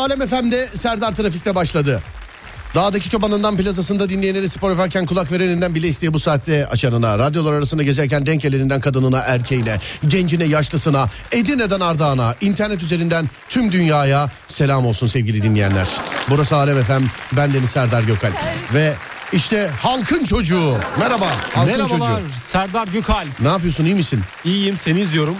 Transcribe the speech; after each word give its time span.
Alem 0.00 0.26
FM'de 0.26 0.66
Serdar 0.66 1.14
Trafik'te 1.14 1.54
başladı. 1.54 2.02
Dağdaki 2.74 3.10
çobanından 3.10 3.56
plazasında 3.56 4.08
dinleyenleri 4.08 4.48
spor 4.48 4.70
yaparken 4.70 5.06
kulak 5.06 5.32
vereninden 5.32 5.74
bile 5.74 5.88
isteye 5.88 6.14
bu 6.14 6.18
saatte 6.18 6.66
açanına, 6.66 7.18
radyolar 7.18 7.52
arasında 7.52 7.82
gezerken 7.82 8.26
denk 8.26 8.40
geleninden 8.40 8.80
kadınına, 8.80 9.18
erkeğine, 9.18 9.76
gencine, 10.06 10.44
yaşlısına, 10.44 11.06
Edirne'den 11.32 11.80
Ardağan'a, 11.80 12.34
internet 12.40 12.82
üzerinden 12.82 13.28
tüm 13.48 13.72
dünyaya 13.72 14.30
selam 14.46 14.86
olsun 14.86 15.06
sevgili 15.06 15.42
dinleyenler. 15.42 15.88
Burası 16.30 16.56
Alem 16.56 16.84
FM, 16.84 17.02
ben 17.36 17.54
Deniz 17.54 17.70
Serdar 17.70 18.02
Gökal 18.02 18.32
ve 18.74 18.94
işte 19.32 19.70
halkın 19.82 20.24
çocuğu. 20.24 20.76
Merhaba, 20.98 21.26
halkın 21.54 21.72
Merhabalar 21.72 22.16
çocuğu. 22.16 22.32
Serdar 22.52 22.88
Gökal. 22.88 23.26
Ne 23.40 23.48
yapıyorsun, 23.48 23.84
iyi 23.84 23.94
misin? 23.94 24.20
İyiyim 24.44 24.76
seni 24.76 25.00
izliyorum. 25.00 25.36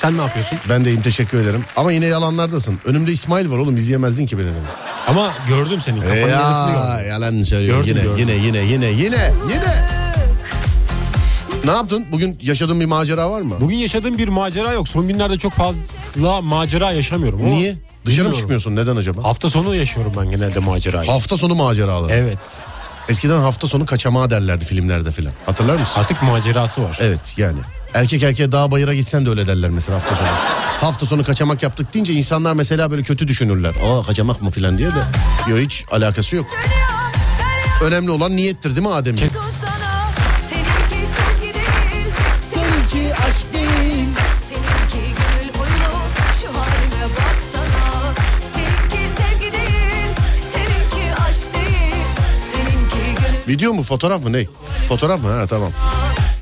Sen 0.00 0.18
ne 0.18 0.22
yapıyorsun? 0.22 0.58
Ben 0.68 0.84
deyim 0.84 1.02
teşekkür 1.02 1.40
ederim. 1.40 1.64
Ama 1.76 1.92
yine 1.92 2.06
yalanlardasın. 2.06 2.78
Önümde 2.84 3.12
İsmail 3.12 3.50
var 3.50 3.58
oğlum 3.58 3.76
izleyemezdin 3.76 4.26
ki 4.26 4.38
beni. 4.38 4.46
Ama 5.08 5.32
gördüm 5.48 5.80
senin 5.80 6.00
kafanın 6.00 6.16
yarısını 6.20 6.70
Ya 6.70 6.94
gördüm. 6.96 7.08
yalan 7.10 7.42
söylüyor. 7.42 7.76
Gördüm, 7.84 7.88
yine, 7.96 8.02
gördüm. 8.02 8.28
yine 8.28 8.46
yine 8.46 8.58
yine 8.58 8.86
yine 8.86 9.32
yine. 9.52 9.84
Ne 11.64 11.70
yaptın? 11.70 12.06
Bugün 12.12 12.38
yaşadığın 12.42 12.80
bir 12.80 12.84
macera 12.84 13.30
var 13.30 13.40
mı? 13.40 13.54
Bugün 13.60 13.76
yaşadığım 13.76 14.18
bir 14.18 14.28
macera 14.28 14.72
yok. 14.72 14.88
Son 14.88 15.08
günlerde 15.08 15.38
çok 15.38 15.52
fazla 15.52 16.40
macera 16.40 16.92
yaşamıyorum. 16.92 17.40
Ama 17.40 17.48
Niye? 17.48 17.74
Dışarı 18.06 18.28
mı 18.28 18.34
çıkmıyorsun? 18.34 18.76
Neden 18.76 18.96
acaba? 18.96 19.24
Hafta 19.24 19.50
sonu 19.50 19.74
yaşıyorum 19.74 20.12
ben 20.20 20.30
genelde 20.30 20.58
macerayı. 20.58 21.10
Hafta 21.10 21.36
sonu 21.36 21.54
maceraları. 21.54 22.12
evet. 22.12 22.38
Eskiden 23.10 23.40
hafta 23.40 23.66
sonu 23.66 23.86
kaçamağı 23.86 24.30
derlerdi 24.30 24.64
filmlerde 24.64 25.12
filan. 25.12 25.32
Hatırlar 25.46 25.76
mısın? 25.76 26.00
Artık 26.00 26.22
macerası 26.22 26.82
var. 26.82 26.98
Evet 27.00 27.20
yani. 27.36 27.58
Erkek 27.94 28.22
erkeğe 28.22 28.52
dağ 28.52 28.70
bayıra 28.70 28.94
gitsen 28.94 29.26
de 29.26 29.30
öyle 29.30 29.46
derler 29.46 29.70
mesela 29.70 29.96
hafta 29.98 30.14
sonu. 30.14 30.28
hafta 30.80 31.06
sonu 31.06 31.24
kaçamak 31.24 31.62
yaptık 31.62 31.94
deyince 31.94 32.12
insanlar 32.12 32.52
mesela 32.52 32.90
böyle 32.90 33.02
kötü 33.02 33.28
düşünürler. 33.28 33.74
Aa 33.84 34.02
kaçamak 34.02 34.42
mı 34.42 34.50
filan 34.50 34.78
diye 34.78 34.88
de. 34.88 35.02
Yok 35.50 35.58
hiç 35.58 35.84
alakası 35.90 36.36
yok. 36.36 36.46
Önemli 37.84 38.10
olan 38.10 38.36
niyettir 38.36 38.76
değil 38.76 38.86
mi 38.86 38.94
Adem? 38.94 39.16
Video 53.50 53.74
mu 53.74 53.82
fotoğraf 53.82 54.24
mı 54.24 54.32
ne? 54.32 54.46
Fotoğraf 54.88 55.22
mı? 55.22 55.28
Ha 55.28 55.46
tamam. 55.46 55.72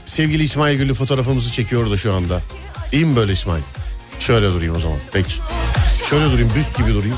Sevgili 0.05 0.43
İsmail 0.43 0.79
Güllü 0.79 0.95
fotoğrafımızı 0.95 1.53
çekiyor 1.53 1.91
da 1.91 1.97
şu 1.97 2.15
anda. 2.15 2.43
İyi 2.93 3.05
mi 3.05 3.17
böyle 3.17 3.33
İsmail? 3.33 3.63
Şöyle 4.19 4.49
durayım 4.49 4.77
o 4.77 4.81
zaman. 4.81 4.99
Peki. 5.13 5.35
Şöyle 6.11 6.33
durayım 6.33 6.51
büst 6.57 6.77
gibi 6.77 6.95
durayım. 6.95 7.17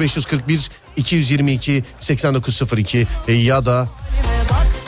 0541 0.00 0.70
222 0.96 1.84
8902 2.00 3.06
e, 3.28 3.32
ya 3.32 3.64
da 3.64 3.88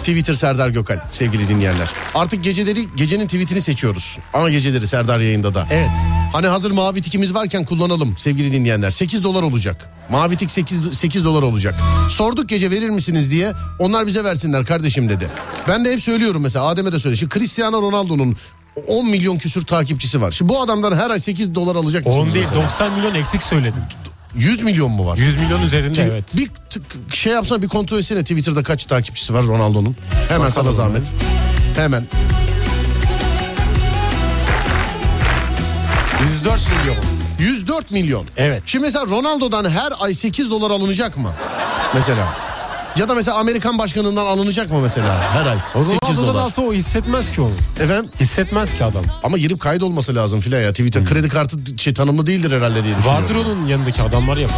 Twitter 0.05 0.35
Serdar 0.35 0.69
Gökal 0.69 1.01
sevgili 1.13 1.49
dinleyenler. 1.49 1.89
Artık 2.15 2.45
geceleri 2.45 2.87
gecenin 2.97 3.27
tweetini 3.27 3.61
seçiyoruz. 3.61 4.19
Ama 4.33 4.51
geceleri 4.51 4.87
Serdar 4.87 5.19
yayında 5.19 5.55
da. 5.55 5.67
Evet. 5.71 5.89
Hani 6.33 6.47
hazır 6.47 6.71
mavi 6.71 7.03
tikimiz 7.03 7.35
varken 7.35 7.65
kullanalım 7.65 8.17
sevgili 8.17 8.53
dinleyenler. 8.53 8.91
8 8.91 9.25
dolar 9.25 9.43
olacak. 9.43 9.91
Mavi 10.11 10.37
tik 10.37 10.51
8, 10.51 10.99
8 10.99 11.25
dolar 11.25 11.43
olacak. 11.43 11.75
Sorduk 12.11 12.49
gece 12.49 12.71
verir 12.71 12.91
misiniz 12.91 13.31
diye. 13.31 13.53
Onlar 13.79 14.07
bize 14.07 14.25
versinler 14.25 14.65
kardeşim 14.67 15.09
dedi. 15.09 15.29
Ben 15.69 15.85
de 15.85 15.93
hep 15.93 16.01
söylüyorum 16.01 16.43
mesela 16.43 16.65
Adem'e 16.65 16.93
de 16.93 16.99
söyle. 16.99 17.17
Şimdi 17.17 17.35
Cristiano 17.35 17.83
Ronaldo'nun 17.83 18.37
10 18.87 19.11
milyon 19.11 19.39
küsür 19.39 19.65
takipçisi 19.67 20.21
var. 20.21 20.31
Şimdi 20.31 20.49
bu 20.49 20.61
adamdan 20.61 20.97
her 20.97 21.11
ay 21.11 21.21
8 21.21 21.55
dolar 21.55 21.77
alacak 21.77 22.07
mısınız? 22.07 22.29
10 22.29 22.35
değil 22.35 22.47
mesela? 22.51 22.65
90 22.65 22.93
milyon 22.93 23.15
eksik 23.15 23.43
söyledim. 23.43 23.83
100 24.37 24.63
milyon 24.63 24.91
mu 24.91 25.07
var? 25.07 25.17
100 25.17 25.41
milyon 25.41 25.63
üzerinde 25.63 26.03
evet. 26.03 26.25
Bir 26.37 26.47
tık- 26.49 27.15
şey 27.15 27.33
yapsana 27.33 27.63
bir 27.63 27.69
kontrol 27.69 27.99
etsene 27.99 28.21
Twitter'da 28.23 28.63
kaç 28.63 28.85
takipçisi 28.85 29.35
var 29.35 29.43
Ronaldo'nun. 29.45 29.97
Hemen 30.29 30.51
sana 30.51 30.65
Bakalım 30.65 30.73
zahmet. 30.73 31.03
Hemen. 31.77 32.05
104 36.33 36.61
milyon. 36.69 36.97
104 37.39 37.91
milyon. 37.91 38.27
Evet. 38.37 38.63
Şimdi 38.67 38.85
mesela 38.85 39.07
Ronaldo'dan 39.07 39.71
her 39.71 39.93
ay 40.01 40.15
8 40.15 40.51
dolar 40.51 40.71
alınacak 40.71 41.17
mı? 41.17 41.31
Mesela. 41.95 42.29
Ya 42.99 43.09
da 43.09 43.15
mesela 43.15 43.37
Amerikan 43.37 43.79
başkanından 43.79 44.27
alınacak 44.27 44.71
mı 44.71 44.79
mesela 44.83 45.23
her 45.33 45.47
ay? 45.47 45.57
8 45.85 45.93
Ronaldo'dan 46.03 46.17
dolar. 46.35 46.43
alsa 46.43 46.63
o 46.63 46.73
hissetmez 46.73 47.33
ki 47.33 47.41
onu. 47.41 47.51
Efendim? 47.81 48.11
Hissetmez 48.21 48.73
ki 48.79 48.85
adam. 48.85 49.03
Ama 49.23 49.39
girip 49.39 49.61
kaydolması 49.61 50.15
lazım 50.15 50.41
filan 50.41 50.61
ya. 50.61 50.71
Twitter 50.71 51.05
kredi 51.05 51.29
kartı 51.29 51.57
şey 51.77 51.95
tanımlı 51.95 52.27
değildir 52.27 52.57
herhalde 52.57 52.85
diye 52.85 52.97
düşünüyorum. 52.97 53.23
Vardır 53.25 53.37
onun 53.37 53.67
yanındaki 53.67 54.03
adamlar 54.03 54.37
ya. 54.37 54.49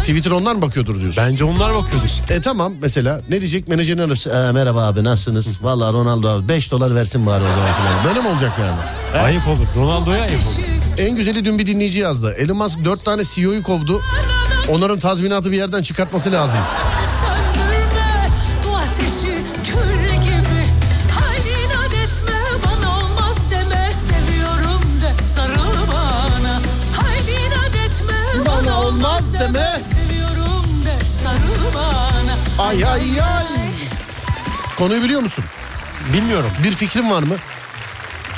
Twitter 0.00 0.30
ondan 0.30 0.62
bakıyordur 0.62 1.00
diyorsun. 1.00 1.24
Bence 1.26 1.44
onlar 1.44 1.74
bakıyordur. 1.74 2.08
E 2.30 2.40
tamam 2.40 2.72
mesela 2.80 3.20
ne 3.28 3.40
diyecek 3.40 3.68
menajerin 3.68 3.98
arası. 3.98 4.30
"Ee, 4.30 4.52
merhaba 4.52 4.86
abi 4.86 5.04
nasılsınız? 5.04 5.58
Valla 5.62 5.92
Ronaldo 5.92 6.28
abi 6.28 6.48
5 6.48 6.70
dolar 6.70 6.94
versin 6.94 7.26
bari 7.26 7.44
o 7.44 7.52
zaman 7.52 7.68
filan. 7.74 8.04
Böyle 8.04 8.20
mi 8.20 8.28
olacak 8.34 8.52
yani? 8.60 8.76
He? 9.12 9.18
Ayıp 9.26 9.48
olur. 9.48 9.66
Ronaldo'ya 9.76 10.22
ayıp 10.22 10.40
olur. 10.42 10.66
En 10.98 11.16
güzeli 11.16 11.44
dün 11.44 11.58
bir 11.58 11.66
dinleyici 11.66 11.98
yazdı. 11.98 12.34
Elon 12.38 12.56
Musk 12.56 12.84
4 12.84 13.04
tane 13.04 13.22
CEO'yu 13.24 13.62
kovdu. 13.62 14.02
Onların 14.68 14.98
tazminatı 14.98 15.52
bir 15.52 15.56
yerden 15.56 15.82
çıkartması 15.82 16.32
lazım. 16.32 16.60
Olmaz 22.86 23.50
deme 23.50 23.90
Seviyorum 23.92 25.00
de 25.00 25.22
sarıl 25.34 25.86
bana 25.92 26.60
Haydi 26.96 27.30
inat 27.30 27.76
etme 27.86 28.46
Bana 28.46 28.80
olmaz 28.80 29.34
deme. 29.34 29.80
Seviyorum 29.82 30.84
de 30.84 31.10
sarıl 31.10 31.74
bana 31.74 32.66
Ay 32.68 32.84
ay 32.84 33.20
ay. 33.20 33.70
Konuyu 34.78 35.02
biliyor 35.02 35.20
musun? 35.20 35.44
Bilmiyorum. 36.12 36.50
Bir 36.64 36.72
fikrin 36.72 37.10
var 37.10 37.22
mı? 37.22 37.34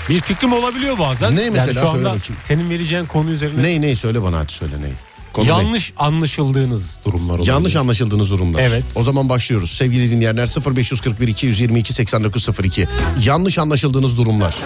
Bir 0.08 0.20
fikrim 0.20 0.52
olabiliyor 0.52 0.98
bazen. 0.98 1.36
Ne 1.36 1.50
mesela? 1.50 1.58
Yani 1.60 1.74
şu 1.74 1.74
Söyle 1.74 1.88
anda 1.88 2.04
bakayım. 2.04 2.36
senin 2.42 2.70
vereceğin 2.70 3.06
konu 3.06 3.30
üzerine 3.30 3.62
Ney 3.62 3.80
ney 3.82 3.96
söyle 3.96 4.22
bana 4.22 4.38
hadi 4.38 4.52
söyle 4.52 4.74
ney. 4.82 4.92
Konu 5.32 5.46
ne? 5.46 5.50
yanlış 5.50 5.92
anlaşıldığınız 5.96 6.98
durumlar 7.04 7.34
olabilir. 7.34 7.48
Yanlış 7.52 7.76
anlaşıldığınız 7.76 8.30
durumlar. 8.30 8.60
Evet. 8.60 8.84
O 8.94 9.02
zaman 9.02 9.28
başlıyoruz. 9.28 9.70
Sevgili 9.70 10.10
dinleyenler 10.10 10.46
0541 10.76 11.28
222 11.28 11.92
8902. 11.92 12.88
Yanlış 13.24 13.58
anlaşıldığınız 13.58 14.18
durumlar. 14.18 14.56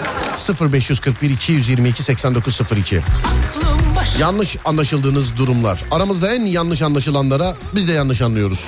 0541 0.71 1.29
222 1.29 2.03
8902. 2.03 2.97
Aklım 2.99 3.72
Yanlış 4.19 4.57
anlaşıldığınız 4.65 5.37
durumlar. 5.37 5.83
Aramızda 5.91 6.33
en 6.33 6.45
yanlış 6.45 6.81
anlaşılanlara 6.81 7.55
biz 7.75 7.87
de 7.87 7.93
yanlış 7.93 8.21
anlıyoruz. 8.21 8.65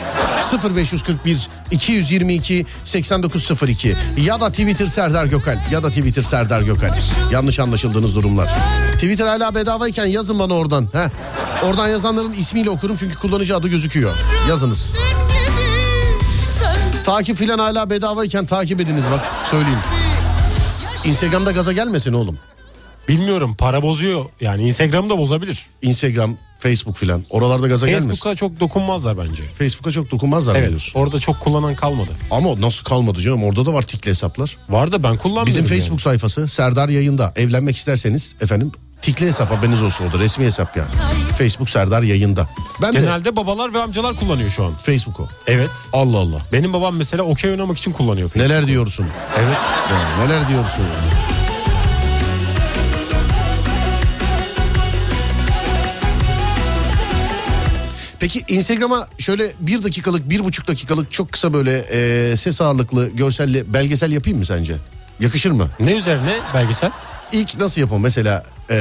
0541 0.76 1.50
222 1.72 2.66
8902 2.84 3.98
ya 4.18 4.42
da 4.42 4.50
Twitter 4.50 4.86
Serdar 4.86 5.26
Gökal 5.26 5.58
ya 5.72 5.84
da 5.84 5.90
Twitter 5.90 6.22
Serdar 6.22 6.62
Gökal. 6.62 7.00
Yanlış 7.32 7.60
anlaşıldığınız 7.60 8.16
durumlar. 8.16 8.50
Twitter 8.94 9.28
hala 9.28 9.56
bedavayken 9.56 10.06
yazın 10.06 10.40
bana 10.40 10.54
oradan. 10.54 10.90
Heh. 10.94 11.10
Oradan 11.64 11.88
yazanların 11.88 12.34
ismiyle 12.34 12.70
okurum 12.70 12.96
çünkü 12.96 13.16
kullanıcı 13.16 13.56
adı 13.56 13.68
gözüküyor. 13.68 14.14
Yazınız. 14.50 14.96
Takip 17.04 17.38
filan 17.38 17.60
hala 17.60 17.90
bedavayken 17.90 18.46
takip 18.46 18.82
ediniz 18.82 19.04
bak 19.12 19.22
söyleyeyim. 19.52 19.80
Instagram'da 21.06 21.52
gaza 21.52 21.72
gelmesin 21.72 22.14
oğlum. 22.14 22.38
Bilmiyorum 23.08 23.56
para 23.58 23.82
bozuyor. 23.82 24.26
Yani 24.42 24.64
Instagram'ı 24.68 25.10
da 25.10 25.18
bozabilir. 25.18 25.66
Instagram, 25.82 26.38
Facebook 26.60 26.98
filan. 26.98 27.24
Oralarda 27.30 27.68
gaza 27.68 27.86
gelmesin. 27.88 28.08
Facebook'a 28.10 28.36
çok 28.36 28.60
dokunmazlar 28.60 29.18
bence. 29.18 29.44
Facebook'a 29.44 29.92
çok 29.92 30.12
dokunmazlar 30.12 30.56
Evet 30.56 30.70
diyorsun. 30.70 31.00
orada 31.00 31.20
çok 31.20 31.40
kullanan 31.40 31.76
kalmadı. 31.76 32.12
Ama 32.32 32.62
nasıl 32.62 32.84
kalmadı 32.84 33.22
canım? 33.22 33.44
Orada 33.44 33.66
da 33.66 33.74
var 33.74 33.82
tikli 33.82 34.10
hesaplar. 34.10 34.58
Var 34.70 34.92
da 34.92 35.04
ben 35.04 35.18
kullanmıyorum. 35.18 35.48
Bizim 35.48 35.64
yani. 35.64 35.80
Facebook 35.80 36.02
sayfası 36.02 36.48
Serdar 36.48 36.90
yayında. 36.90 37.34
Evlenmek 37.36 37.78
isterseniz 37.78 38.36
efendim 38.42 38.72
tikli 39.02 39.26
hesap 39.26 39.52
haberiniz 39.52 39.82
olsun 39.82 40.06
orada. 40.06 40.20
Resmi 40.20 40.46
hesap 40.46 40.78
yani. 40.78 40.90
Facebook 41.38 41.70
Serdar 41.70 42.04
yayında. 42.04 42.50
Ben 42.82 42.94
de 42.94 43.00
Genelde 43.00 43.36
babalar 43.36 43.74
ve 43.74 43.82
amcalar 43.82 44.16
kullanıyor 44.16 44.50
şu 44.50 44.64
an. 44.66 44.74
Facebook'u. 44.74 45.28
Evet. 45.48 45.70
Allah 45.94 46.18
Allah. 46.18 46.42
Benim 46.52 46.74
babam 46.74 46.96
mesela 46.96 47.24
okey 47.24 47.52
oynamak 47.52 47.78
için 47.78 47.92
kullanıyor 47.92 48.30
Facebook. 48.30 48.50
Neler 48.52 48.68
diyorsun? 48.68 49.06
Evet. 49.38 49.58
Ya, 49.92 50.26
neler 50.26 50.50
diyorsun? 50.50 50.80
ya? 50.82 51.45
Peki 58.26 58.44
Instagram'a 58.48 59.08
şöyle 59.18 59.52
bir 59.60 59.84
dakikalık, 59.84 60.30
bir 60.30 60.40
buçuk 60.44 60.68
dakikalık 60.68 61.12
çok 61.12 61.32
kısa 61.32 61.54
böyle 61.54 61.78
e, 61.80 62.36
ses 62.36 62.62
ağırlıklı, 62.62 63.10
görselli 63.10 63.74
belgesel 63.74 64.12
yapayım 64.12 64.40
mı 64.40 64.46
sence? 64.46 64.76
Yakışır 65.20 65.52
mı? 65.52 65.70
Ne 65.80 65.98
üzerine 65.98 66.34
belgesel? 66.54 66.92
İlk 67.32 67.60
nasıl 67.60 67.82
yapalım 67.82 68.02
mesela? 68.02 68.44
e, 68.70 68.76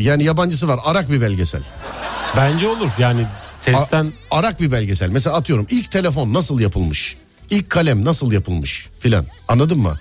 yani 0.00 0.24
yabancısı 0.24 0.68
var, 0.68 0.80
Arak 0.84 1.10
bir 1.10 1.20
belgesel. 1.20 1.62
Bence 2.36 2.68
olur. 2.68 2.90
Yani 2.98 3.22
A- 3.22 3.60
sesten 3.60 4.12
Arak 4.30 4.60
bir 4.60 4.72
belgesel. 4.72 5.08
Mesela 5.08 5.36
atıyorum 5.36 5.66
ilk 5.70 5.90
telefon 5.90 6.34
nasıl 6.34 6.60
yapılmış? 6.60 7.16
İlk 7.52 7.70
kalem 7.70 8.04
nasıl 8.04 8.32
yapılmış 8.32 8.88
filan. 8.98 9.26
Anladın 9.48 9.78
mı? 9.78 9.98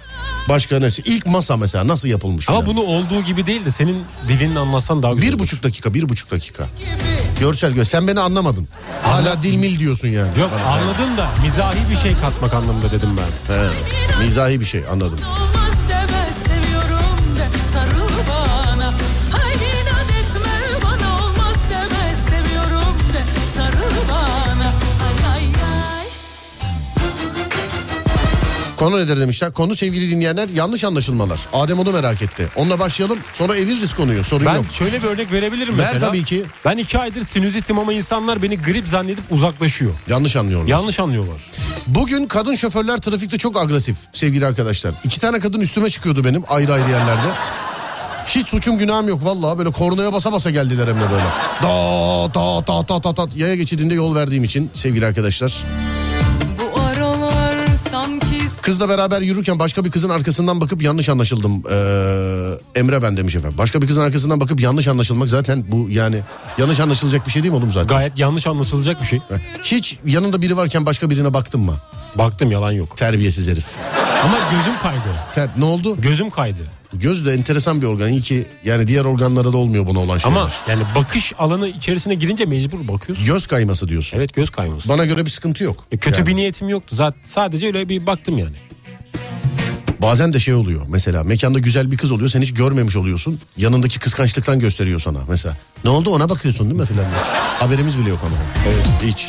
Başka 0.49 0.79
nesi? 0.79 1.01
İlk 1.01 1.25
masa 1.25 1.57
mesela 1.57 1.87
nasıl 1.87 2.07
yapılmış 2.07 2.49
ama 2.49 2.65
bunu 2.65 2.81
olduğu 2.81 3.21
gibi 3.21 3.45
değil 3.45 3.65
de 3.65 3.71
senin 3.71 4.03
dilini 4.27 4.59
anlatsan 4.59 5.03
daha 5.03 5.13
güzel 5.13 5.31
Bir 5.33 5.39
buçuk 5.39 5.63
dakika, 5.63 5.93
bir 5.93 6.09
buçuk 6.09 6.31
dakika. 6.31 6.67
Görsel 7.39 7.71
gör. 7.73 7.85
Sen 7.85 8.07
beni 8.07 8.19
anlamadın. 8.19 8.67
Hala 9.03 9.43
dilmil 9.43 9.79
diyorsun 9.79 10.07
yani. 10.07 10.39
Yok 10.39 10.49
anladım 10.67 11.17
da 11.17 11.29
mizahi 11.43 11.91
bir 11.91 11.97
şey 11.97 12.13
katmak 12.21 12.53
anlamında 12.53 12.91
dedim 12.91 13.09
ben. 13.17 13.53
He, 13.55 13.69
mizahi 14.23 14.59
bir 14.59 14.65
şey 14.65 14.83
anladım. 14.91 15.19
Konu 28.81 28.99
nedir 28.99 29.19
demişler. 29.19 29.53
Konu 29.53 29.75
sevgili 29.75 30.09
dinleyenler 30.09 30.49
yanlış 30.49 30.83
anlaşılmalar. 30.83 31.39
Adem 31.53 31.79
onu 31.79 31.91
merak 31.91 32.21
etti. 32.21 32.47
Onunla 32.55 32.79
başlayalım. 32.79 33.19
Sonra 33.33 33.55
eviririz 33.57 33.93
konuyu. 33.93 34.23
Sorun 34.23 34.45
Ben 34.45 34.55
yok. 34.55 34.65
şöyle 34.71 35.01
bir 35.03 35.07
örnek 35.07 35.31
verebilirim 35.31 35.77
Ver 35.79 35.87
mesela. 35.93 36.07
tabii 36.07 36.23
ki. 36.23 36.45
Ben 36.65 36.77
iki 36.77 36.99
aydır 36.99 37.25
sinüzitim 37.25 37.79
ama 37.79 37.93
insanlar 37.93 38.41
beni 38.43 38.57
grip 38.57 38.87
zannedip 38.87 39.23
uzaklaşıyor. 39.31 39.91
Yanlış 40.07 40.35
anlıyorlar. 40.35 40.67
Yanlış 40.67 40.99
anlıyorlar. 40.99 41.41
Bugün 41.87 42.27
kadın 42.27 42.55
şoförler 42.55 42.97
trafikte 42.97 43.37
çok 43.37 43.57
agresif 43.57 43.97
sevgili 44.11 44.45
arkadaşlar. 44.45 44.93
İki 45.03 45.19
tane 45.19 45.39
kadın 45.39 45.59
üstüme 45.59 45.89
çıkıyordu 45.89 46.23
benim 46.23 46.43
ayrı 46.49 46.73
ayrı 46.73 46.89
yerlerde. 46.89 47.27
Hiç 48.25 48.47
suçum 48.47 48.77
günahım 48.77 49.07
yok 49.07 49.25
vallahi 49.25 49.57
böyle 49.57 49.71
kornaya 49.71 50.13
basa 50.13 50.31
basa 50.31 50.49
geldiler 50.49 50.87
hem 50.87 50.95
de 50.95 51.11
böyle. 51.11 51.25
Da 51.63 52.33
da 52.33 52.67
da 52.67 52.87
da 52.87 53.03
da 53.03 53.17
da 53.17 53.29
yaya 53.35 53.55
geçidinde 53.55 53.93
yol 53.93 54.15
verdiğim 54.15 54.43
için 54.43 54.71
sevgili 54.73 55.05
arkadaşlar. 55.05 55.63
Kızla 58.61 58.89
beraber 58.89 59.21
yürürken 59.21 59.59
başka 59.59 59.83
bir 59.85 59.91
kızın 59.91 60.09
arkasından 60.09 60.61
bakıp 60.61 60.81
yanlış 60.81 61.09
anlaşıldım. 61.09 61.63
Ee, 61.69 62.79
Emre 62.79 63.01
ben 63.01 63.17
demiş 63.17 63.35
efendim. 63.35 63.57
Başka 63.57 63.81
bir 63.81 63.87
kızın 63.87 64.01
arkasından 64.01 64.39
bakıp 64.39 64.61
yanlış 64.61 64.87
anlaşılmak 64.87 65.29
zaten 65.29 65.65
bu 65.71 65.87
yani 65.89 66.21
yanlış 66.57 66.79
anlaşılacak 66.79 67.25
bir 67.27 67.31
şey 67.31 67.43
değil 67.43 67.51
mi 67.51 67.57
oğlum 67.57 67.71
zaten? 67.71 67.87
Gayet 67.87 68.19
yanlış 68.19 68.47
anlaşılacak 68.47 69.01
bir 69.01 69.07
şey. 69.07 69.19
Hiç 69.63 69.97
yanında 70.05 70.41
biri 70.41 70.57
varken 70.57 70.85
başka 70.85 71.09
birine 71.09 71.33
baktın 71.33 71.61
mı? 71.61 71.75
Baktım 72.15 72.51
yalan 72.51 72.71
yok. 72.71 72.97
Terbiyesiz 72.97 73.47
herif. 73.47 73.65
Ama 74.23 74.37
gözüm 74.51 74.79
kaydı. 74.83 75.19
Ter, 75.33 75.49
ne 75.57 75.65
oldu? 75.65 76.01
Gözüm 76.01 76.29
kaydı. 76.29 76.61
Göz 76.93 77.25
de 77.25 77.33
enteresan 77.33 77.81
bir 77.81 77.87
organ. 77.87 78.11
İyi 78.11 78.21
ki 78.21 78.47
yani 78.63 78.87
diğer 78.87 79.05
organlara 79.05 79.53
da 79.53 79.57
olmuyor 79.57 79.87
buna 79.87 79.99
olan 79.99 80.17
şeyler. 80.17 80.37
Ama 80.37 80.51
yani 80.69 80.83
bakış 80.95 81.33
alanı 81.39 81.67
içerisine 81.67 82.15
girince 82.15 82.45
mecbur 82.45 82.87
bakıyorsun. 82.87 83.25
Göz 83.25 83.47
kayması 83.47 83.87
diyorsun. 83.87 84.17
Evet 84.17 84.33
göz 84.33 84.49
kayması. 84.49 84.89
Bana 84.89 85.05
göre 85.05 85.25
bir 85.25 85.29
sıkıntı 85.29 85.63
yok. 85.63 85.85
E, 85.91 85.97
kötü 85.97 86.19
Yani 86.19 86.27
bir 86.27 86.35
niyetim 86.35 86.69
yoktu. 86.69 86.95
Zaten 86.95 87.21
sadece 87.25 87.67
öyle 87.67 87.89
bir 87.89 88.07
baktım 88.07 88.37
yani. 88.37 88.55
Bazen 90.01 90.33
de 90.33 90.39
şey 90.39 90.53
oluyor 90.53 90.85
mesela 90.89 91.23
mekanda 91.23 91.59
güzel 91.59 91.91
bir 91.91 91.97
kız 91.97 92.11
oluyor 92.11 92.29
sen 92.29 92.41
hiç 92.41 92.53
görmemiş 92.53 92.95
oluyorsun. 92.95 93.39
Yanındaki 93.57 93.99
kıskançlıktan 93.99 94.59
gösteriyor 94.59 94.99
sana 94.99 95.19
mesela. 95.29 95.57
Ne 95.83 95.89
oldu 95.89 96.09
ona 96.09 96.29
bakıyorsun 96.29 96.69
değil 96.69 96.79
mi 96.79 96.85
filan 96.85 97.05
diye. 97.05 97.21
Haberimiz 97.59 97.99
bile 97.99 98.09
yok 98.09 98.19
ama. 98.25 98.35
Evet. 98.67 98.85
Hiç. 99.13 99.27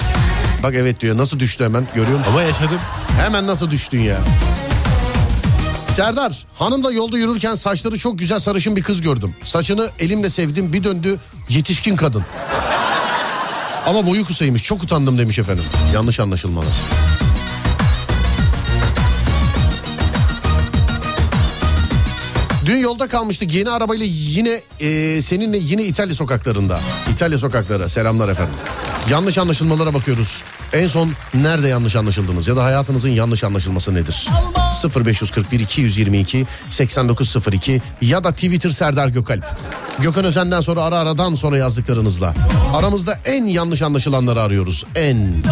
Bak 0.62 0.74
evet 0.76 1.00
diyor 1.00 1.16
nasıl 1.16 1.38
düştü 1.40 1.64
hemen 1.64 1.84
görüyor 1.94 2.18
musun? 2.18 2.32
Ama 2.32 2.42
yaşadım. 2.42 2.78
Hemen 3.20 3.46
nasıl 3.46 3.70
düştün 3.70 4.00
ya. 4.00 4.18
Serdar 5.92 6.46
hanım 6.54 6.84
da 6.84 6.92
yolda 6.92 7.18
yürürken 7.18 7.54
saçları 7.54 7.98
çok 7.98 8.18
güzel 8.18 8.38
sarışın 8.38 8.76
bir 8.76 8.82
kız 8.82 9.00
gördüm. 9.00 9.34
Saçını 9.44 9.90
elimle 9.98 10.30
sevdim 10.30 10.72
bir 10.72 10.84
döndü 10.84 11.18
yetişkin 11.48 11.96
kadın. 11.96 12.22
Ama 13.86 14.06
boyu 14.06 14.24
kısaymış 14.26 14.62
çok 14.62 14.82
utandım 14.82 15.18
demiş 15.18 15.38
efendim. 15.38 15.64
Yanlış 15.94 16.20
anlaşılmalar. 16.20 16.72
Dün 22.66 22.76
yolda 22.78 23.08
kalmıştık 23.08 23.54
yeni 23.54 23.70
arabayla 23.70 24.06
yine 24.08 24.60
e, 24.80 25.22
seninle 25.22 25.58
yine 25.58 25.82
İtalya 25.82 26.14
sokaklarında. 26.14 26.80
İtalya 27.12 27.38
sokakları 27.38 27.88
selamlar 27.88 28.28
efendim. 28.28 28.54
Yanlış 29.10 29.38
anlaşılmalara 29.38 29.94
bakıyoruz. 29.94 30.42
En 30.72 30.86
son 30.86 31.12
nerede 31.34 31.68
yanlış 31.68 31.96
anlaşıldınız 31.96 32.48
ya 32.48 32.56
da 32.56 32.64
hayatınızın 32.64 33.08
yanlış 33.08 33.44
anlaşılması 33.44 33.94
nedir? 33.94 34.28
0541 35.06 35.60
222 35.60 36.46
8902 36.70 37.82
ya 38.00 38.24
da 38.24 38.32
Twitter 38.32 38.70
Serdar 38.70 39.08
Gökalp. 39.08 39.44
Gökhan 39.98 40.24
Özen'den 40.24 40.60
sonra 40.60 40.82
ara 40.82 40.98
aradan 40.98 41.34
sonra 41.34 41.58
yazdıklarınızla. 41.58 42.34
Aramızda 42.74 43.18
en 43.24 43.44
yanlış 43.46 43.82
anlaşılanları 43.82 44.42
arıyoruz. 44.42 44.84
En. 44.94 45.42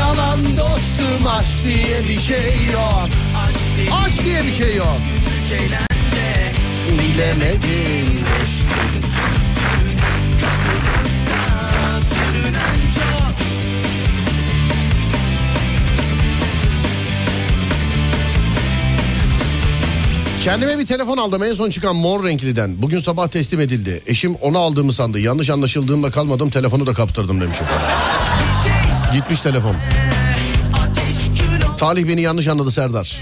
Aşkım 0.00 1.26
aşk 1.26 1.64
diye 1.64 2.08
bir 2.08 2.20
şey 2.20 2.72
yok. 2.72 3.08
Aşk 4.04 4.24
diye 4.24 4.44
bir 4.44 4.52
şey 4.52 4.76
yok. 4.76 4.96
Bilemedim. 6.90 8.20
Kendime 20.44 20.78
bir 20.78 20.86
telefon 20.86 21.16
aldım 21.16 21.42
en 21.42 21.52
son 21.52 21.70
çıkan 21.70 21.96
mor 21.96 22.24
renkliden. 22.24 22.82
Bugün 22.82 23.00
sabah 23.00 23.28
teslim 23.28 23.60
edildi. 23.60 24.02
Eşim 24.06 24.34
onu 24.34 24.58
aldığımı 24.58 24.92
sandı. 24.92 25.20
Yanlış 25.20 25.50
anlaşıldığımda 25.50 26.10
kalmadım 26.10 26.50
telefonu 26.50 26.86
da 26.86 26.92
kaptırdım 26.92 27.40
demiş 27.40 27.56
efendim. 27.60 28.79
Gitmiş 29.12 29.40
telefon. 29.40 29.76
Talih 31.76 32.08
beni 32.08 32.20
yanlış 32.20 32.48
anladı 32.48 32.70
Serdar. 32.70 33.20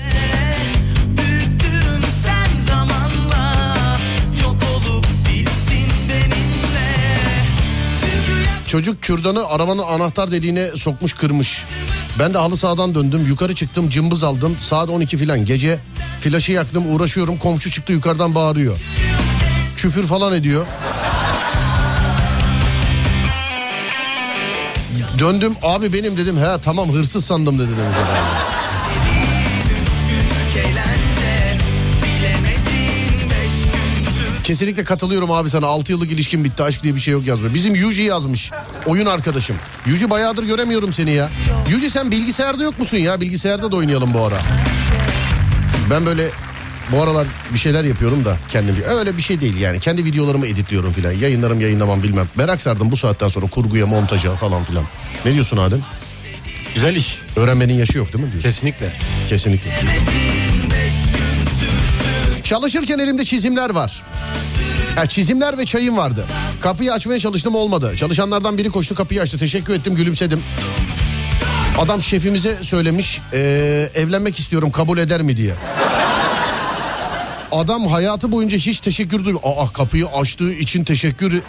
Çocuk 8.66 9.02
kürdanı 9.02 9.46
arabanın 9.48 9.82
anahtar 9.82 10.30
deliğine 10.30 10.70
sokmuş 10.76 11.12
kırmış. 11.12 11.64
Ben 12.18 12.34
de 12.34 12.38
halı 12.38 12.56
sahadan 12.56 12.94
döndüm 12.94 13.26
yukarı 13.26 13.54
çıktım 13.54 13.88
cımbız 13.88 14.22
aldım 14.22 14.56
saat 14.60 14.88
12 14.88 15.16
filan 15.16 15.44
gece 15.44 15.78
flaşı 16.20 16.52
yaktım 16.52 16.94
uğraşıyorum 16.94 17.38
komşu 17.38 17.70
çıktı 17.70 17.92
yukarıdan 17.92 18.34
bağırıyor. 18.34 18.76
Küfür 19.76 20.06
falan 20.06 20.34
ediyor. 20.34 20.66
Döndüm 25.18 25.54
abi 25.62 25.92
benim 25.92 26.16
dedim 26.16 26.36
he 26.36 26.60
tamam 26.62 26.92
hırsız 26.92 27.24
sandım 27.24 27.58
dedi 27.58 27.68
demiş 27.70 27.96
Kesinlikle 34.44 34.84
katılıyorum 34.84 35.30
abi 35.30 35.50
sana 35.50 35.66
6 35.66 35.92
yıllık 35.92 36.12
ilişkin 36.12 36.44
bitti 36.44 36.62
aşk 36.62 36.82
diye 36.82 36.94
bir 36.94 37.00
şey 37.00 37.12
yok 37.12 37.26
yazmıyor. 37.26 37.54
Bizim 37.54 37.74
Yuji 37.74 38.02
yazmış 38.02 38.52
oyun 38.86 39.06
arkadaşım. 39.06 39.56
Yuji 39.86 40.10
bayağıdır 40.10 40.42
göremiyorum 40.42 40.92
seni 40.92 41.10
ya. 41.10 41.30
Yuji 41.70 41.90
sen 41.90 42.10
bilgisayarda 42.10 42.62
yok 42.62 42.78
musun 42.78 42.96
ya 42.96 43.20
bilgisayarda 43.20 43.72
da 43.72 43.76
oynayalım 43.76 44.14
bu 44.14 44.20
ara. 44.20 44.36
Ben 45.90 46.06
böyle 46.06 46.30
bu 46.92 47.02
aralar 47.02 47.26
bir 47.54 47.58
şeyler 47.58 47.84
yapıyorum 47.84 48.24
da 48.24 48.36
kendim. 48.50 48.76
Öyle 48.98 49.16
bir 49.16 49.22
şey 49.22 49.40
değil 49.40 49.56
yani. 49.60 49.80
Kendi 49.80 50.04
videolarımı 50.04 50.46
editliyorum 50.46 50.92
filan. 50.92 51.12
Yayınlarım 51.12 51.60
yayınlamam 51.60 52.02
bilmem. 52.02 52.28
Merak 52.36 52.60
sardım 52.60 52.90
bu 52.92 52.96
saatten 52.96 53.28
sonra 53.28 53.46
kurguya, 53.46 53.86
montaja 53.86 54.36
falan 54.36 54.64
filan. 54.64 54.84
Ne 55.24 55.34
diyorsun 55.34 55.56
Adem? 55.56 55.80
Güzel 56.74 56.96
iş. 56.96 57.18
Öğrenmenin 57.36 57.74
yaşı 57.74 57.98
yok 57.98 58.12
değil 58.12 58.24
mi 58.24 58.30
diyorsun? 58.32 58.50
Kesinlikle. 58.50 58.92
Kesinlikle. 59.28 59.70
Çalışırken 62.44 62.98
elimde 62.98 63.24
çizimler 63.24 63.70
var. 63.70 64.02
Ha, 64.96 65.06
çizimler 65.06 65.58
ve 65.58 65.64
çayım 65.66 65.96
vardı. 65.96 66.26
Kapıyı 66.60 66.92
açmaya 66.92 67.18
çalıştım 67.18 67.54
olmadı. 67.54 67.94
Çalışanlardan 67.96 68.58
biri 68.58 68.70
koştu 68.70 68.94
kapıyı 68.94 69.22
açtı. 69.22 69.38
Teşekkür 69.38 69.74
ettim 69.74 69.94
gülümsedim. 69.94 70.40
Adam 71.78 72.02
şefimize 72.02 72.58
söylemiş 72.62 73.20
eee, 73.32 73.38
evlenmek 73.94 74.38
istiyorum 74.38 74.70
kabul 74.70 74.98
eder 74.98 75.22
mi 75.22 75.36
diye. 75.36 75.54
Adam 77.52 77.86
hayatı 77.86 78.32
boyunca 78.32 78.58
hiç 78.58 78.80
teşekkür 78.80 79.24
duymuyor. 79.24 79.40
Aa 79.44 79.72
kapıyı 79.72 80.06
açtığı 80.06 80.52
için 80.52 80.84
teşekkür... 80.84 81.42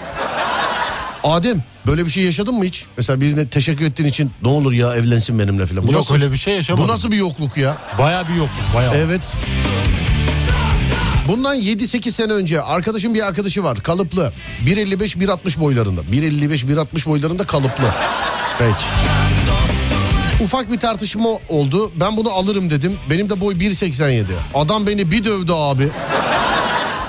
Adem 1.24 1.63
böyle 1.88 2.06
bir 2.06 2.12
şey 2.12 2.24
yaşadın 2.24 2.56
mı 2.56 2.63
hiç? 2.63 2.86
Mesela 2.98 3.22
birine 3.22 3.48
teşekkür 3.48 3.86
ettiğin 3.86 4.10
için 4.10 4.32
ne 4.41 4.48
olur 4.48 4.74
ya 4.74 4.96
evlensin 4.96 5.39
benimle 5.39 5.65
falan. 5.65 5.88
Bu 5.88 5.91
Yok 5.91 6.01
nasıl, 6.01 6.13
öyle 6.15 6.32
bir 6.32 6.38
şey 6.38 6.56
yaşamadım. 6.56 6.88
Bu 6.88 6.91
nasıl 6.91 7.12
bir 7.12 7.18
yokluk 7.18 7.58
ya? 7.58 7.77
Baya 8.00 8.27
bir 8.29 8.34
yokluk 8.34 8.75
baya. 8.75 8.94
Evet. 8.96 9.22
Bundan 11.27 11.58
7-8 11.58 12.12
sene 12.12 12.34
önce 12.34 12.62
arkadaşım 12.62 13.13
bir 13.13 13.27
arkadaşı 13.27 13.63
var 13.63 13.77
kalıplı. 13.77 14.34
1.55-1.60 14.65 15.60
boylarında. 15.60 16.01
1.55-1.60 16.01 17.06
boylarında 17.06 17.44
kalıplı. 17.44 17.86
Peki. 18.60 19.09
Ufak 20.43 20.72
bir 20.72 20.79
tartışma 20.79 21.29
oldu. 21.50 21.91
Ben 21.96 22.17
bunu 22.17 22.29
alırım 22.29 22.69
dedim. 22.69 22.98
Benim 23.10 23.29
de 23.29 23.41
boy 23.41 23.53
1.87. 23.53 24.24
Adam 24.53 24.88
beni 24.88 25.12
bir 25.12 25.24
dövdü 25.24 25.51
abi. 25.55 25.89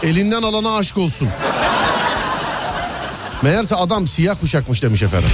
Elinden 0.02 0.42
alana 0.42 0.76
aşk 0.76 0.98
olsun. 0.98 1.28
Meğerse 3.42 3.76
adam 3.76 4.06
siyah 4.06 4.40
kuşakmış 4.40 4.82
demiş 4.82 5.02
efendim. 5.02 5.30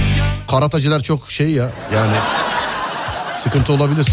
Karatacılar 0.47 0.99
çok 0.99 1.31
şey 1.31 1.49
ya 1.49 1.69
yani 1.93 2.15
sıkıntı 3.35 3.73
olabilir. 3.73 4.07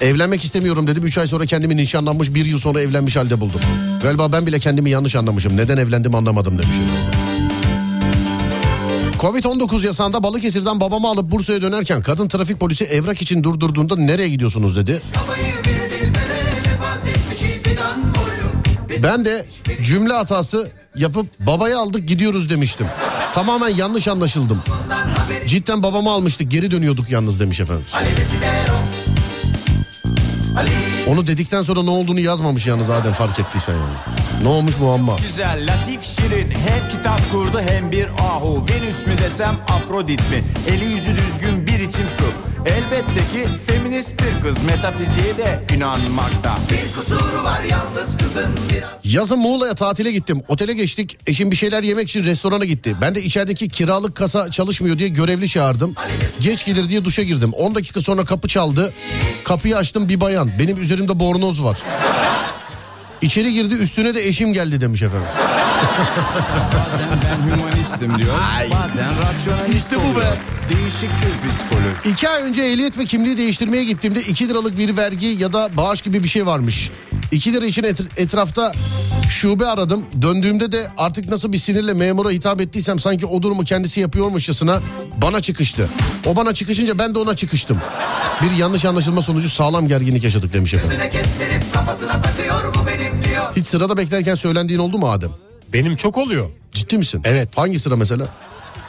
Evlenmek 0.00 0.44
istemiyorum 0.44 0.86
dedim. 0.86 1.04
3 1.04 1.18
ay 1.18 1.26
sonra 1.26 1.46
kendimi 1.46 1.76
nişanlanmış 1.76 2.34
bir 2.34 2.44
yıl 2.44 2.58
sonra 2.58 2.80
evlenmiş 2.80 3.16
halde 3.16 3.40
buldum. 3.40 3.60
Galiba 4.02 4.32
ben 4.32 4.46
bile 4.46 4.58
kendimi 4.58 4.90
yanlış 4.90 5.16
anlamışım. 5.16 5.56
Neden 5.56 5.76
evlendim 5.76 6.14
anlamadım 6.14 6.58
demişim. 6.58 6.84
Covid-19 9.20 9.86
yasağında 9.86 10.22
Balıkesir'den 10.22 10.80
babamı 10.80 11.08
alıp 11.08 11.30
Bursa'ya 11.30 11.62
dönerken 11.62 12.02
kadın 12.02 12.28
trafik 12.28 12.60
polisi 12.60 12.84
evrak 12.84 13.22
için 13.22 13.42
durdurduğunda 13.42 13.96
nereye 13.96 14.28
gidiyorsunuz 14.28 14.76
dedi. 14.76 15.02
Ben 19.02 19.24
de 19.24 19.46
cümle 19.82 20.12
hatası 20.12 20.70
yapıp 20.96 21.40
babayı 21.40 21.78
aldık 21.78 22.08
gidiyoruz 22.08 22.50
demiştim. 22.50 22.86
Tamamen 23.34 23.68
yanlış 23.68 24.08
anlaşıldım. 24.08 24.62
Cidden 25.46 25.82
babamı 25.82 26.10
almıştık 26.10 26.50
geri 26.50 26.70
dönüyorduk 26.70 27.10
yalnız 27.10 27.40
demiş 27.40 27.60
efendim. 27.60 27.84
Onu 31.08 31.26
dedikten 31.26 31.62
sonra 31.62 31.82
ne 31.82 31.90
olduğunu 31.90 32.20
yazmamış 32.20 32.66
yalnız 32.66 32.90
Adem 32.90 33.12
fark 33.12 33.38
ettiysen 33.38 33.72
yani. 33.72 34.19
Ne 34.42 34.48
olmuş 34.48 34.78
muamma? 34.78 35.16
Güzel, 35.26 35.66
latif, 35.66 36.02
şirin 36.02 36.50
Hem 36.50 36.90
kitap 36.90 37.32
kurdu 37.32 37.60
hem 37.68 37.92
bir 37.92 38.06
ahu 38.06 38.66
Venüs 38.66 39.06
mü 39.06 39.12
desem 39.24 39.54
Afrodit 39.68 40.20
mi 40.20 40.44
Eli 40.68 40.84
yüzü 40.84 41.16
düzgün 41.16 41.66
bir 41.66 41.80
içim 41.80 42.06
su 42.18 42.24
Elbette 42.66 43.20
ki 43.32 43.48
feminist 43.66 44.12
bir 44.12 44.42
kız 44.42 44.64
Metafiziğe 44.64 45.36
de 45.36 45.74
inanmakta 45.76 46.50
Yazın 49.04 49.38
Muğla'ya 49.38 49.74
tatile 49.74 50.12
gittim. 50.12 50.42
Otele 50.48 50.74
geçtik. 50.74 51.18
Eşim 51.26 51.50
bir 51.50 51.56
şeyler 51.56 51.82
yemek 51.82 52.08
için 52.08 52.24
restorana 52.24 52.64
gitti. 52.64 52.96
Ben 53.00 53.14
de 53.14 53.22
içerideki 53.22 53.68
kiralık 53.68 54.16
kasa 54.16 54.50
çalışmıyor 54.50 54.98
diye 54.98 55.08
görevli 55.08 55.48
çağırdım. 55.48 55.94
Geç 56.40 56.64
gelir 56.64 56.88
diye 56.88 57.04
duşa 57.04 57.22
girdim. 57.22 57.52
10 57.52 57.74
dakika 57.74 58.00
sonra 58.00 58.24
kapı 58.24 58.48
çaldı. 58.48 58.92
Kapıyı 59.44 59.76
açtım 59.76 60.08
bir 60.08 60.20
bayan. 60.20 60.50
Benim 60.58 60.80
üzerimde 60.80 61.20
bornoz 61.20 61.64
var. 61.64 61.78
İçeri 63.22 63.52
girdi 63.54 63.74
üstüne 63.74 64.14
de 64.14 64.28
eşim 64.28 64.52
geldi 64.52 64.80
demiş 64.80 65.02
efendim. 65.02 65.26
Bazen 66.72 67.08
ben 67.22 67.56
hümanistim 67.56 68.18
diyor 68.18 68.34
Bazen 68.70 69.06
rasyonalist 69.22 69.76
İşte 69.76 69.96
bu 69.96 70.00
be. 70.00 70.06
oluyor. 70.08 70.26
Değişik 70.70 71.10
bir 71.10 71.50
psikoloji 71.50 72.10
İki 72.12 72.28
ay 72.28 72.42
önce 72.42 72.62
ehliyet 72.62 72.98
ve 72.98 73.04
kimliği 73.04 73.36
değiştirmeye 73.36 73.84
gittiğimde 73.84 74.20
2 74.22 74.48
liralık 74.48 74.78
bir 74.78 74.96
vergi 74.96 75.26
ya 75.26 75.52
da 75.52 75.68
bağış 75.76 76.00
gibi 76.00 76.22
bir 76.22 76.28
şey 76.28 76.46
varmış. 76.46 76.90
2 77.32 77.52
lira 77.52 77.66
için 77.66 77.82
et- 77.84 78.00
etrafta 78.16 78.72
şube 79.28 79.66
aradım. 79.66 80.04
Döndüğümde 80.22 80.72
de 80.72 80.86
artık 80.98 81.28
nasıl 81.28 81.52
bir 81.52 81.58
sinirle 81.58 81.94
memura 81.94 82.30
hitap 82.30 82.60
ettiysem 82.60 82.98
sanki 82.98 83.26
o 83.26 83.42
durumu 83.42 83.64
kendisi 83.64 84.00
yapıyormuşçasına 84.00 84.80
bana 85.22 85.40
çıkıştı. 85.42 85.88
O 86.26 86.36
bana 86.36 86.54
çıkışınca 86.54 86.98
ben 86.98 87.14
de 87.14 87.18
ona 87.18 87.36
çıkıştım. 87.36 87.78
Bir 88.42 88.50
yanlış 88.56 88.84
anlaşılma 88.84 89.22
sonucu 89.22 89.48
sağlam 89.50 89.88
gerginlik 89.88 90.24
yaşadık 90.24 90.52
demiş 90.52 90.74
efendim. 90.74 90.96
Hiç 93.56 93.66
sırada 93.66 93.96
beklerken 93.96 94.34
söylendiğin 94.34 94.80
oldu 94.80 94.98
mu 94.98 95.10
Adem? 95.10 95.30
Benim 95.72 95.96
çok 95.96 96.18
oluyor. 96.18 96.48
Ciddi 96.72 96.98
misin? 96.98 97.22
Evet. 97.24 97.48
Hangi 97.58 97.78
sıra 97.78 97.96
mesela? 97.96 98.28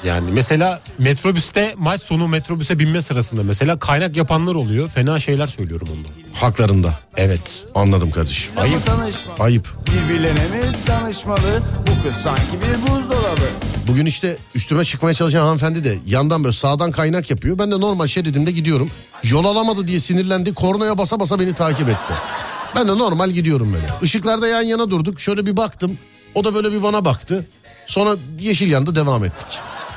Yani 0.04 0.32
mesela 0.32 0.82
metrobüste 0.98 1.76
maç 1.78 2.02
sonu 2.02 2.28
metrobüse 2.28 2.80
binme 2.80 3.02
sırasında 3.02 3.44
mesela 3.44 3.80
kaynak 3.80 4.18
yapanlar 4.18 4.56
oluyor. 4.56 4.90
Fena 4.90 5.20
şeyler 5.20 5.48
söylüyorum 5.48 5.88
ondan. 5.92 6.12
Haklarında. 6.34 6.94
Evet. 7.18 7.64
Anladım 7.76 8.12
kardeşim. 8.12 8.54
Ayıp 8.58 8.86
tanışma 8.86 9.34
Ayıp. 9.40 9.68
Birbirlerine 9.88 10.40
mi 10.40 10.64
danışmalı 10.88 11.62
Bu 11.82 12.04
kız 12.08 12.16
sanki 12.24 12.42
bir 12.54 12.82
buzdolabı 12.92 13.42
Bugün 13.88 14.06
işte 14.06 14.38
üstüme 14.56 14.84
çıkmaya 14.84 15.14
çalışan 15.14 15.40
hanımefendi 15.40 15.84
de 15.84 16.00
yandan 16.08 16.44
böyle 16.44 16.54
sağdan 16.54 16.92
kaynak 16.92 17.30
yapıyor. 17.30 17.60
Ben 17.60 17.72
de 17.72 17.80
normal 17.80 18.08
şeridimde 18.08 18.52
gidiyorum. 18.52 18.92
Yol 19.24 19.46
alamadı 19.46 19.88
diye 19.88 20.00
sinirlendi. 20.00 20.54
Kornaya 20.54 20.98
basa 20.98 21.20
basa 21.20 21.40
beni 21.40 21.54
takip 21.54 21.90
etti. 21.90 22.14
Ben 22.76 22.88
de 22.88 22.98
normal 22.98 23.30
gidiyorum 23.30 23.74
böyle. 23.74 23.86
Işıklarda 24.02 24.48
yan 24.48 24.62
yana 24.62 24.90
durduk. 24.92 25.20
Şöyle 25.20 25.46
bir 25.46 25.58
baktım. 25.58 25.98
O 26.36 26.44
da 26.44 26.56
böyle 26.56 26.72
bir 26.72 26.84
bana 26.84 27.06
baktı. 27.06 27.46
Sonra 27.88 28.16
yeşil 28.40 28.72
yandı 28.72 28.96
devam 28.96 29.26
ettik. 29.26 29.48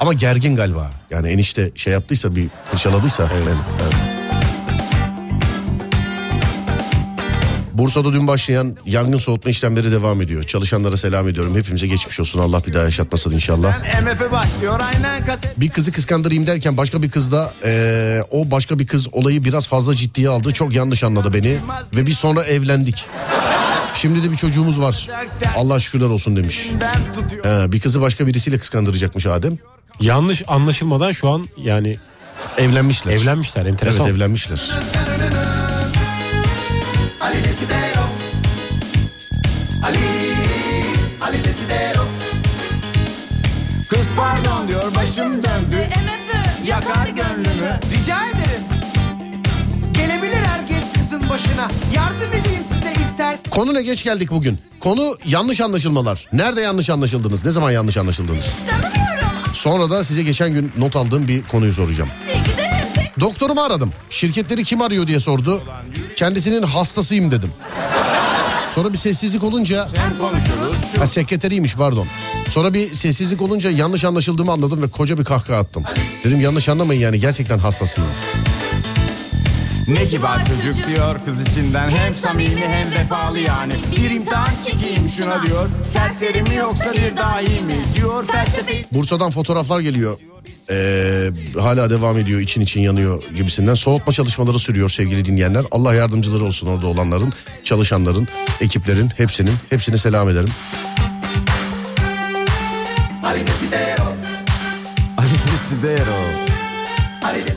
Ama 0.00 0.12
gergin 0.12 0.56
galiba. 0.56 0.90
Yani 1.10 1.28
enişte 1.28 1.70
şey 1.74 1.92
yaptıysa 1.92 2.36
bir 2.36 2.48
fırçaladıysa. 2.70 3.28
Evet. 3.34 3.56
evet. 3.82 4.13
Bursa'da 7.74 8.12
dün 8.12 8.26
başlayan 8.26 8.76
yangın 8.86 9.18
soğutma 9.18 9.50
işlemleri 9.50 9.92
devam 9.92 10.22
ediyor. 10.22 10.42
Çalışanlara 10.42 10.96
selam 10.96 11.28
ediyorum. 11.28 11.56
Hepimize 11.56 11.86
geçmiş 11.86 12.20
olsun. 12.20 12.40
Allah 12.40 12.64
bir 12.66 12.72
daha 12.72 12.82
yaşatmasın 12.84 13.30
inşallah. 13.30 13.76
Bir 15.56 15.68
kızı 15.68 15.92
kıskandırayım 15.92 16.46
derken 16.46 16.76
başka 16.76 17.02
bir 17.02 17.10
kız 17.10 17.32
da 17.32 17.52
eee, 17.64 18.22
o 18.30 18.50
başka 18.50 18.78
bir 18.78 18.86
kız 18.86 19.14
olayı 19.14 19.44
biraz 19.44 19.66
fazla 19.68 19.94
ciddiye 19.94 20.28
aldı. 20.28 20.52
Çok 20.52 20.74
yanlış 20.74 21.04
anladı 21.04 21.34
beni 21.34 21.56
ve 21.96 22.06
biz 22.06 22.16
sonra 22.18 22.44
evlendik. 22.44 23.04
Şimdi 23.94 24.22
de 24.22 24.30
bir 24.30 24.36
çocuğumuz 24.36 24.80
var. 24.80 25.08
Allah 25.56 25.80
şükürler 25.80 26.06
olsun 26.06 26.36
demiş. 26.36 26.68
He, 27.42 27.72
bir 27.72 27.80
kızı 27.80 28.00
başka 28.00 28.26
birisiyle 28.26 28.58
kıskandıracakmış 28.58 29.26
Adem. 29.26 29.58
Yanlış 30.00 30.42
anlaşılmadan 30.46 31.12
şu 31.12 31.28
an 31.28 31.44
yani 31.62 31.96
Evlenmişler. 32.58 33.12
evlenmişler 33.12 33.66
enteresan. 33.66 34.06
Evet 34.06 34.14
evlenmişler. 34.16 34.70
Diyor 44.84 44.94
başım 44.94 45.32
döndü. 45.32 45.88
Yakar 46.64 47.06
gönlümü. 47.08 47.80
Rica 47.92 48.28
ederim. 48.28 48.62
Gelebilir 49.92 50.36
herkes 50.36 50.92
kızın 50.92 51.20
başına. 51.30 51.68
Yardım 51.94 52.32
edeyim 52.40 52.62
size 52.74 52.92
ister. 52.92 53.38
Konu 53.50 53.74
ne 53.74 53.82
geç 53.82 54.04
geldik 54.04 54.30
bugün. 54.30 54.58
Konu 54.80 55.16
yanlış 55.24 55.60
anlaşılmalar. 55.60 56.26
Nerede 56.32 56.60
yanlış 56.60 56.90
anlaşıldınız? 56.90 57.44
Ne 57.44 57.50
zaman 57.50 57.70
yanlış 57.70 57.96
anlaşıldınız? 57.96 58.56
Sonra 59.52 59.90
da 59.90 60.04
size 60.04 60.22
geçen 60.22 60.52
gün 60.52 60.72
not 60.78 60.96
aldığım 60.96 61.28
bir 61.28 61.42
konuyu 61.42 61.72
soracağım. 61.72 62.10
Doktorumu 63.20 63.60
aradım. 63.60 63.92
Şirketleri 64.10 64.64
kim 64.64 64.82
arıyor 64.82 65.06
diye 65.06 65.20
sordu. 65.20 65.62
Kendisinin 66.16 66.62
hastasıyım 66.62 67.30
dedim. 67.30 67.50
Sonra 68.74 68.92
bir 68.92 68.98
sessizlik 68.98 69.44
olunca... 69.44 69.88
Konuşuruz. 70.20 70.98
Ha 70.98 71.06
sekreteriymiş 71.06 71.74
pardon. 71.74 72.06
Sonra 72.50 72.74
bir 72.74 72.92
sessizlik 72.92 73.42
olunca 73.42 73.70
yanlış 73.70 74.04
anlaşıldığımı 74.04 74.52
anladım 74.52 74.82
ve 74.82 74.88
koca 74.88 75.18
bir 75.18 75.24
kahkaha 75.24 75.58
attım. 75.58 75.84
Dedim 76.24 76.40
yanlış 76.40 76.68
anlamayın 76.68 77.00
yani 77.00 77.20
gerçekten 77.20 77.58
hastasıyım. 77.58 78.10
Ne 79.88 80.06
kibar 80.06 80.38
çocuk 80.46 80.86
diyor 80.86 81.20
kız 81.24 81.40
içinden 81.40 81.90
hem 81.90 82.14
samimi 82.14 82.60
hem 82.60 82.90
vefalı 82.90 83.38
yani 83.38 83.72
Bir 83.96 84.10
imtihan 84.10 84.50
çekeyim 84.66 85.08
şuna 85.08 85.46
diyor 85.46 85.68
Serseri 85.92 86.42
mi 86.42 86.54
yoksa 86.54 86.92
bir 86.92 87.16
dahi 87.16 87.62
mi 87.64 87.74
diyor 87.94 88.26
felsefe 88.26 88.84
Bursa'dan 88.92 89.30
fotoğraflar 89.30 89.80
geliyor. 89.80 90.18
Ee, 90.70 91.30
hala 91.60 91.90
devam 91.90 92.18
ediyor 92.18 92.40
için 92.40 92.60
için 92.60 92.80
yanıyor 92.80 93.22
gibisinden. 93.36 93.74
Soğutma 93.74 94.12
çalışmaları 94.12 94.58
sürüyor 94.58 94.88
sevgili 94.88 95.24
dinleyenler. 95.24 95.64
Allah 95.70 95.94
yardımcıları 95.94 96.44
olsun 96.44 96.66
orada 96.66 96.86
olanların, 96.86 97.32
çalışanların, 97.64 98.28
ekiplerin 98.60 99.08
hepsinin. 99.08 99.54
Hepsine 99.70 99.98
selam 99.98 100.28
ederim. 100.28 100.50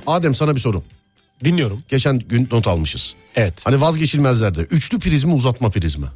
Adem 0.07 0.35
sana 0.35 0.55
bir 0.55 0.59
soru. 0.59 0.83
Dinliyorum. 1.43 1.79
Geçen 1.89 2.19
gün 2.19 2.47
not 2.51 2.67
almışız. 2.67 3.15
Evet. 3.35 3.53
Hani 3.65 3.81
vazgeçilmezlerde. 3.81 4.61
Üçlü 4.61 4.99
priz 4.99 5.23
mi 5.23 5.33
uzatma 5.33 5.69
priz 5.69 5.95
mi? 5.95 6.07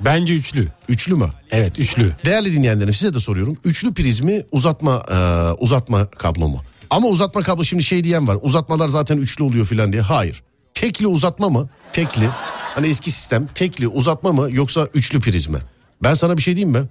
Bence 0.00 0.34
üçlü. 0.34 0.68
Üçlü 0.88 1.14
mü? 1.14 1.30
Evet 1.50 1.78
üçlü. 1.78 2.12
Değerli 2.24 2.52
dinleyenlerim 2.52 2.94
size 2.94 3.14
de 3.14 3.20
soruyorum. 3.20 3.56
Üçlü 3.64 3.94
priz 3.94 4.20
mi 4.20 4.44
uzatma 4.52 5.04
e, 5.10 5.16
uzatma 5.62 6.10
kablo 6.10 6.48
mu? 6.48 6.62
Ama 6.90 7.08
uzatma 7.08 7.42
kablo 7.42 7.64
şimdi 7.64 7.82
şey 7.84 8.04
diyen 8.04 8.28
var. 8.28 8.38
Uzatmalar 8.42 8.88
zaten 8.88 9.16
üçlü 9.18 9.44
oluyor 9.44 9.66
filan 9.66 9.92
diye. 9.92 10.02
Hayır. 10.02 10.42
Tekli 10.74 11.06
uzatma 11.06 11.48
mı? 11.48 11.68
Tekli. 11.92 12.28
Hani 12.74 12.86
eski 12.86 13.10
sistem 13.12 13.46
tekli 13.46 13.88
uzatma 13.88 14.32
mı 14.32 14.48
yoksa 14.52 14.88
üçlü 14.94 15.20
priz 15.20 15.46
mi? 15.46 15.58
Ben 16.02 16.14
sana 16.14 16.36
bir 16.36 16.42
şey 16.42 16.56
diyeyim 16.56 16.78
mi? 16.78 16.86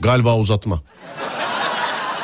Galiba 0.00 0.36
uzatma. 0.36 0.82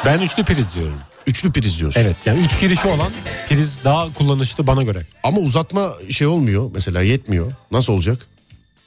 Ben 0.04 0.20
üçlü 0.20 0.44
priz 0.44 0.74
diyorum. 0.74 0.98
Üçlü 1.26 1.52
priz 1.52 1.78
diyorsun. 1.78 2.00
Evet 2.00 2.16
yani 2.26 2.40
üç 2.40 2.60
girişi 2.60 2.88
olan 2.88 3.10
priz 3.48 3.78
daha 3.84 4.12
kullanışlı 4.12 4.66
bana 4.66 4.82
göre. 4.82 5.02
Ama 5.22 5.38
uzatma 5.38 5.92
şey 6.10 6.26
olmuyor 6.26 6.70
mesela 6.74 7.02
yetmiyor. 7.02 7.52
Nasıl 7.70 7.92
olacak? 7.92 8.18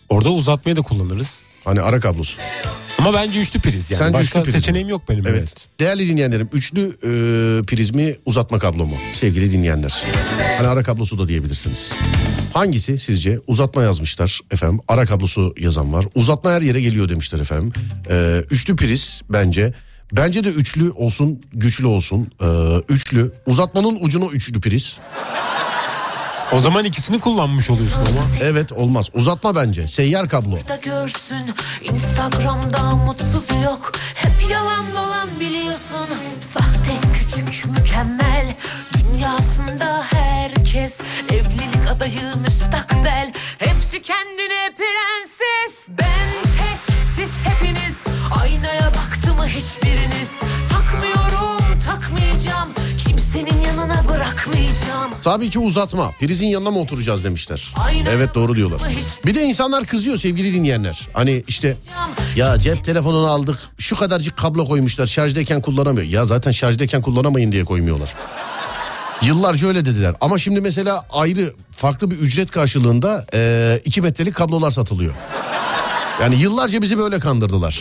Orada 0.09 0.29
uzatmayı 0.29 0.75
da 0.75 0.81
kullanırız. 0.81 1.35
Hani 1.65 1.81
ara 1.81 1.99
kablosu. 1.99 2.37
Ama 2.99 3.13
bence 3.13 3.39
üçlü 3.41 3.59
priz 3.59 3.91
yani. 3.91 3.99
Sence 3.99 4.13
Başka 4.13 4.39
üçlü 4.39 4.43
priz 4.43 4.55
mi? 4.55 4.61
seçeneğim 4.61 4.89
yok 4.89 5.09
benim. 5.09 5.27
Evet. 5.27 5.37
Evet. 5.39 5.67
Değerli 5.79 6.07
dinleyenlerim 6.07 6.49
üçlü 6.53 6.81
e, 7.03 7.11
priz 7.65 7.91
mi 7.91 8.15
uzatma 8.25 8.59
kablo 8.59 8.85
mu? 8.85 8.95
Sevgili 9.11 9.51
dinleyenler. 9.51 10.03
Hani 10.57 10.67
ara 10.67 10.83
kablosu 10.83 11.17
da 11.17 11.27
diyebilirsiniz. 11.27 11.93
Hangisi 12.53 12.97
sizce? 12.97 13.39
Uzatma 13.47 13.83
yazmışlar 13.83 14.39
efendim. 14.51 14.79
Ara 14.87 15.05
kablosu 15.05 15.53
yazan 15.59 15.93
var. 15.93 16.05
Uzatma 16.15 16.51
her 16.51 16.61
yere 16.61 16.81
geliyor 16.81 17.09
demişler 17.09 17.39
efendim. 17.39 17.73
E, 18.09 18.43
üçlü 18.51 18.75
priz 18.75 19.21
bence. 19.29 19.73
Bence 20.11 20.43
de 20.43 20.49
üçlü 20.49 20.91
olsun, 20.91 21.41
güçlü 21.53 21.85
olsun. 21.87 22.31
E, 22.41 22.47
üçlü. 22.93 23.31
Uzatmanın 23.45 23.97
ucunu 24.01 24.25
üçlü 24.31 24.61
priz. 24.61 24.97
O 26.51 26.59
zaman 26.59 26.85
ikisini 26.85 27.19
kullanmış 27.19 27.69
oluyorsun 27.69 27.99
ama. 27.99 28.25
Evet 28.41 28.71
olmaz. 28.71 29.05
Uzatma 29.13 29.55
bence. 29.55 29.87
Seyyar 29.87 30.29
kablo. 30.29 30.55
da 30.69 30.75
görsün 30.75 31.45
Instagram'da 31.83 32.95
mutsuz 32.95 33.49
yok 33.63 33.91
Hep 34.15 34.49
yalan 34.51 34.85
dolan 34.93 35.29
biliyorsun 35.39 36.07
Sahte 36.39 36.91
küçük 37.13 37.65
mükemmel 37.77 38.55
Dünyasında 38.99 40.03
herkes 40.09 40.97
Evlilik 41.29 41.91
adayı 41.95 42.35
müstakbel 42.41 43.33
Hepsi 43.57 44.01
kendine 44.01 44.73
prenses 44.77 45.87
Ben 45.89 46.49
tek 46.57 46.95
siz 47.15 47.33
hepiniz 47.43 48.08
hiçbiriniz 49.49 50.31
Takmıyorum 50.69 51.79
takmayacağım 51.85 52.69
Kimsenin 53.07 53.61
yanına 53.61 54.03
bırakmayacağım 54.07 55.09
Tabii 55.21 55.49
ki 55.49 55.59
uzatma. 55.59 56.11
Prizin 56.19 56.47
yanına 56.47 56.71
mı 56.71 56.79
oturacağız 56.79 57.23
demişler. 57.23 57.73
Aynen. 57.75 58.05
Evet 58.05 58.35
doğru 58.35 58.55
diyorlar. 58.55 58.81
Bir 59.25 59.35
de 59.35 59.43
insanlar 59.43 59.85
kızıyor 59.85 60.17
sevgili 60.17 60.53
dinleyenler. 60.53 61.07
Hani 61.13 61.43
işte 61.47 61.77
ya 62.35 62.59
cep 62.59 62.83
telefonunu 62.83 63.27
aldık 63.27 63.59
şu 63.77 63.95
kadarcık 63.95 64.37
kablo 64.37 64.67
koymuşlar 64.67 65.07
şarjdayken 65.07 65.61
kullanamıyor. 65.61 66.07
Ya 66.07 66.25
zaten 66.25 66.51
şarjdayken 66.51 67.01
kullanamayın 67.01 67.51
diye 67.51 67.65
koymuyorlar. 67.65 68.13
Yıllarca 69.21 69.67
öyle 69.67 69.85
dediler. 69.85 70.15
Ama 70.21 70.37
şimdi 70.37 70.61
mesela 70.61 71.03
ayrı 71.11 71.53
farklı 71.71 72.11
bir 72.11 72.15
ücret 72.15 72.51
karşılığında 72.51 73.25
2 73.85 74.01
metrelik 74.01 74.35
kablolar 74.35 74.71
satılıyor. 74.71 75.13
Yani 76.21 76.35
yıllarca 76.35 76.81
bizi 76.81 76.97
böyle 76.97 77.19
kandırdılar. 77.19 77.79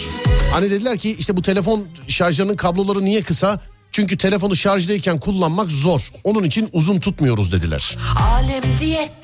Hani 0.52 0.70
dediler 0.70 0.98
ki 0.98 1.16
işte 1.18 1.36
bu 1.36 1.42
telefon 1.42 1.86
şarjlarının 2.08 2.56
kabloları 2.56 3.04
niye 3.04 3.22
kısa? 3.22 3.60
Çünkü 3.92 4.18
telefonu 4.18 4.56
şarjdayken 4.56 5.20
kullanmak 5.20 5.70
zor. 5.70 6.10
Onun 6.24 6.44
için 6.44 6.68
uzun 6.72 7.00
tutmuyoruz 7.00 7.52
dediler. 7.52 7.96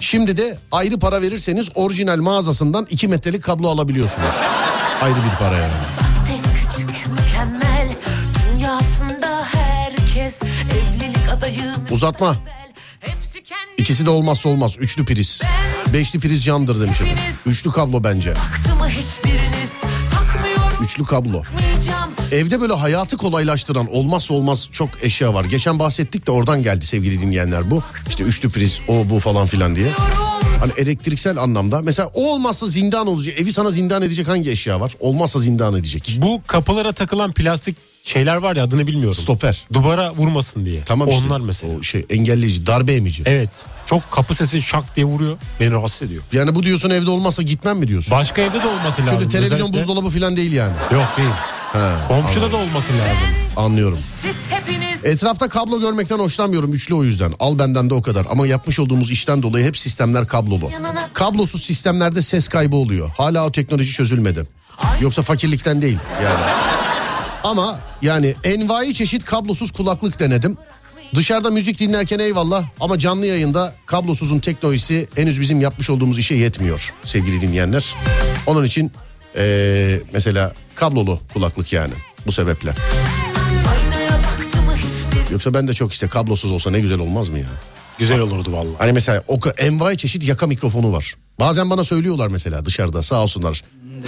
Şimdi 0.00 0.36
de 0.36 0.58
ayrı 0.72 0.98
para 0.98 1.22
verirseniz 1.22 1.68
orijinal 1.74 2.18
mağazasından 2.18 2.86
2 2.90 3.08
metrelik 3.08 3.42
kablo 3.42 3.68
alabiliyorsunuz. 3.68 4.28
Ayrı 5.02 5.16
bir 5.16 5.38
para 5.38 5.54
yani. 5.56 5.72
Sahte 5.96 6.32
küçük 6.54 7.06
mükemmel 7.12 7.88
Dünyasında 8.52 9.44
herkes 9.52 10.38
Evlilik 10.42 11.32
adayı 11.36 11.62
Uzatma. 11.90 12.36
İkisi 13.78 14.06
de 14.06 14.10
olmazsa 14.10 14.48
olmaz. 14.48 14.76
Üçlü 14.78 15.04
priz. 15.04 15.42
Beşli 15.92 16.18
priz 16.18 16.44
candır 16.44 16.80
demiş 16.80 17.00
efendim. 17.00 17.22
Üçlü 17.46 17.72
kablo 17.72 18.04
bence. 18.04 18.34
Üçlü 20.84 21.04
kablo. 21.04 21.42
Evde 22.32 22.60
böyle 22.60 22.72
hayatı 22.72 23.16
kolaylaştıran 23.16 23.94
olmazsa 23.94 24.34
olmaz 24.34 24.68
çok 24.72 24.88
eşya 25.02 25.34
var. 25.34 25.44
Geçen 25.44 25.78
bahsettik 25.78 26.26
de 26.26 26.30
oradan 26.30 26.62
geldi 26.62 26.86
sevgili 26.86 27.20
dinleyenler 27.20 27.70
bu. 27.70 27.82
İşte 28.08 28.24
üçlü 28.24 28.50
priz 28.50 28.80
o 28.88 29.10
bu 29.10 29.20
falan 29.20 29.46
filan 29.46 29.76
diye. 29.76 29.92
Hani 30.60 30.72
elektriksel 30.76 31.36
anlamda 31.38 31.80
mesela 31.82 32.10
o 32.14 32.32
olmazsa 32.32 32.66
zindan 32.66 33.06
olacak. 33.06 33.40
Evi 33.40 33.52
sana 33.52 33.70
zindan 33.70 34.02
edecek 34.02 34.28
hangi 34.28 34.50
eşya 34.50 34.80
var? 34.80 34.92
Olmazsa 35.00 35.38
zindan 35.38 35.74
edecek. 35.74 36.18
Bu 36.22 36.42
kapılara 36.46 36.92
takılan 36.92 37.32
plastik 37.32 37.76
şeyler 38.04 38.36
var 38.36 38.56
ya 38.56 38.64
adını 38.64 38.86
bilmiyorum. 38.86 39.14
Stoper. 39.22 39.64
Duvara 39.72 40.12
vurmasın 40.14 40.64
diye. 40.64 40.84
Tamam 40.84 41.08
işte. 41.08 41.24
Onlar 41.26 41.40
mesela. 41.40 41.78
O 41.78 41.82
şey 41.82 42.06
engelleyici, 42.10 42.66
darbe 42.66 42.94
emici. 42.94 43.22
Evet. 43.26 43.66
Çok 43.86 44.10
kapı 44.10 44.34
sesi 44.34 44.62
şak 44.62 44.96
diye 44.96 45.06
vuruyor. 45.06 45.36
Beni 45.60 45.70
rahatsız 45.70 46.02
ediyor. 46.02 46.22
Yani 46.32 46.54
bu 46.54 46.62
diyorsun 46.62 46.90
evde 46.90 47.10
olmazsa 47.10 47.42
gitmem 47.42 47.78
mi 47.78 47.88
diyorsun? 47.88 48.10
Başka 48.10 48.42
evde 48.42 48.62
de 48.62 48.66
olması 48.66 49.02
lazım. 49.02 49.16
Şöyle 49.18 49.28
televizyon 49.28 49.58
Özellikle- 49.58 49.78
buzdolabı 49.80 50.10
falan 50.10 50.36
değil 50.36 50.52
yani. 50.52 50.72
Yok 50.92 51.06
değil. 51.16 51.28
Ha, 51.72 52.04
Komşuda 52.08 52.52
da 52.52 52.56
olması 52.56 52.92
lazım. 52.92 53.28
anlıyorum. 53.56 53.98
Siz 54.02 54.46
hepiniz 54.50 55.04
Etrafta 55.04 55.48
kablo 55.48 55.80
görmekten 55.80 56.18
hoşlanmıyorum 56.18 56.72
üçlü 56.74 56.94
o 56.94 57.04
yüzden. 57.04 57.32
Al 57.40 57.58
benden 57.58 57.90
de 57.90 57.94
o 57.94 58.02
kadar. 58.02 58.26
Ama 58.30 58.46
yapmış 58.46 58.78
olduğumuz 58.78 59.10
işten 59.10 59.42
dolayı 59.42 59.66
hep 59.66 59.76
sistemler 59.78 60.26
kablolu. 60.26 60.70
Kablosuz 61.12 61.64
sistemlerde 61.64 62.22
ses 62.22 62.48
kaybı 62.48 62.76
oluyor. 62.76 63.10
Hala 63.16 63.46
o 63.46 63.52
teknoloji 63.52 63.92
çözülmedi. 63.92 64.46
Yoksa 65.00 65.22
fakirlikten 65.22 65.82
değil 65.82 65.98
yani. 66.24 66.34
Ama 67.44 67.80
yani 68.02 68.34
envai 68.44 68.94
çeşit 68.94 69.24
kablosuz 69.24 69.70
kulaklık 69.70 70.20
denedim. 70.20 70.56
Dışarıda 71.14 71.50
müzik 71.50 71.78
dinlerken 71.80 72.18
eyvallah 72.18 72.64
ama 72.80 72.98
canlı 72.98 73.26
yayında 73.26 73.74
kablosuzun 73.86 74.38
teknolojisi 74.38 75.08
henüz 75.14 75.40
bizim 75.40 75.60
yapmış 75.60 75.90
olduğumuz 75.90 76.18
işe 76.18 76.34
yetmiyor 76.34 76.92
sevgili 77.04 77.40
dinleyenler. 77.40 77.94
Onun 78.46 78.64
için 78.64 78.92
eee, 79.36 80.02
mesela 80.12 80.52
kablolu 80.74 81.18
kulaklık 81.32 81.72
yani 81.72 81.92
bu 82.26 82.32
sebeple. 82.32 82.72
Yoksa 85.30 85.54
ben 85.54 85.68
de 85.68 85.74
çok 85.74 85.92
işte 85.92 86.08
kablosuz 86.08 86.50
olsa 86.50 86.70
ne 86.70 86.80
güzel 86.80 86.98
olmaz 86.98 87.28
mı 87.28 87.38
ya? 87.38 87.46
Güzel 87.98 88.20
olurdu 88.20 88.52
vallahi. 88.52 88.76
Hani 88.78 88.92
mesela 88.92 89.24
o 89.28 89.38
envai 89.58 89.96
çeşit 89.96 90.24
yaka 90.28 90.46
mikrofonu 90.46 90.92
var. 90.92 91.14
Bazen 91.40 91.70
bana 91.70 91.84
söylüyorlar 91.84 92.28
mesela 92.28 92.64
dışarıda 92.64 93.02
sağ 93.02 93.22
olsunlar. 93.22 93.62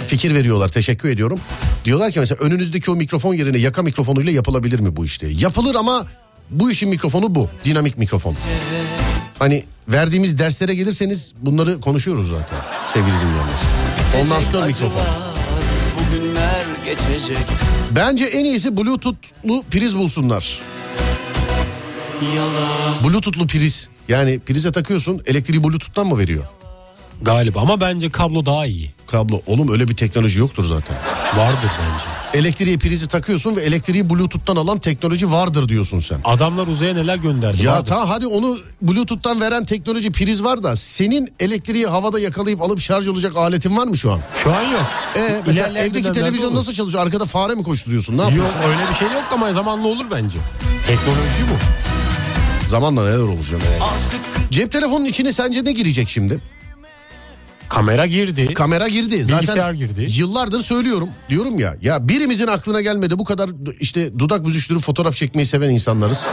Fikir 0.07 0.35
veriyorlar 0.35 0.69
teşekkür 0.69 1.09
ediyorum. 1.09 1.39
Diyorlar 1.85 2.11
ki 2.11 2.19
mesela 2.19 2.39
önünüzdeki 2.39 2.91
o 2.91 2.95
mikrofon 2.95 3.33
yerine 3.33 3.57
yaka 3.57 3.83
mikrofonuyla 3.83 4.31
yapılabilir 4.31 4.79
mi 4.79 4.95
bu 4.95 5.05
işte? 5.05 5.27
Yapılır 5.27 5.75
ama 5.75 6.05
bu 6.49 6.71
işin 6.71 6.89
mikrofonu 6.89 7.35
bu. 7.35 7.49
Dinamik 7.65 7.97
mikrofon. 7.97 8.35
Hani 9.39 9.63
verdiğimiz 9.87 10.39
derslere 10.39 10.75
gelirseniz 10.75 11.33
bunları 11.41 11.79
konuşuyoruz 11.79 12.29
zaten 12.29 12.57
sevgili 12.87 13.13
dinleyenler. 13.13 13.59
Kondansatör 14.13 14.67
mikrofon. 14.67 15.01
Bugünler 15.99 16.65
geçecek 16.85 17.37
Bence 17.95 18.25
en 18.25 18.45
iyisi 18.45 18.77
bluetoothlu 18.77 19.63
priz 19.71 19.97
bulsunlar. 19.97 20.59
Yalan 22.35 23.03
Bluetoothlu 23.03 23.47
priz. 23.47 23.89
Yani 24.09 24.39
prize 24.39 24.71
takıyorsun 24.71 25.21
elektriği 25.25 25.63
bluetooth'tan 25.63 26.07
mı 26.07 26.17
veriyor? 26.17 26.43
Galiba 27.21 27.59
ama 27.61 27.81
bence 27.81 28.09
kablo 28.09 28.45
daha 28.45 28.65
iyi. 28.65 28.91
Kablo. 29.07 29.41
Oğlum 29.47 29.71
öyle 29.71 29.87
bir 29.87 29.95
teknoloji 29.95 30.39
yoktur 30.39 30.65
zaten. 30.65 30.95
Vardır 31.37 31.69
bence. 31.79 32.39
Elektriğe 32.39 32.77
prizi 32.77 33.07
takıyorsun 33.07 33.55
ve 33.55 33.61
elektriği 33.61 34.09
bluetooth'tan 34.09 34.55
alan 34.55 34.79
teknoloji 34.79 35.31
vardır 35.31 35.69
diyorsun 35.69 35.99
sen. 35.99 36.19
Adamlar 36.23 36.67
uzaya 36.67 36.93
neler 36.93 37.15
gönderdi. 37.15 37.63
Ya 37.63 37.71
vardır. 37.73 37.85
ta 37.85 38.09
hadi 38.09 38.27
onu 38.27 38.57
bluetooth'tan 38.81 39.41
veren 39.41 39.65
teknoloji 39.65 40.11
priz 40.11 40.43
var 40.43 40.63
da 40.63 40.75
senin 40.75 41.33
elektriği 41.39 41.85
havada 41.87 42.19
yakalayıp 42.19 42.61
alıp 42.61 42.79
şarj 42.79 43.07
olacak 43.07 43.37
aletin 43.37 43.77
var 43.77 43.87
mı 43.87 43.97
şu 43.97 44.11
an? 44.11 44.19
Şu 44.43 44.53
an 44.55 44.61
yok. 44.63 44.85
Ee, 45.15 45.41
mesela 45.47 45.67
İlerleyen 45.67 45.89
evdeki 45.89 46.11
televizyon 46.11 46.55
nasıl 46.55 46.73
çalışıyor? 46.73 47.03
Arkada 47.03 47.25
fare 47.25 47.55
mi 47.55 47.63
koşturuyorsun? 47.63 48.17
Ne 48.17 48.21
Yok 48.21 48.29
yapıyorsun? 48.31 48.59
öyle 48.69 48.89
bir 48.91 48.95
şey 48.95 49.07
yok 49.07 49.25
ama 49.33 49.53
zamanla 49.53 49.87
olur 49.87 50.05
bence. 50.11 50.37
Teknoloji 50.87 51.43
bu. 51.51 51.86
Zamanla 52.67 53.05
neler 53.05 53.17
olacak? 53.17 53.61
Cep 54.51 54.71
telefonunun 54.71 55.05
içine 55.05 55.31
sence 55.31 55.65
ne 55.65 55.71
girecek 55.71 56.09
şimdi? 56.09 56.39
Kamera 57.69 58.05
girdi. 58.05 58.53
Kamera 58.53 58.87
girdi. 58.87 59.23
Zaten 59.23 59.41
Bilgisayar 59.41 59.73
girdi. 59.73 60.05
Yıllardır 60.09 60.59
söylüyorum. 60.59 61.09
Diyorum 61.29 61.59
ya 61.59 61.75
ya 61.81 62.07
birimizin 62.07 62.47
aklına 62.47 62.81
gelmedi 62.81 63.19
bu 63.19 63.23
kadar 63.23 63.49
işte 63.79 64.19
dudak 64.19 64.45
büzüştürüp 64.45 64.83
fotoğraf 64.83 65.13
çekmeyi 65.15 65.45
seven 65.45 65.69
insanlarız. 65.69 66.27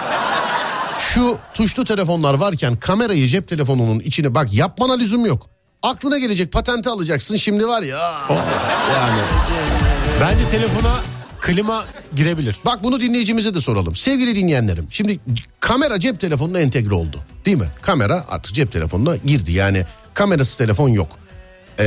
Şu 0.99 1.39
tuşlu 1.55 1.85
telefonlar 1.85 2.35
varken 2.35 2.77
kamerayı 2.77 3.27
cep 3.29 3.49
telefonunun 3.49 4.01
içine 4.01 4.35
bak 4.35 4.53
yapmana 4.53 4.93
lüzum 4.97 5.27
yok. 5.27 5.47
Aklına 5.83 6.19
gelecek 6.19 6.53
patenti 6.53 6.89
alacaksın 6.91 7.37
şimdi 7.37 7.69
var 7.69 7.83
ya. 7.83 8.13
Yani 8.95 9.21
Bence 10.21 10.49
telefona 10.49 10.95
klima 11.45 11.85
girebilir. 12.15 12.57
bak 12.65 12.85
bunu 12.85 13.01
dinleyicimize 13.01 13.55
de 13.55 13.61
soralım. 13.61 13.97
Sevgili 13.97 14.35
dinleyenlerim 14.35 14.87
şimdi 14.91 15.21
kamera 15.61 15.99
cep 15.99 16.21
telefonuna 16.21 16.61
entegre 16.61 16.95
oldu. 16.95 17.21
Değil 17.47 17.57
mi? 17.57 17.69
Kamera 17.83 18.25
artık 18.29 18.55
cep 18.55 18.73
telefonuna 18.73 19.17
girdi 19.17 19.53
yani 19.53 19.85
kamerasız 20.15 20.59
telefon 20.59 20.89
yok. 20.89 21.09
Ee, 21.79 21.85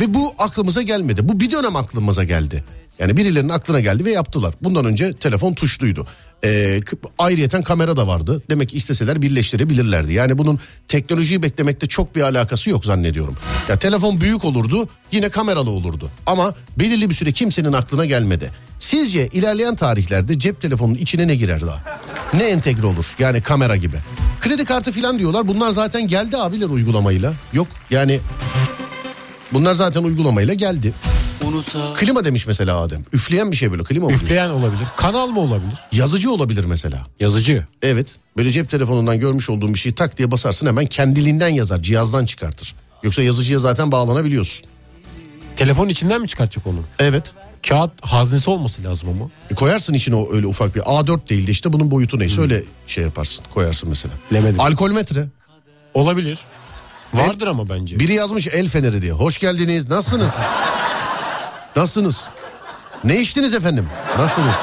ve 0.00 0.14
bu 0.14 0.32
aklımıza 0.38 0.82
gelmedi. 0.82 1.28
Bu 1.28 1.40
bir 1.40 1.50
dönem 1.50 1.76
aklımıza 1.76 2.24
geldi. 2.24 2.64
Yani 2.98 3.16
birilerinin 3.16 3.48
aklına 3.48 3.80
geldi 3.80 4.04
ve 4.04 4.10
yaptılar. 4.10 4.54
Bundan 4.62 4.84
önce 4.84 5.12
telefon 5.12 5.54
tuşluydu. 5.54 6.06
Ee, 6.44 6.80
ayrıyeten 7.18 7.62
kamera 7.62 7.96
da 7.96 8.06
vardı. 8.06 8.42
Demek 8.50 8.68
ki 8.68 8.76
isteseler 8.76 9.22
birleştirebilirlerdi. 9.22 10.12
Yani 10.12 10.38
bunun 10.38 10.60
teknolojiyi 10.88 11.42
beklemekte 11.42 11.86
çok 11.86 12.16
bir 12.16 12.22
alakası 12.22 12.70
yok 12.70 12.84
zannediyorum. 12.84 13.36
Ya 13.68 13.78
telefon 13.78 14.20
büyük 14.20 14.44
olurdu, 14.44 14.88
yine 15.12 15.28
kameralı 15.28 15.70
olurdu. 15.70 16.10
Ama 16.26 16.54
belirli 16.78 17.10
bir 17.10 17.14
süre 17.14 17.32
kimsenin 17.32 17.72
aklına 17.72 18.04
gelmedi. 18.04 18.50
Sizce 18.82 19.28
ilerleyen 19.28 19.74
tarihlerde 19.76 20.38
cep 20.38 20.60
telefonunun 20.60 20.94
içine 20.94 21.28
ne 21.28 21.34
girer 21.34 21.60
daha? 21.60 21.82
Ne 22.34 22.44
entegre 22.44 22.86
olur? 22.86 23.14
Yani 23.18 23.42
kamera 23.42 23.76
gibi. 23.76 23.96
Kredi 24.40 24.64
kartı 24.64 24.92
falan 24.92 25.18
diyorlar. 25.18 25.48
Bunlar 25.48 25.70
zaten 25.70 26.08
geldi 26.08 26.36
abiler 26.36 26.68
uygulamayla. 26.68 27.32
Yok 27.52 27.66
yani 27.90 28.20
bunlar 29.52 29.74
zaten 29.74 30.02
uygulamayla 30.02 30.54
geldi. 30.54 30.92
unutar 31.44 31.94
Klima 31.94 32.24
demiş 32.24 32.46
mesela 32.46 32.78
Adem. 32.78 33.04
Üfleyen 33.12 33.50
bir 33.50 33.56
şey 33.56 33.70
böyle 33.70 33.82
klima 33.84 34.06
oluyor. 34.06 34.20
Üfleyen 34.20 34.48
olabilir. 34.48 34.86
Kanal 34.96 35.28
mı 35.28 35.40
olabilir? 35.40 35.78
Yazıcı 35.92 36.30
olabilir 36.32 36.64
mesela. 36.64 37.06
Yazıcı. 37.20 37.66
Evet. 37.82 38.16
Böyle 38.36 38.50
cep 38.50 38.70
telefonundan 38.70 39.20
görmüş 39.20 39.50
olduğun 39.50 39.74
bir 39.74 39.78
şeyi 39.78 39.94
tak 39.94 40.18
diye 40.18 40.30
basarsın 40.30 40.66
hemen 40.66 40.86
kendiliğinden 40.86 41.48
yazar. 41.48 41.82
Cihazdan 41.82 42.26
çıkartır. 42.26 42.74
Yoksa 43.02 43.22
yazıcıya 43.22 43.58
zaten 43.58 43.92
bağlanabiliyorsun. 43.92 44.66
Telefon 45.56 45.88
içinden 45.88 46.20
mi 46.20 46.28
çıkartacak 46.28 46.66
onu? 46.66 46.80
Evet. 46.98 47.34
Kağıt 47.68 47.90
haznesi 48.06 48.50
olması 48.50 48.84
lazım 48.84 49.08
ama. 49.08 49.30
E 49.50 49.54
koyarsın 49.54 49.94
içine 49.94 50.14
o 50.14 50.32
öyle 50.32 50.46
ufak 50.46 50.74
bir 50.74 50.80
A4 50.80 51.28
değil 51.28 51.46
de 51.46 51.50
işte 51.50 51.72
bunun 51.72 51.90
boyutu 51.90 52.18
neyse 52.18 52.40
öyle 52.40 52.64
şey 52.86 53.04
yaparsın. 53.04 53.44
Koyarsın 53.54 53.88
mesela. 53.88 54.14
Bilemedim. 54.30 54.60
Alkolmetre. 54.60 55.26
Olabilir. 55.94 56.38
Vardır 57.14 57.46
ama 57.46 57.68
bence. 57.68 57.98
Biri 57.98 58.12
yazmış 58.14 58.46
el 58.46 58.68
feneri 58.68 59.02
diye. 59.02 59.12
Hoş 59.12 59.38
geldiniz. 59.38 59.88
Nasılsınız? 59.90 60.34
Nasılsınız? 61.76 62.30
Ne 63.04 63.20
içtiniz 63.20 63.54
efendim? 63.54 63.86
Nasılsınız? 64.18 64.54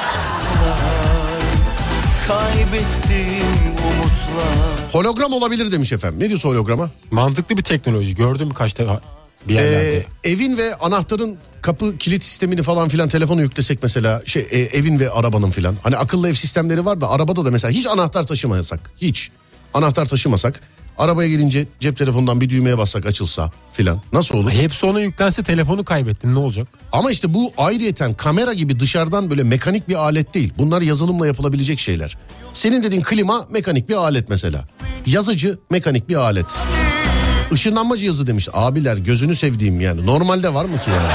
Kaybettiğim 2.28 3.46
umutlar 3.68 4.92
Hologram 4.92 5.34
olabilir 5.34 5.72
demiş 5.72 5.92
efendim. 5.92 6.20
Ne 6.20 6.30
diyorsun 6.30 6.50
holograma? 6.50 6.90
Mantıklı 7.12 7.58
bir 7.58 7.64
teknoloji. 7.64 8.16
Gördüm 8.16 8.50
birkaç 8.50 8.78
defa 8.78 9.02
bir 9.48 9.54
yerlerde. 9.54 9.98
Ee, 9.98 10.30
evin 10.32 10.58
ve 10.58 10.76
anahtarın 10.76 11.38
kapı 11.62 11.98
kilit 11.98 12.24
sistemini 12.24 12.64
falan 12.64 12.90
filan 12.90 13.10
telefonu 13.10 13.42
yüklesek 13.42 13.84
mesela 13.84 14.22
şey 14.26 14.48
e, 14.52 14.60
evin 14.60 15.00
ve 15.00 15.10
arabanın 15.10 15.52
filan. 15.52 15.78
Hani 15.84 15.98
akıllı 15.98 16.30
ev 16.30 16.34
sistemleri 16.34 16.86
var 16.86 17.02
da 17.02 17.10
arabada 17.10 17.46
da 17.46 17.52
mesela 17.52 17.72
hiç 17.72 17.86
anahtar 17.88 18.24
taşımasak 18.28 18.92
hiç 19.02 19.32
anahtar 19.74 20.06
taşımasak 20.06 20.62
arabaya 20.98 21.30
gelince 21.30 21.68
cep 21.80 21.98
telefonundan 21.98 22.42
bir 22.42 22.50
düğmeye 22.50 22.78
bassak 22.78 23.06
açılsa 23.06 23.52
filan 23.72 24.02
nasıl 24.14 24.36
olur? 24.36 24.52
Hepsi 24.52 24.86
ona 24.86 25.02
yüklense 25.02 25.44
telefonu 25.44 25.86
kaybettin 25.86 26.36
ne 26.36 26.40
olacak? 26.40 26.68
Ama 26.92 27.12
işte 27.12 27.34
bu 27.34 27.52
ayrıyeten 27.58 28.14
kamera 28.14 28.54
gibi 28.54 28.80
dışarıdan 28.80 29.30
böyle 29.30 29.44
mekanik 29.44 29.90
bir 29.90 29.96
alet 29.96 30.34
değil. 30.34 30.54
Bunlar 30.58 30.82
yazılımla 30.82 31.28
yapılabilecek 31.28 31.80
şeyler. 31.80 32.18
Senin 32.54 32.84
dediğin 32.84 33.02
klima 33.02 33.48
mekanik 33.50 33.90
bir 33.90 33.96
alet 33.96 34.30
mesela. 34.30 34.68
Yazıcı 35.06 35.58
mekanik 35.70 36.10
bir 36.10 36.16
alet. 36.16 36.46
Işınlanma 37.54 37.98
cihazı 37.98 38.28
demiş. 38.28 38.48
Abiler 38.54 38.98
gözünü 38.98 39.36
sevdiğim 39.36 39.82
yani. 39.82 40.06
Normalde 40.06 40.54
var 40.54 40.66
mı 40.66 40.78
ki 40.78 40.90
yani? 40.90 41.14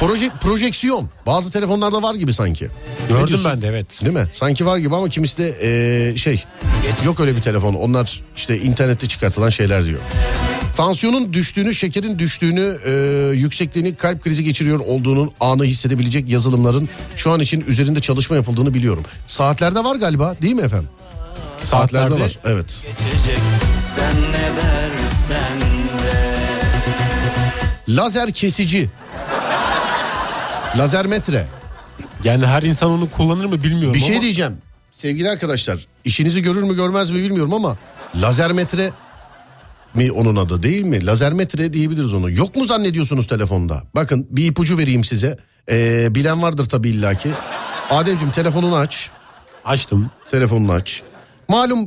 Proje, 0.00 0.30
projeksiyon. 0.40 1.08
Bazı 1.26 1.50
telefonlarda 1.50 2.02
var 2.02 2.14
gibi 2.14 2.34
sanki. 2.34 2.68
Gördüm 3.08 3.40
ben 3.44 3.62
de 3.62 3.68
evet. 3.68 4.00
Değil 4.04 4.14
mi? 4.14 4.26
Sanki 4.32 4.66
var 4.66 4.78
gibi 4.78 4.96
ama 4.96 5.08
kimisi 5.08 5.38
de 5.38 5.48
eee, 6.10 6.16
şey 6.16 6.44
yok 7.04 7.20
öyle 7.20 7.36
bir 7.36 7.40
telefon. 7.40 7.74
Onlar 7.74 8.22
işte 8.36 8.60
internette 8.60 9.08
çıkartılan 9.08 9.50
şeyler 9.50 9.86
diyor. 9.86 10.00
Tansiyonun 10.76 11.32
düştüğünü, 11.32 11.74
şekerin 11.74 12.18
düştüğünü, 12.18 12.76
eee, 12.86 13.38
yüksekliğini, 13.40 13.94
kalp 13.94 14.22
krizi 14.24 14.44
geçiriyor 14.44 14.80
olduğunun 14.80 15.30
anı 15.40 15.64
hissedebilecek 15.64 16.28
yazılımların 16.28 16.88
şu 17.16 17.30
an 17.30 17.40
için 17.40 17.64
üzerinde 17.68 18.00
çalışma 18.00 18.36
yapıldığını 18.36 18.74
biliyorum. 18.74 19.02
Saatlerde 19.26 19.84
var 19.84 19.96
galiba 19.96 20.34
değil 20.42 20.54
mi 20.54 20.62
efendim? 20.62 20.88
Saatlerde, 21.58 22.14
Saatlerde- 22.14 22.22
var. 22.24 22.38
Evet. 22.44 22.82
geçecek 22.84 23.38
Sen 23.96 24.32
ne 24.32 24.75
dersen 25.28 25.60
de 25.60 25.66
Lazer 27.88 28.30
kesici. 28.32 28.90
Lazer 30.78 31.06
metre. 31.06 31.46
Yani 32.24 32.46
her 32.46 32.62
insan 32.62 32.90
onu 32.90 33.10
kullanır 33.10 33.44
mı 33.44 33.62
bilmiyorum 33.62 33.94
Bir 33.94 34.00
şey 34.00 34.12
ama 34.14 34.22
diyeceğim. 34.22 34.56
Sevgili 34.90 35.30
arkadaşlar 35.30 35.86
işinizi 36.04 36.42
görür 36.42 36.62
mü 36.62 36.76
görmez 36.76 37.10
mi 37.10 37.22
bilmiyorum 37.22 37.54
ama 37.54 37.76
lazer 38.20 38.52
metre 38.52 38.90
mi 39.94 40.12
onun 40.12 40.36
adı 40.36 40.62
değil 40.62 40.82
mi? 40.82 41.06
Lazer 41.06 41.32
metre 41.32 41.72
diyebiliriz 41.72 42.14
onu. 42.14 42.30
Yok 42.30 42.56
mu 42.56 42.64
zannediyorsunuz 42.64 43.26
telefonda? 43.26 43.82
Bakın 43.94 44.26
bir 44.30 44.46
ipucu 44.46 44.78
vereyim 44.78 45.04
size. 45.04 45.36
Ee, 45.70 46.14
bilen 46.14 46.42
vardır 46.42 46.64
tabii 46.68 46.88
illaki. 46.88 47.28
Ademciğim 47.90 48.32
telefonunu 48.32 48.76
aç. 48.76 49.10
açtım. 49.64 50.10
Telefonunu 50.30 50.72
aç. 50.72 51.02
Malum 51.48 51.80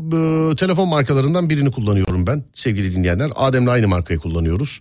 e, 0.51 0.55
telefon 0.55 0.89
markalarından 0.89 1.49
birini 1.49 1.71
kullanıyorum 1.71 2.27
ben 2.27 2.43
sevgili 2.53 2.95
dinleyenler. 2.95 3.31
Adem'le 3.35 3.67
aynı 3.67 3.87
markayı 3.87 4.19
kullanıyoruz. 4.19 4.79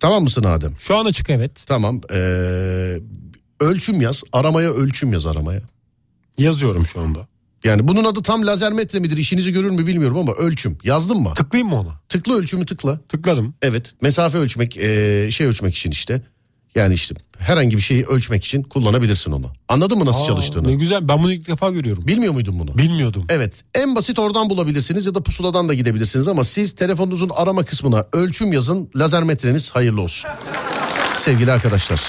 Tamam 0.00 0.22
mısın 0.22 0.44
Adem? 0.44 0.74
Şu 0.80 0.96
an 0.96 1.04
açık 1.04 1.30
evet. 1.30 1.52
Tamam. 1.66 2.00
Ee, 2.12 2.16
ölçüm 3.60 4.00
yaz. 4.00 4.22
Aramaya 4.32 4.70
ölçüm 4.70 5.12
yaz 5.12 5.26
aramaya. 5.26 5.60
Yazıyorum 6.38 6.86
şu 6.86 7.00
anda. 7.00 7.28
Yani 7.64 7.88
bunun 7.88 8.04
adı 8.04 8.22
tam 8.22 8.46
lazer 8.46 8.72
metre 8.72 8.98
midir 8.98 9.16
işinizi 9.16 9.52
görür 9.52 9.70
mü 9.70 9.86
bilmiyorum 9.86 10.18
ama 10.18 10.32
ölçüm. 10.32 10.78
Yazdın 10.84 11.20
mı? 11.20 11.34
Tıklayayım 11.34 11.68
mı 11.68 11.80
ona? 11.80 12.00
Tıkla 12.08 12.34
ölçümü 12.34 12.66
tıkla. 12.66 13.00
Tıkladım. 13.08 13.54
Evet 13.62 13.92
mesafe 14.02 14.38
ölçmek 14.38 14.76
eee, 14.76 15.28
şey 15.30 15.46
ölçmek 15.46 15.76
için 15.76 15.90
işte. 15.90 16.22
Yani 16.74 16.94
işte 16.94 17.14
herhangi 17.40 17.76
bir 17.76 17.82
şeyi 17.82 18.04
ölçmek 18.06 18.44
için 18.44 18.62
kullanabilirsin 18.62 19.32
onu. 19.32 19.52
Anladın 19.68 19.98
mı 19.98 20.06
nasıl 20.06 20.22
Aa, 20.22 20.26
çalıştığını? 20.26 20.68
Ne 20.68 20.74
güzel 20.74 21.08
ben 21.08 21.22
bunu 21.22 21.32
ilk 21.32 21.48
defa 21.48 21.70
görüyorum. 21.70 22.06
Bilmiyor 22.06 22.32
muydun 22.32 22.58
bunu? 22.58 22.78
Bilmiyordum. 22.78 23.26
Evet 23.28 23.62
en 23.74 23.96
basit 23.96 24.18
oradan 24.18 24.50
bulabilirsiniz 24.50 25.06
ya 25.06 25.14
da 25.14 25.22
pusuladan 25.22 25.68
da 25.68 25.74
gidebilirsiniz 25.74 26.28
ama 26.28 26.44
siz 26.44 26.72
telefonunuzun 26.72 27.30
arama 27.34 27.64
kısmına 27.64 28.04
ölçüm 28.12 28.52
yazın 28.52 28.90
lazer 28.96 29.22
metreniz 29.22 29.70
hayırlı 29.70 30.00
olsun. 30.00 30.30
Sevgili 31.16 31.52
arkadaşlar 31.52 32.00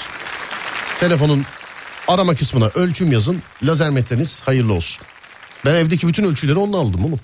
telefonun 1.00 1.42
arama 2.08 2.34
kısmına 2.34 2.70
ölçüm 2.74 3.12
yazın 3.12 3.42
lazer 3.62 3.90
metreniz 3.90 4.40
hayırlı 4.40 4.72
olsun. 4.72 5.04
Ben 5.64 5.74
evdeki 5.74 6.08
bütün 6.08 6.24
ölçüleri 6.24 6.58
onunla 6.58 6.76
aldım 6.78 7.04
oğlum. 7.04 7.20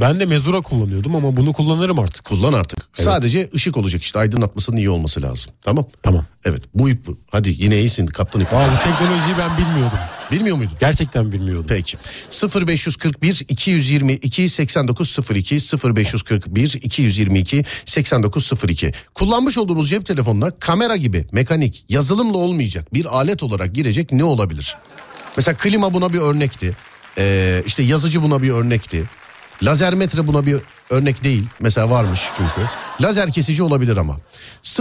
Ben 0.00 0.20
de 0.20 0.26
mezura 0.26 0.60
kullanıyordum 0.60 1.16
ama 1.16 1.36
bunu 1.36 1.52
kullanırım 1.52 1.98
artık. 1.98 2.24
Kullan 2.24 2.52
artık. 2.52 2.78
Sadece 2.92 3.48
ışık 3.54 3.76
olacak 3.76 4.02
işte 4.02 4.18
aydınlatmasının 4.18 4.76
iyi 4.76 4.90
olması 4.90 5.22
lazım. 5.22 5.52
Tamam. 5.62 5.86
Tamam. 6.02 6.24
Evet 6.44 6.62
bu 6.74 6.90
ip 6.90 7.06
bu. 7.06 7.18
Hadi 7.30 7.54
yine 7.58 7.78
iyisin 7.80 8.06
kaptan 8.06 8.40
ip. 8.40 8.54
Aa, 8.54 8.66
bu 8.66 8.84
teknolojiyi 8.84 9.34
ben 9.38 9.58
bilmiyordum. 9.58 9.98
Bilmiyor 10.32 10.56
muydun? 10.56 10.72
Gerçekten 10.80 11.32
bilmiyordum. 11.32 11.66
Peki 11.68 11.98
0541 12.66 13.44
222 13.48 14.48
8902 14.48 15.54
0541 15.94 16.74
222 16.82 17.64
8902 17.84 18.92
kullanmış 19.14 19.58
olduğumuz 19.58 19.88
cep 19.90 20.06
telefonuna 20.06 20.50
kamera 20.58 20.96
gibi 20.96 21.26
mekanik 21.32 21.84
yazılımla 21.88 22.38
olmayacak 22.38 22.94
bir 22.94 23.04
alet 23.16 23.42
olarak 23.42 23.74
girecek 23.74 24.12
ne 24.12 24.24
olabilir? 24.24 24.76
Mesela 25.36 25.56
klima 25.56 25.94
buna 25.94 26.12
bir 26.12 26.18
örnekti. 26.18 26.76
Ee, 27.18 27.62
işte 27.66 27.82
yazıcı 27.82 28.22
buna 28.22 28.42
bir 28.42 28.50
örnekti. 28.50 29.04
Lazer 29.62 29.94
metre 29.94 30.26
buna 30.26 30.46
bir 30.46 30.56
örnek 30.90 31.24
değil. 31.24 31.44
Mesela 31.60 31.90
varmış 31.90 32.20
çünkü. 32.36 32.68
Lazer 33.00 33.32
kesici 33.32 33.62
olabilir 33.62 33.96
ama. 33.96 34.16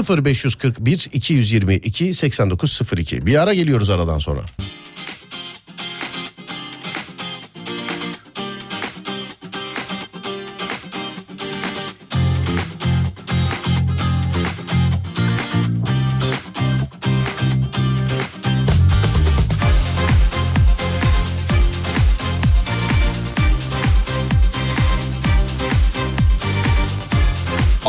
0541 0.10 1.10
222 1.13 2.13
8902 2.13 3.26
bir 3.26 3.42
ara 3.42 3.54
geliyoruz 3.54 3.90
aradan 3.90 4.20
sonra. 4.20 4.42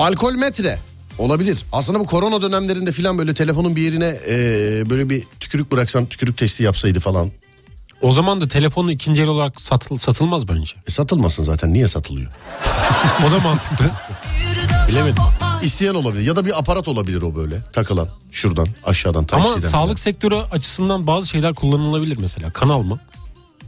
Alkol 0.08 0.34
metre 0.34 0.78
olabilir. 1.18 1.58
Aslında 1.72 2.00
bu 2.00 2.06
korona 2.06 2.42
dönemlerinde 2.42 2.92
filan 2.92 3.18
böyle 3.18 3.34
telefonun 3.34 3.76
bir 3.76 3.82
yerine 3.82 4.16
e, 4.28 4.36
böyle 4.90 5.10
bir 5.10 5.22
tükürük 5.40 5.72
bıraksan 5.72 6.06
tükürük 6.06 6.38
testi 6.38 6.62
yapsaydı 6.62 7.00
falan. 7.00 7.30
O 8.02 8.12
zaman 8.12 8.40
da 8.40 8.48
telefonu 8.48 8.92
ikinci 8.92 9.22
el 9.22 9.28
olarak 9.28 9.60
satıl, 9.60 9.98
satılmaz 9.98 10.48
bence. 10.48 10.74
E, 10.88 10.90
satılmasın 10.90 11.44
zaten 11.44 11.72
niye 11.72 11.88
satılıyor? 11.88 12.30
O 13.28 13.32
da 13.32 13.40
mantıklı. 13.40 13.90
Bilemedim. 14.88 15.22
İsteyen 15.62 15.94
olabilir 15.94 16.22
ya 16.26 16.36
da 16.36 16.44
bir 16.44 16.58
aparat 16.58 16.88
olabilir 16.88 17.22
o 17.22 17.34
böyle 17.36 17.62
takılan 17.72 18.08
şuradan 18.32 18.68
aşağıdan 18.84 19.26
Ama 19.32 19.44
Type-C'den 19.44 19.68
sağlık 19.68 19.98
sektörü 19.98 20.34
açısından 20.34 21.06
bazı 21.06 21.28
şeyler 21.28 21.54
kullanılabilir 21.54 22.16
mesela. 22.20 22.50
Kan 22.50 22.68
alma. 22.68 22.98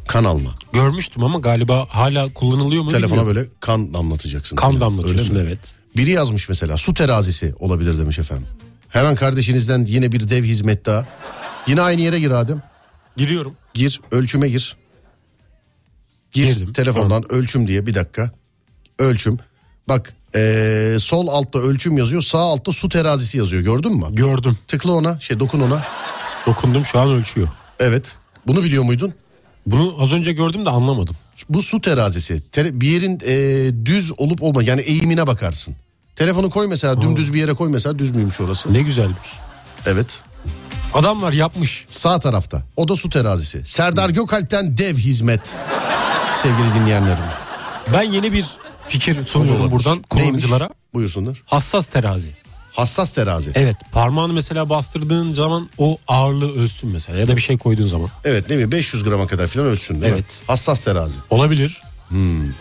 kan 0.08 0.24
alma. 0.24 0.54
Görmüştüm 0.72 1.24
ama 1.24 1.38
galiba 1.38 1.86
hala 1.88 2.32
kullanılıyor 2.34 2.82
mu 2.82 2.90
Telefona 2.90 3.18
bilmiyorum. 3.20 3.36
böyle 3.36 3.48
kan 3.60 3.94
damlatacaksın. 3.94 4.56
Kan 4.56 4.70
filan. 4.70 4.80
damlatıyorsun 4.80 5.30
Öyle 5.36 5.42
mi? 5.42 5.48
evet. 5.48 5.58
Biri 5.96 6.10
yazmış 6.10 6.48
mesela 6.48 6.76
su 6.76 6.94
terazisi 6.94 7.54
olabilir 7.58 7.98
demiş 7.98 8.18
efendim. 8.18 8.46
Hemen 8.88 9.14
kardeşinizden 9.14 9.84
yine 9.88 10.12
bir 10.12 10.28
dev 10.28 10.44
hizmet 10.44 10.86
daha. 10.86 11.06
Yine 11.66 11.80
aynı 11.80 12.00
yere 12.00 12.20
gir 12.20 12.30
Adem. 12.30 12.62
Giriyorum. 13.16 13.54
Gir 13.74 14.00
ölçüme 14.10 14.48
gir. 14.48 14.76
Gir 16.32 16.46
Girdim. 16.46 16.72
telefondan 16.72 17.32
ölçüm 17.32 17.68
diye 17.68 17.86
bir 17.86 17.94
dakika. 17.94 18.30
Ölçüm. 18.98 19.38
Bak 19.88 20.14
ee, 20.34 20.96
sol 21.00 21.28
altta 21.28 21.58
ölçüm 21.58 21.98
yazıyor 21.98 22.22
sağ 22.22 22.38
altta 22.38 22.72
su 22.72 22.88
terazisi 22.88 23.38
yazıyor 23.38 23.62
gördün 23.62 23.96
mü? 23.96 24.06
Gördüm. 24.10 24.58
Tıkla 24.68 24.92
ona 24.92 25.20
şey 25.20 25.40
dokun 25.40 25.60
ona. 25.60 25.84
Dokundum 26.46 26.84
şu 26.84 26.98
an 26.98 27.08
ölçüyor. 27.08 27.48
Evet 27.78 28.16
bunu 28.46 28.64
biliyor 28.64 28.84
muydun? 28.84 29.14
Bunu 29.66 29.96
az 29.98 30.12
önce 30.12 30.32
gördüm 30.32 30.66
de 30.66 30.70
anlamadım. 30.70 31.16
Bu 31.48 31.62
su 31.62 31.80
terazisi. 31.80 32.50
Te- 32.50 32.80
bir 32.80 32.88
yerin 32.88 33.20
ee, 33.26 33.86
düz 33.86 34.12
olup 34.16 34.42
olma 34.42 34.62
yani 34.62 34.80
eğimine 34.80 35.26
bakarsın. 35.26 35.76
Telefonu 36.16 36.50
koy 36.50 36.66
mesela 36.66 37.02
dümdüz 37.02 37.32
bir 37.34 37.40
yere 37.40 37.54
koy 37.54 37.68
mesela 37.70 37.98
düz 37.98 38.10
müymüş 38.10 38.40
orası? 38.40 38.72
Ne 38.72 38.82
güzelmiş. 38.82 39.38
Evet. 39.86 40.22
Adamlar 40.94 41.32
yapmış. 41.32 41.86
Sağ 41.88 42.18
tarafta. 42.18 42.62
O 42.76 42.88
da 42.88 42.96
su 42.96 43.10
terazisi. 43.10 43.62
Serdar 43.64 44.10
Gökalp'ten 44.10 44.78
dev 44.78 44.96
hizmet. 44.96 45.56
Sevgili 46.42 46.74
dinleyenlerim. 46.74 47.24
Ben 47.92 48.02
yeni 48.02 48.32
bir 48.32 48.46
fikir 48.88 49.24
sunuyorum 49.24 49.70
buradan 49.70 50.02
kullanıcılara. 50.02 50.64
Neymiş? 50.64 50.76
Buyursunlar. 50.94 51.42
Hassas 51.46 51.86
terazi. 51.86 52.28
Hassas 52.72 53.12
terazi. 53.12 53.52
Evet 53.54 53.76
parmağını 53.92 54.32
mesela 54.32 54.68
bastırdığın 54.68 55.32
zaman 55.32 55.70
o 55.78 55.98
ağırlığı 56.08 56.62
ölçsün 56.62 56.90
mesela 56.90 57.18
ya 57.18 57.28
da 57.28 57.36
bir 57.36 57.40
şey 57.42 57.58
koyduğun 57.58 57.86
zaman. 57.86 58.10
Evet 58.24 58.48
değil 58.48 58.60
mi? 58.60 58.72
500 58.72 59.04
grama 59.04 59.26
kadar 59.26 59.46
falan 59.46 59.66
ölçsün 59.66 60.00
değil 60.00 60.12
mi? 60.12 60.18
Evet. 60.18 60.42
Hassas 60.46 60.84
terazi. 60.84 61.18
Olabilir. 61.30 61.82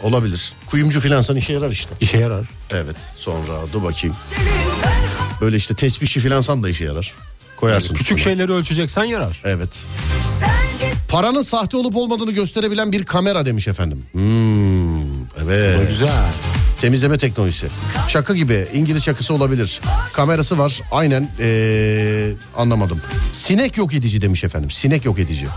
Olabilir. 0.04 0.54
Kuyumcu 0.68 1.00
filansan 1.00 1.36
işe 1.36 1.54
yarar 1.54 1.70
işte. 1.70 1.90
işe 2.02 2.18
yarar. 2.18 2.50
Evet. 2.72 2.96
Sonra 3.18 3.54
dur 3.74 3.84
bakayım. 3.84 4.16
Böyle 5.42 5.58
işte 5.58 5.76
tesbihçi 5.76 6.20
filansan 6.20 6.64
da 6.64 6.70
işe 6.70 6.86
yarar. 6.86 7.14
Koyarsın. 7.58 7.94
Küçük 7.94 8.18
üstüne. 8.18 8.34
şeyleri 8.34 8.52
ölçeceksen 8.52 9.04
yarar. 9.04 9.42
Evet. 9.46 9.86
Paranın 11.10 11.42
sahte 11.42 11.78
olup 11.78 11.96
olmadığını 11.96 12.32
gösterebilen 12.32 12.92
bir 12.92 13.04
kamera 13.04 13.46
demiş 13.46 13.68
efendim. 13.68 14.06
Hmm, 14.12 15.26
evet. 15.44 15.90
güzel. 15.90 16.32
Temizleme 16.82 17.18
teknolojisi. 17.18 17.68
Çakı 18.08 18.36
gibi 18.36 18.68
İngiliz 18.74 19.04
çakısı 19.04 19.34
olabilir. 19.34 19.82
Kamerası 20.14 20.58
var. 20.58 20.82
Aynen 20.92 21.30
ee, 21.40 22.32
anlamadım. 22.58 23.02
Sinek 23.32 23.78
yok 23.78 23.94
edici 23.94 24.22
demiş 24.22 24.44
efendim. 24.44 24.70
Sinek 24.70 25.06
yok 25.06 25.20
edici. 25.20 25.48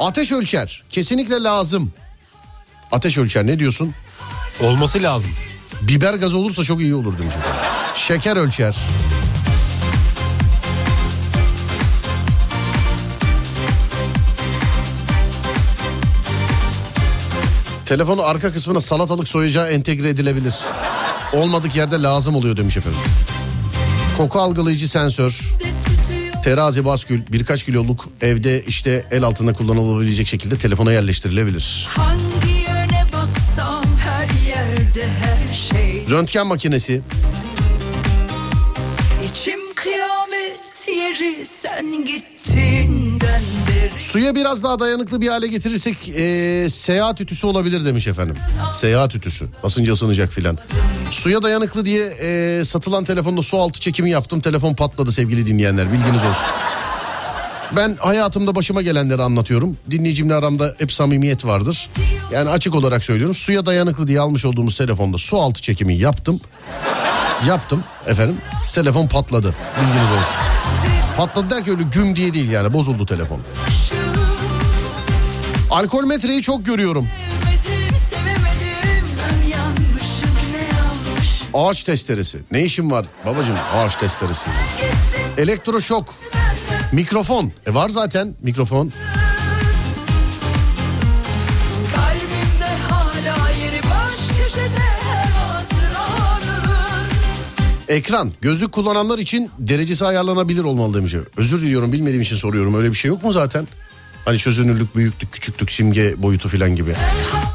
Ateş 0.00 0.32
ölçer. 0.32 0.82
Kesinlikle 0.90 1.34
lazım. 1.34 1.92
Ateş 2.92 3.18
ölçer 3.18 3.46
ne 3.46 3.58
diyorsun? 3.58 3.94
Olması 4.60 5.02
lazım. 5.02 5.30
Biber 5.82 6.14
gazı 6.14 6.38
olursa 6.38 6.64
çok 6.64 6.80
iyi 6.80 6.94
olur 6.94 7.18
demiş. 7.18 7.34
Şeker 7.94 8.36
ölçer. 8.36 8.76
Telefonu 17.90 18.22
arka 18.22 18.52
kısmına 18.52 18.80
salatalık 18.80 19.28
soyacağı 19.28 19.70
entegre 19.70 20.08
edilebilir. 20.08 20.54
Olmadık 21.32 21.76
yerde 21.76 22.02
lazım 22.02 22.34
oluyor 22.34 22.56
demiş 22.56 22.76
efendim. 22.76 23.00
Koku 24.16 24.40
algılayıcı 24.40 24.88
sensör, 24.88 25.40
terazi 26.44 26.84
baskül 26.84 27.22
birkaç 27.32 27.62
kiloluk 27.62 28.08
evde 28.20 28.62
işte 28.64 29.04
el 29.10 29.22
altında 29.22 29.52
kullanılabilecek 29.52 30.26
şekilde 30.26 30.58
telefona 30.58 30.92
yerleştirilebilir. 30.92 31.86
Hangi 31.88 32.52
yöne 32.68 33.04
baksam 33.12 33.84
her 33.98 34.48
yerde 34.48 35.08
her 35.08 35.54
şey 35.54 36.06
Röntgen 36.10 36.46
makinesi, 36.46 37.02
İçim 39.30 39.74
kıyamet 39.74 40.88
yeri 40.88 41.46
sen 41.46 42.04
gittiğinden 42.06 43.40
Suya 44.00 44.34
biraz 44.34 44.62
daha 44.64 44.78
dayanıklı 44.78 45.20
bir 45.20 45.28
hale 45.28 45.46
getirirsek 45.46 46.08
eee, 46.08 46.68
seyahat 46.70 47.20
ütüsü 47.20 47.46
olabilir 47.46 47.84
demiş 47.84 48.06
efendim. 48.06 48.36
Seyahat 48.74 49.14
ütüsü. 49.14 49.48
Basınca 49.62 49.92
ısınacak 49.92 50.32
filan. 50.32 50.58
Suya 51.10 51.42
dayanıklı 51.42 51.84
diye 51.84 52.06
eee, 52.22 52.64
satılan 52.64 53.04
telefonda 53.04 53.42
su 53.42 53.58
altı 53.58 53.80
çekimi 53.80 54.10
yaptım. 54.10 54.40
Telefon 54.40 54.74
patladı 54.74 55.12
sevgili 55.12 55.46
dinleyenler 55.46 55.92
bilginiz 55.92 56.24
olsun. 56.24 56.46
Ben 57.76 57.96
hayatımda 58.00 58.54
başıma 58.54 58.82
gelenleri 58.82 59.22
anlatıyorum. 59.22 59.76
Dinleyicimle 59.90 60.34
aramda 60.34 60.74
hep 60.78 60.92
samimiyet 60.92 61.44
vardır. 61.44 61.90
Yani 62.32 62.50
açık 62.50 62.74
olarak 62.74 63.04
söylüyorum. 63.04 63.34
Suya 63.34 63.66
dayanıklı 63.66 64.08
diye 64.08 64.20
almış 64.20 64.44
olduğumuz 64.44 64.76
telefonda 64.78 65.18
su 65.18 65.36
altı 65.40 65.60
çekimi 65.62 65.96
yaptım. 65.96 66.40
Yaptım 67.48 67.84
efendim. 68.06 68.36
Telefon 68.74 69.06
patladı. 69.06 69.54
Bilginiz 69.80 70.10
olsun. 70.10 70.59
Patladı 71.16 71.50
derken 71.50 71.74
öyle 71.74 71.88
güm 71.92 72.16
diye 72.16 72.34
değil 72.34 72.50
yani 72.50 72.72
bozuldu 72.72 73.06
telefon. 73.06 73.40
Alkol 75.70 76.04
metreyi 76.04 76.42
çok 76.42 76.66
görüyorum. 76.66 77.08
Ağaç 81.54 81.82
testeresi. 81.84 82.38
Ne 82.50 82.62
işin 82.64 82.90
var 82.90 83.06
babacığım 83.26 83.56
ağaç 83.76 83.96
testeresi? 83.96 84.46
Elektroşok. 85.38 86.14
Mikrofon. 86.92 87.52
E 87.66 87.74
var 87.74 87.88
zaten 87.88 88.34
mikrofon. 88.42 88.86
Kalbimde 88.86 89.29
Ekran 97.90 98.32
gözlük 98.40 98.72
kullananlar 98.72 99.18
için 99.18 99.50
derecesi 99.58 100.06
ayarlanabilir 100.06 100.64
olmalı 100.64 100.94
demiş. 100.94 101.14
Özür 101.36 101.62
diliyorum 101.62 101.92
bilmediğim 101.92 102.22
için 102.22 102.36
soruyorum 102.36 102.74
öyle 102.74 102.88
bir 102.90 102.94
şey 102.96 103.08
yok 103.08 103.22
mu 103.22 103.32
zaten? 103.32 103.68
Hani 104.24 104.38
çözünürlük, 104.38 104.96
büyüklük, 104.96 105.32
küçüklük, 105.32 105.70
simge 105.70 106.22
boyutu 106.22 106.48
filan 106.48 106.76
gibi. 106.76 106.94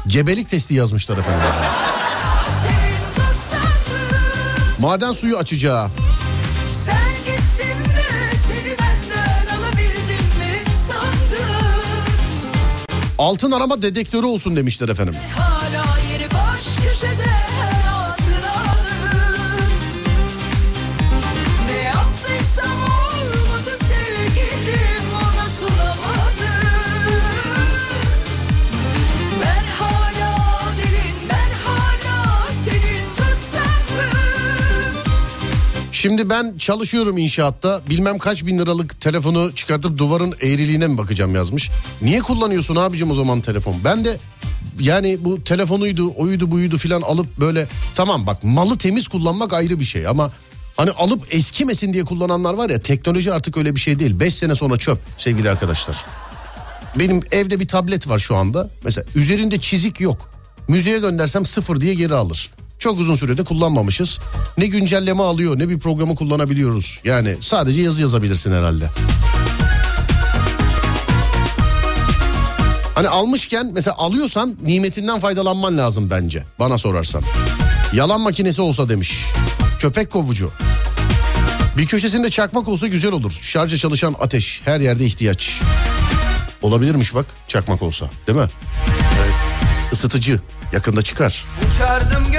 Gebelik 0.06 0.48
testi 0.48 0.74
yazmışlar 0.74 1.18
efendim. 1.18 1.46
Maden 4.78 5.12
suyu 5.12 5.36
açacağı. 5.36 5.88
Altın 13.18 13.52
arama 13.52 13.82
dedektörü 13.82 14.26
olsun 14.26 14.56
demişler 14.56 14.88
efendim. 14.88 15.14
Hala 15.36 15.55
Şimdi 36.06 36.30
ben 36.30 36.56
çalışıyorum 36.58 37.18
inşaatta. 37.18 37.82
Bilmem 37.90 38.18
kaç 38.18 38.46
bin 38.46 38.58
liralık 38.58 39.00
telefonu 39.00 39.54
çıkartıp 39.54 39.98
duvarın 39.98 40.34
eğriliğine 40.40 40.86
mi 40.86 40.98
bakacağım 40.98 41.34
yazmış. 41.34 41.70
Niye 42.02 42.20
kullanıyorsun 42.20 42.76
abicim 42.76 43.10
o 43.10 43.14
zaman 43.14 43.40
telefon? 43.40 43.74
Ben 43.84 44.04
de 44.04 44.16
yani 44.80 45.18
bu 45.20 45.44
telefonuydu, 45.44 46.12
oydu, 46.16 46.50
buydu 46.50 46.78
filan 46.78 47.02
alıp 47.02 47.38
böyle 47.40 47.66
tamam 47.94 48.26
bak 48.26 48.44
malı 48.44 48.78
temiz 48.78 49.08
kullanmak 49.08 49.52
ayrı 49.52 49.80
bir 49.80 49.84
şey 49.84 50.06
ama 50.06 50.30
hani 50.76 50.90
alıp 50.90 51.34
eskimesin 51.34 51.92
diye 51.92 52.04
kullananlar 52.04 52.54
var 52.54 52.70
ya 52.70 52.80
teknoloji 52.80 53.32
artık 53.32 53.56
öyle 53.56 53.74
bir 53.74 53.80
şey 53.80 53.98
değil. 53.98 54.20
5 54.20 54.34
sene 54.34 54.54
sonra 54.54 54.76
çöp 54.76 54.98
sevgili 55.18 55.50
arkadaşlar. 55.50 55.96
Benim 56.96 57.22
evde 57.30 57.60
bir 57.60 57.68
tablet 57.68 58.08
var 58.08 58.18
şu 58.18 58.36
anda. 58.36 58.70
Mesela 58.84 59.06
üzerinde 59.14 59.60
çizik 59.60 60.00
yok. 60.00 60.30
Müzeye 60.68 60.98
göndersem 60.98 61.46
sıfır 61.46 61.80
diye 61.80 61.94
geri 61.94 62.14
alır. 62.14 62.50
Çok 62.78 62.98
uzun 63.00 63.14
sürede 63.14 63.44
kullanmamışız. 63.44 64.18
Ne 64.58 64.66
güncelleme 64.66 65.22
alıyor 65.22 65.58
ne 65.58 65.68
bir 65.68 65.78
programı 65.78 66.14
kullanabiliyoruz. 66.14 67.00
Yani 67.04 67.36
sadece 67.40 67.82
yazı 67.82 68.00
yazabilirsin 68.00 68.52
herhalde. 68.52 68.88
Hani 72.94 73.08
almışken 73.08 73.70
mesela 73.72 73.96
alıyorsan 73.96 74.56
nimetinden 74.62 75.20
faydalanman 75.20 75.78
lazım 75.78 76.10
bence 76.10 76.44
bana 76.58 76.78
sorarsan. 76.78 77.22
Yalan 77.92 78.20
makinesi 78.20 78.62
olsa 78.62 78.88
demiş. 78.88 79.24
Köpek 79.78 80.10
kovucu. 80.10 80.50
Bir 81.76 81.86
köşesinde 81.86 82.30
çakmak 82.30 82.68
olsa 82.68 82.86
güzel 82.86 83.12
olur. 83.12 83.32
Şarja 83.42 83.76
çalışan 83.76 84.14
ateş 84.20 84.60
her 84.64 84.80
yerde 84.80 85.04
ihtiyaç. 85.04 85.60
Olabilirmiş 86.62 87.14
bak 87.14 87.26
çakmak 87.48 87.82
olsa 87.82 88.06
değil 88.26 88.38
mi? 88.38 88.46
Evet. 89.20 89.34
Isıtıcı 89.92 90.40
yakında 90.72 91.02
çıkar. 91.02 91.44
Uçardım 91.74 92.32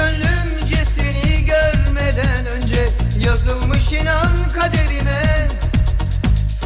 Yazılmış 3.27 3.93
inan 3.93 4.31
kaderime 4.55 5.47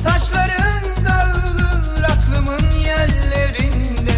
Saçların 0.04 1.06
dağılır 1.06 2.04
aklımın 2.04 2.72
yerlerinde 2.86 4.12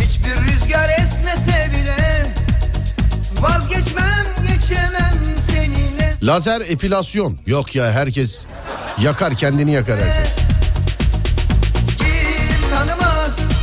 Hiçbir 0.00 0.52
rüzgar 0.52 0.88
esmese 0.88 1.70
bile 1.70 2.22
Vazgeçmem 3.40 4.26
geçemem 4.48 5.14
seninle 5.50 6.14
Lazer 6.22 6.60
epilasyon. 6.60 7.38
Yok 7.46 7.74
ya 7.74 7.92
herkes 7.92 8.46
yakar 9.00 9.34
kendini 9.34 9.72
yakar 9.72 10.00
herkes. 10.00 10.34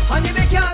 Hani 0.09 0.27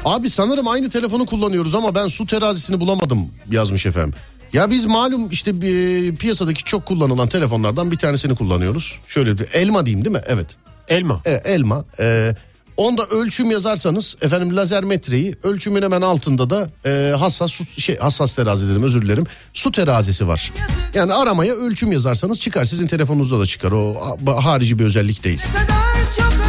Abi 0.06 0.30
sanırım 0.30 0.68
aynı 0.68 0.90
telefonu 0.90 1.26
kullanıyoruz 1.26 1.76
ama 1.76 1.96
ben 1.96 2.08
su 2.08 2.26
terazisini 2.26 2.80
bulamadım 2.80 3.30
yazmış 3.52 3.86
efendim. 3.86 4.14
Ya 4.54 4.70
biz 4.70 4.86
malum 4.86 5.30
işte 5.30 5.62
bir 5.62 6.16
piyasadaki 6.16 6.64
çok 6.64 6.86
kullanılan 6.86 7.28
telefonlardan 7.28 7.92
bir 7.92 7.98
tanesini 7.98 8.36
kullanıyoruz. 8.36 9.00
Şöyle 9.08 9.38
bir 9.40 9.48
elma 9.54 9.86
diyeyim 9.86 10.06
değil 10.06 10.16
mi? 10.16 10.22
Evet. 10.28 10.48
Elma. 10.88 11.22
E, 11.26 11.32
elma. 11.32 11.86
E, 12.00 12.36
onda 12.78 13.06
ölçüm 13.06 13.52
yazarsanız 13.52 14.16
efendim 14.22 14.56
lazer 14.58 14.84
metreyi 14.84 15.36
ölçümün 15.44 15.82
hemen 15.82 16.02
altında 16.02 16.50
da 16.50 16.70
e, 16.86 17.16
hassas 17.20 17.52
su, 17.52 17.66
şey 17.82 17.98
hassas 17.98 18.36
terazi 18.36 18.70
dedim 18.70 18.84
özür 18.84 19.02
dilerim. 19.02 19.24
Su 19.54 19.72
terazisi 19.72 20.28
var. 20.28 20.52
Yani 20.94 21.14
aramaya 21.14 21.54
ölçüm 21.54 21.92
yazarsanız 21.92 22.40
çıkar. 22.40 22.66
Sizin 22.66 22.88
telefonunuzda 22.88 23.40
da 23.40 23.46
çıkar. 23.46 23.72
O 23.72 23.96
ha- 24.28 24.46
harici 24.46 24.80
bir 24.80 24.86
özellik 24.86 25.24
değil. 25.24 25.42
kadar 25.54 26.16
çok 26.18 26.43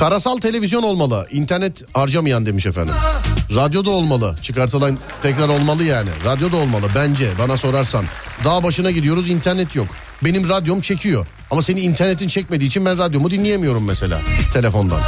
Karasal 0.00 0.38
televizyon 0.38 0.82
olmalı. 0.82 1.26
İnternet 1.30 1.82
harcamayan 1.92 2.46
demiş 2.46 2.66
efendim. 2.66 2.94
Radyo 3.54 3.84
da 3.84 3.90
olmalı. 3.90 4.36
Çıkartılan 4.42 4.98
tekrar 5.22 5.48
olmalı 5.48 5.84
yani. 5.84 6.08
Radyo 6.24 6.52
da 6.52 6.56
olmalı 6.56 6.86
bence 6.94 7.28
bana 7.38 7.56
sorarsan. 7.56 8.04
Dağ 8.44 8.62
başına 8.62 8.90
gidiyoruz 8.90 9.28
internet 9.28 9.76
yok. 9.76 9.86
Benim 10.24 10.48
radyom 10.48 10.80
çekiyor. 10.80 11.26
Ama 11.50 11.62
senin 11.62 11.82
internetin 11.82 12.28
çekmediği 12.28 12.68
için 12.68 12.84
ben 12.84 12.98
radyomu 12.98 13.30
dinleyemiyorum 13.30 13.84
mesela 13.84 14.20
telefondan. 14.52 15.00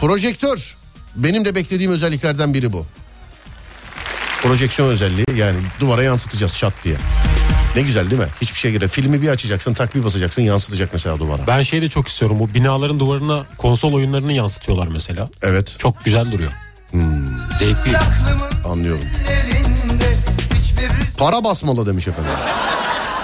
Projektör. 0.00 0.76
Benim 1.16 1.44
de 1.44 1.54
beklediğim 1.54 1.92
özelliklerden 1.92 2.54
biri 2.54 2.72
bu. 2.72 2.86
Projeksiyon 4.42 4.88
özelliği 4.88 5.26
yani 5.36 5.58
duvara 5.80 6.02
yansıtacağız 6.02 6.56
çat 6.56 6.74
diye. 6.84 6.96
Ne 7.76 7.82
güzel 7.82 8.10
değil 8.10 8.22
mi? 8.22 8.28
Hiçbir 8.40 8.58
şey 8.58 8.72
göre 8.72 8.88
filmi 8.88 9.22
bir 9.22 9.28
açacaksın 9.28 9.74
tak 9.74 9.94
bir 9.94 10.04
basacaksın 10.04 10.42
yansıtacak 10.42 10.90
mesela 10.92 11.18
duvara. 11.18 11.46
Ben 11.46 11.62
şeyi 11.62 11.82
de 11.82 11.88
çok 11.88 12.08
istiyorum. 12.08 12.38
Bu 12.40 12.54
binaların 12.54 13.00
duvarına 13.00 13.44
konsol 13.58 13.92
oyunlarını 13.92 14.32
yansıtıyorlar 14.32 14.86
mesela. 14.86 15.28
Evet 15.42 15.74
Çok 15.78 16.04
güzel 16.04 16.32
duruyor. 16.32 16.52
Zevkli. 17.58 17.96
anlıyorum. 18.64 19.04
Para 21.18 21.44
basmalı 21.44 21.86
demiş 21.86 22.08
efendim. 22.08 22.30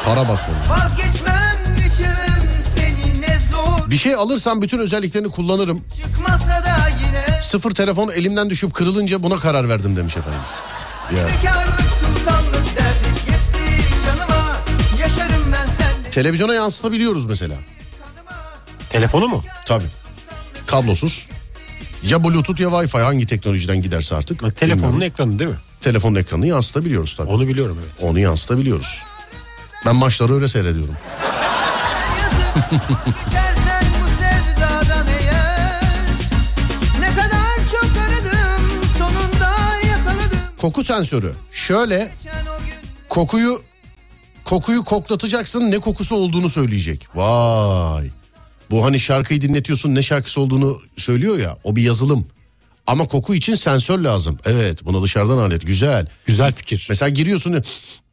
Para 0.05 0.29
basmalı. 0.29 0.57
Vazgeçmem 0.69 1.57
geçemem 1.77 2.41
seni 2.75 3.21
ne 3.21 3.39
zor 3.53 3.91
Bir 3.91 3.97
şey 3.97 4.15
alırsam 4.15 4.63
bütün 4.63 4.79
özelliklerini 4.79 5.29
kullanırım. 5.31 5.85
Çıkmasa 5.97 6.49
da 6.65 6.77
yine 7.07 7.43
Sıfır 7.43 7.71
telefon 7.71 8.11
elimden 8.11 8.51
düşüp 8.51 8.75
kırılınca 8.75 9.23
buna 9.23 9.39
karar 9.39 9.69
verdim 9.69 9.97
demiş 9.97 10.17
efendim. 10.17 10.41
Ya. 11.17 11.27
Televizyona 16.13 16.55
yansıtabiliyoruz 16.55 17.27
mesela. 17.27 17.55
Telefonu 18.91 19.29
mu? 19.29 19.43
Tabii. 19.67 19.85
Kablosuz. 20.67 21.27
Ya 22.03 22.25
bluetooth 22.25 22.61
ya 22.61 22.71
wifi 22.71 22.99
hangi 22.99 23.27
teknolojiden 23.27 23.83
giderse 23.83 24.17
artık. 24.17 24.43
Bak, 24.43 24.57
Telefonun 24.57 24.93
Bilmiyorum. 24.93 25.13
ekranı 25.15 25.39
değil 25.39 25.51
mi? 25.51 25.57
Telefonun 25.81 26.15
ekranını 26.15 26.47
yansıtabiliyoruz 26.47 27.17
tabii. 27.17 27.31
Onu 27.31 27.49
biliyorum 27.49 27.79
evet. 27.83 28.11
Onu 28.11 28.19
yansıtabiliyoruz. 28.19 29.03
Ben 29.87 29.97
maçları 29.97 30.35
öyle 30.35 30.49
seyrediyorum. 30.49 30.97
Koku 40.61 40.85
sensörü. 40.85 41.33
Şöyle 41.53 42.11
kokuyu 43.09 43.63
kokuyu 44.45 44.85
koklatacaksın 44.85 45.71
ne 45.71 45.79
kokusu 45.79 46.17
olduğunu 46.17 46.49
söyleyecek. 46.49 47.09
Vay. 47.15 48.11
Bu 48.71 48.85
hani 48.85 49.01
şarkıyı 49.01 49.41
dinletiyorsun 49.41 49.95
ne 49.95 50.03
şarkısı 50.03 50.41
olduğunu 50.41 50.81
söylüyor 50.97 51.39
ya 51.39 51.59
o 51.65 51.77
bir 51.77 51.83
yazılım. 51.83 52.27
Ama 52.87 53.07
koku 53.07 53.35
için 53.35 53.55
sensör 53.55 53.99
lazım. 53.99 54.39
Evet 54.45 54.85
buna 54.85 55.03
dışarıdan 55.03 55.39
alet 55.39 55.67
güzel. 55.67 56.07
Güzel 56.27 56.53
fikir. 56.53 56.87
Mesela 56.89 57.09
giriyorsun 57.09 57.63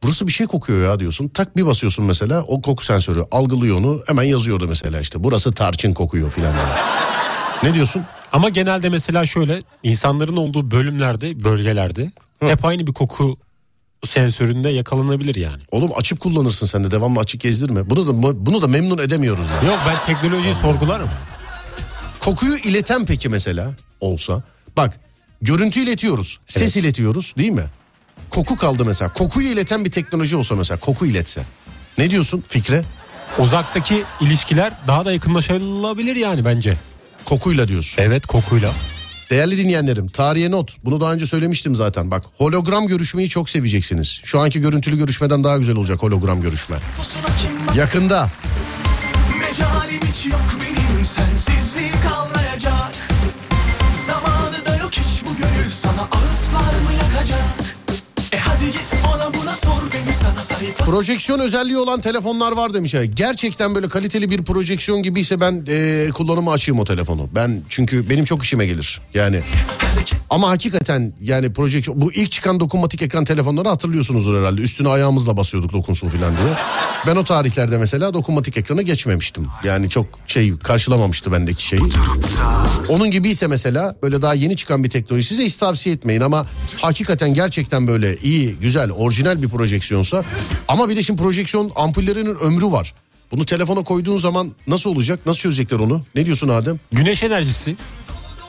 burası 0.03 0.27
bir 0.27 0.31
şey 0.31 0.47
kokuyor 0.47 0.91
ya 0.91 0.99
diyorsun. 0.99 1.27
Tak 1.27 1.57
bir 1.57 1.65
basıyorsun 1.65 2.05
mesela 2.05 2.43
o 2.43 2.61
koku 2.61 2.83
sensörü 2.83 3.23
algılıyor 3.31 3.77
onu 3.77 4.01
hemen 4.07 4.23
yazıyordu 4.23 4.67
mesela 4.67 4.99
işte 4.99 5.23
burası 5.23 5.51
tarçın 5.51 5.93
kokuyor 5.93 6.31
filan. 6.31 6.53
ne 7.63 7.73
diyorsun? 7.73 8.03
Ama 8.31 8.49
genelde 8.49 8.89
mesela 8.89 9.25
şöyle 9.25 9.63
insanların 9.83 10.37
olduğu 10.37 10.71
bölümlerde, 10.71 11.43
bölgelerde 11.43 12.11
hep 12.39 12.65
aynı 12.65 12.87
bir 12.87 12.93
koku 12.93 13.37
sensöründe 14.07 14.69
yakalanabilir 14.69 15.35
yani. 15.35 15.61
Oğlum 15.71 15.91
açıp 15.95 16.19
kullanırsın 16.19 16.65
sen 16.65 16.83
de 16.83 16.91
devamlı 16.91 17.19
açık 17.19 17.41
gezdirme. 17.41 17.89
Bunu 17.89 18.07
da 18.07 18.45
bunu 18.45 18.61
da 18.61 18.67
memnun 18.67 18.97
edemiyoruz. 18.97 19.47
Yani. 19.55 19.67
Yok 19.67 19.79
ben 19.87 20.05
teknolojiyi 20.05 20.53
sorgularım. 20.53 21.09
Kokuyu 22.19 22.57
ileten 22.57 23.05
peki 23.05 23.29
mesela 23.29 23.73
olsa. 24.01 24.43
Bak 24.77 24.99
görüntü 25.41 25.79
iletiyoruz. 25.79 26.39
Ses 26.47 26.77
iletiyoruz 26.77 27.33
değil 27.37 27.51
mi? 27.51 27.65
Koku 28.29 28.57
kaldı 28.57 28.85
mesela. 28.85 29.13
Kokuyu 29.13 29.47
ileten 29.47 29.85
bir 29.85 29.91
teknoloji 29.91 30.35
olsa 30.35 30.55
mesela 30.55 30.79
koku 30.79 31.05
iletse. 31.05 31.41
Ne 31.97 32.09
diyorsun 32.09 32.43
Fikre? 32.47 32.83
Uzaktaki 33.39 34.03
ilişkiler 34.21 34.73
daha 34.87 35.05
da 35.05 35.11
yakınlaşılabilir 35.11 36.15
yani 36.15 36.45
bence. 36.45 36.77
Kokuyla 37.25 37.67
diyorsun. 37.67 38.03
Evet 38.03 38.25
kokuyla. 38.27 38.71
Değerli 39.29 39.57
dinleyenlerim 39.57 40.07
tarihe 40.07 40.51
not. 40.51 40.77
Bunu 40.85 41.01
daha 41.01 41.13
önce 41.13 41.25
söylemiştim 41.25 41.75
zaten. 41.75 42.11
Bak 42.11 42.23
hologram 42.37 42.87
görüşmeyi 42.87 43.29
çok 43.29 43.49
seveceksiniz. 43.49 44.21
Şu 44.23 44.39
anki 44.39 44.59
görüntülü 44.61 44.97
görüşmeden 44.97 45.43
daha 45.43 45.57
güzel 45.57 45.75
olacak 45.75 46.03
hologram 46.03 46.41
görüşme. 46.41 46.77
Yakında. 47.75 48.29
Mecalim 49.39 50.01
hiç 50.07 50.25
yok 50.25 50.41
benim 50.61 51.05
sensizliği 51.05 51.91
Projeksiyon 60.77 61.39
özelliği 61.39 61.77
olan 61.77 62.01
telefonlar 62.01 62.51
var 62.51 62.73
demiş. 62.73 62.93
ya. 62.93 63.05
Gerçekten 63.05 63.75
böyle 63.75 63.87
kaliteli 63.87 64.29
bir 64.29 64.43
projeksiyon 64.43 65.03
gibiyse 65.03 65.41
ben 65.41 65.65
e, 65.67 66.09
kullanıma 66.13 66.51
açayım 66.51 66.79
o 66.79 66.85
telefonu. 66.85 67.29
Ben 67.35 67.61
çünkü 67.69 68.09
benim 68.09 68.25
çok 68.25 68.43
işime 68.43 68.65
gelir. 68.65 69.01
Yani 69.13 69.39
ama 70.29 70.49
hakikaten 70.49 71.13
yani 71.21 71.53
projeksiyon 71.53 72.01
bu 72.01 72.13
ilk 72.13 72.31
çıkan 72.31 72.59
dokunmatik 72.59 73.01
ekran 73.01 73.25
telefonları 73.25 73.69
hatırlıyorsunuzdur 73.69 74.39
herhalde. 74.39 74.61
Üstüne 74.61 74.89
ayağımızla 74.89 75.37
basıyorduk 75.37 75.73
dokunsun 75.73 76.09
falan 76.09 76.37
diye. 76.37 76.53
Ben 77.07 77.15
o 77.15 77.23
tarihlerde 77.23 77.77
mesela 77.77 78.13
dokunmatik 78.13 78.57
ekrana 78.57 78.81
geçmemiştim. 78.81 79.47
Yani 79.63 79.89
çok 79.89 80.05
şey 80.27 80.57
karşılamamıştı 80.57 81.31
bendeki 81.31 81.67
şeyi. 81.67 81.81
Onun 82.89 83.11
gibiyse 83.11 83.47
mesela 83.47 83.95
böyle 84.03 84.21
daha 84.21 84.33
yeni 84.33 84.55
çıkan 84.55 84.83
bir 84.83 84.89
teknoloji 84.89 85.27
size 85.27 85.45
hiç 85.45 85.55
tavsiye 85.55 85.95
etmeyin 85.95 86.21
ama 86.21 86.45
hakikaten 86.81 87.33
gerçekten 87.33 87.87
böyle 87.87 88.17
iyi, 88.17 88.55
güzel, 88.61 88.91
orijinal 88.91 89.41
bir 89.41 89.47
projeksiyonsa 89.47 90.23
ama 90.67 90.89
bir 90.89 90.95
de 90.95 91.03
şimdi 91.03 91.21
projeksiyon 91.21 91.71
ampullerinin 91.75 92.35
ömrü 92.35 92.65
var. 92.65 92.93
Bunu 93.31 93.45
telefona 93.45 93.83
koyduğun 93.83 94.17
zaman 94.17 94.51
nasıl 94.67 94.89
olacak? 94.89 95.25
Nasıl 95.25 95.39
çözecekler 95.39 95.79
onu? 95.79 96.01
Ne 96.15 96.25
diyorsun 96.25 96.47
Adem? 96.47 96.79
Güneş 96.91 97.23
enerjisi. 97.23 97.75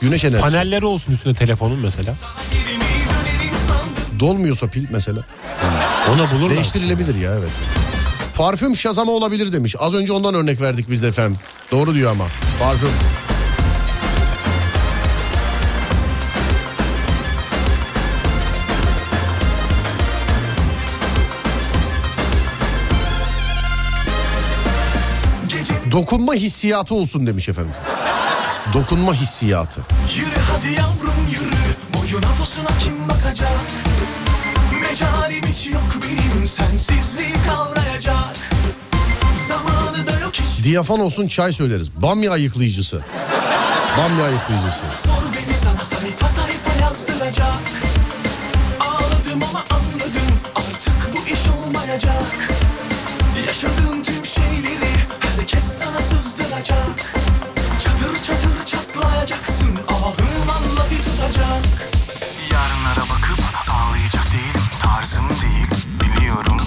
Güneş 0.01 0.23
enerjisi. 0.23 0.41
Panelleri 0.41 0.85
olsun 0.85 1.13
üstüne 1.13 1.33
telefonun 1.33 1.79
mesela. 1.79 2.13
Dolmuyorsa 4.19 4.67
pil 4.67 4.85
mesela. 4.91 5.21
Ona 6.13 6.31
bulurlar. 6.31 6.55
Değiştirilebilir 6.55 7.15
ya 7.15 7.35
evet. 7.35 7.49
Parfüm 8.35 8.75
şazama 8.75 9.11
olabilir 9.11 9.53
demiş. 9.53 9.75
Az 9.79 9.93
önce 9.93 10.13
ondan 10.13 10.33
örnek 10.33 10.61
verdik 10.61 10.89
biz 10.89 11.03
de 11.03 11.07
efendim. 11.07 11.37
Doğru 11.71 11.93
diyor 11.95 12.11
ama. 12.11 12.25
Parfüm. 12.59 12.89
Dokunma 25.91 26.33
hissiyatı 26.33 26.95
olsun 26.95 27.27
demiş 27.27 27.49
efendim. 27.49 27.71
Dokunma 28.73 29.13
hissiyatı. 29.13 29.81
Yürü 30.17 30.39
hadi 30.51 30.67
yavrum 30.73 31.27
yürü 31.31 31.55
Boyuna 31.93 32.27
posuna 32.39 32.77
kim 32.79 33.09
bakacak 33.09 33.49
Mecalim 34.81 35.43
hiç 35.45 35.67
yok 35.67 35.83
benim 36.03 36.47
Sensizliği 36.47 37.33
kavrayacak 37.47 38.35
Zamanı 39.47 40.07
da 40.07 40.19
yok 40.19 40.31
hiç 40.33 40.63
Diyafon 40.63 40.99
olsun 40.99 41.27
çay 41.27 41.53
söyleriz. 41.53 42.01
Bamya 42.01 42.31
ayıklayıcısı. 42.31 43.01
Bamya 43.97 44.25
ayıklayıcısı. 44.25 44.81
Sor 45.03 45.23
beni 45.33 45.55
sana 45.63 45.85
sayfa 45.85 46.27
sayfa 46.27 46.81
yazdıracak 46.85 47.61
Ağladım 48.79 49.43
ama 49.49 49.63
anladım 49.69 50.35
Artık 50.55 51.13
bu 51.13 51.33
iş 51.33 51.39
olmayacak 51.47 52.23
Yaşadığım 53.47 54.03
tüm 54.03 54.25
şeyleri 54.25 54.91
Herkes 55.19 55.63
sana 55.63 55.99
sızdıracak 56.01 57.10
tutacak 61.31 61.65
Yarınlara 62.51 63.01
bakıp 63.01 63.39
ağlayacak 63.71 64.25
değilim 64.33 64.61
Tarzım 64.81 65.29
değil. 65.29 65.67
Biliyorum 66.01 66.57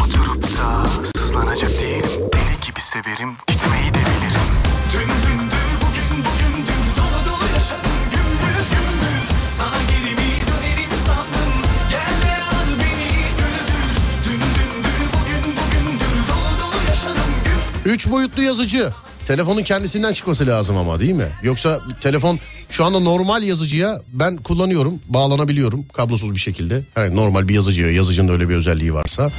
Oturup 0.00 0.42
da 0.42 0.84
sızlanacak 1.16 1.70
değilim. 1.70 2.10
Deli 2.32 2.66
gibi 2.66 2.80
severim 2.80 3.36
gitmeyi 3.46 3.94
de 3.94 3.98
bilirim. 3.98 4.46
Dün 4.92 5.00
dündü 5.00 5.56
bugün 5.82 6.24
bugündür. 6.24 6.96
Dolu 6.96 7.26
dolu 7.26 7.48
yaşadım 7.54 7.92
gümbür 8.10 8.54
gümbür. 8.70 9.16
Sana 9.58 9.78
geri 9.90 10.14
mi 10.14 10.30
dönerim 10.48 10.90
sandın? 11.06 11.52
Gel 11.90 12.12
ve 12.22 12.42
al 12.44 12.68
beni 12.80 13.08
güldür. 13.38 13.92
Dün 14.24 14.40
dündü 14.40 14.92
bugün 15.14 15.56
bugündür. 15.56 16.28
Dolu 16.28 16.60
dolu 16.60 16.88
yaşadım 16.88 17.32
gümbür. 17.44 17.90
Üç 17.90 18.10
boyutlu 18.10 18.42
yazıcı. 18.42 18.92
Telefonun 19.26 19.62
kendisinden 19.62 20.12
çıkması 20.12 20.46
lazım 20.46 20.76
ama 20.76 21.00
değil 21.00 21.12
mi? 21.12 21.28
Yoksa 21.42 21.80
telefon 22.00 22.38
şu 22.70 22.84
anda 22.84 23.00
normal 23.00 23.42
yazıcıya 23.42 24.00
ben 24.12 24.36
kullanıyorum, 24.36 24.94
bağlanabiliyorum 25.08 25.84
kablosuz 25.92 26.34
bir 26.34 26.40
şekilde. 26.40 26.82
Yani 26.96 27.14
normal 27.14 27.48
bir 27.48 27.54
yazıcıya, 27.54 27.90
yazıcının 27.92 28.28
da 28.28 28.32
öyle 28.32 28.48
bir 28.48 28.54
özelliği 28.54 28.94
varsa. 28.94 29.30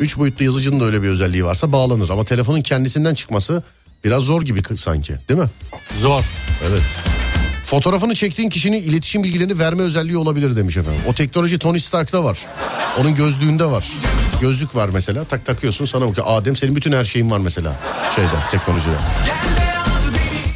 Üç 0.00 0.18
boyutlu 0.18 0.44
yazıcının 0.44 0.80
da 0.80 0.84
öyle 0.84 1.02
bir 1.02 1.08
özelliği 1.08 1.44
varsa 1.44 1.72
bağlanır. 1.72 2.10
Ama 2.10 2.24
telefonun 2.24 2.62
kendisinden 2.62 3.14
çıkması 3.14 3.62
biraz 4.04 4.22
zor 4.22 4.42
gibi 4.42 4.62
sanki 4.76 5.14
değil 5.28 5.40
mi? 5.40 5.48
Zor. 6.00 6.24
Evet. 6.70 6.82
Fotoğrafını 7.70 8.14
çektiğin 8.14 8.48
kişinin 8.50 8.82
iletişim 8.82 9.24
bilgilerini 9.24 9.58
verme 9.58 9.82
özelliği 9.82 10.16
olabilir 10.18 10.56
demiş 10.56 10.76
efendim. 10.76 11.00
O 11.06 11.12
teknoloji 11.14 11.58
Tony 11.58 11.78
Stark'ta 11.80 12.24
var. 12.24 12.38
Onun 13.00 13.14
gözlüğünde 13.14 13.64
var. 13.64 13.84
Gözlük 14.40 14.74
var 14.74 14.88
mesela. 14.88 15.24
Tak 15.24 15.46
takıyorsun 15.46 15.84
sana 15.84 16.08
bakıyor. 16.08 16.26
Adem 16.30 16.56
senin 16.56 16.76
bütün 16.76 16.92
her 16.92 17.04
şeyin 17.04 17.30
var 17.30 17.38
mesela. 17.38 17.76
Şeyde 18.16 18.28
teknolojide. 18.50 18.90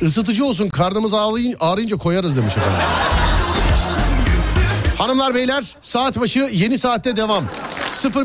Isıtıcı 0.01 0.45
olsun 0.45 0.69
karnımız 0.69 1.13
ağrıyın- 1.15 1.57
ağrıyınca 1.61 1.97
koyarız 1.97 2.37
demiş 2.37 2.53
efendim. 2.57 2.81
Hanımlar 4.99 5.35
beyler 5.35 5.65
saat 5.81 6.21
başı 6.21 6.39
yeni 6.53 6.79
saatte 6.79 7.17
devam. 7.17 7.45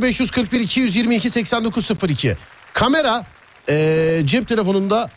0541 0.01 0.59
222 0.59 1.29
8902. 1.29 2.37
Kamera 2.73 3.25
eee, 3.69 4.21
cep 4.25 4.47
telefonunda 4.47 5.09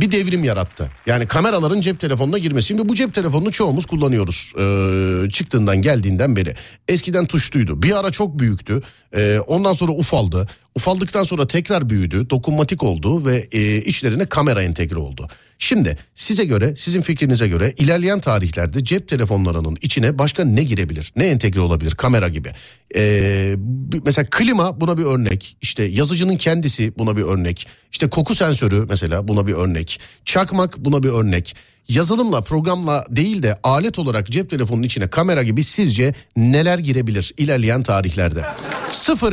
bir 0.00 0.10
devrim 0.10 0.44
yarattı. 0.44 0.88
Yani 1.06 1.26
kameraların 1.26 1.80
cep 1.80 2.00
telefonuna 2.00 2.38
girmesi. 2.38 2.66
Şimdi 2.68 2.88
bu 2.88 2.94
cep 2.94 3.14
telefonunu 3.14 3.52
çoğumuz 3.52 3.86
kullanıyoruz. 3.86 4.52
Ee, 4.58 5.30
çıktığından 5.30 5.82
geldiğinden 5.82 6.36
beri. 6.36 6.54
Eskiden 6.88 7.26
tuşluydu. 7.26 7.82
Bir 7.82 8.00
ara 8.00 8.10
çok 8.10 8.38
büyüktü. 8.38 8.82
Ee, 9.16 9.38
ondan 9.46 9.72
sonra 9.72 9.92
ufaldı. 9.92 10.48
Ufaldıktan 10.78 11.24
sonra 11.24 11.46
tekrar 11.46 11.90
büyüdü. 11.90 12.30
Dokunmatik 12.30 12.82
oldu 12.82 13.26
ve 13.26 13.48
e, 13.52 13.76
içlerine 13.76 14.26
kamera 14.26 14.62
entegre 14.62 14.98
oldu. 14.98 15.28
Şimdi 15.58 15.98
size 16.14 16.44
göre, 16.44 16.76
sizin 16.76 17.02
fikrinize 17.02 17.48
göre 17.48 17.74
ilerleyen 17.78 18.20
tarihlerde 18.20 18.84
cep 18.84 19.08
telefonlarının 19.08 19.76
içine 19.82 20.18
başka 20.18 20.44
ne 20.44 20.62
girebilir? 20.62 21.12
Ne 21.16 21.26
entegre 21.26 21.60
olabilir? 21.60 21.90
Kamera 21.90 22.28
gibi. 22.28 22.52
Ee, 22.96 23.56
mesela 24.04 24.26
klima 24.30 24.80
buna 24.80 24.98
bir 24.98 25.04
örnek. 25.04 25.56
İşte 25.62 25.82
yazıcının 25.84 26.36
kendisi 26.36 26.98
buna 26.98 27.16
bir 27.16 27.22
örnek. 27.22 27.66
İşte 27.92 28.08
koku 28.08 28.34
sensörü 28.34 28.86
mesela 28.88 29.28
buna 29.28 29.46
bir 29.46 29.54
örnek. 29.54 30.00
Çakmak 30.24 30.78
buna 30.78 31.02
bir 31.02 31.08
örnek. 31.08 31.56
Yazılımla, 31.88 32.40
programla 32.40 33.06
değil 33.10 33.42
de 33.42 33.56
alet 33.62 33.98
olarak 33.98 34.26
cep 34.26 34.50
telefonunun 34.50 34.82
içine 34.82 35.08
kamera 35.08 35.42
gibi 35.42 35.64
sizce 35.64 36.14
neler 36.36 36.78
girebilir 36.78 37.32
ilerleyen 37.36 37.82
tarihlerde? 37.82 38.44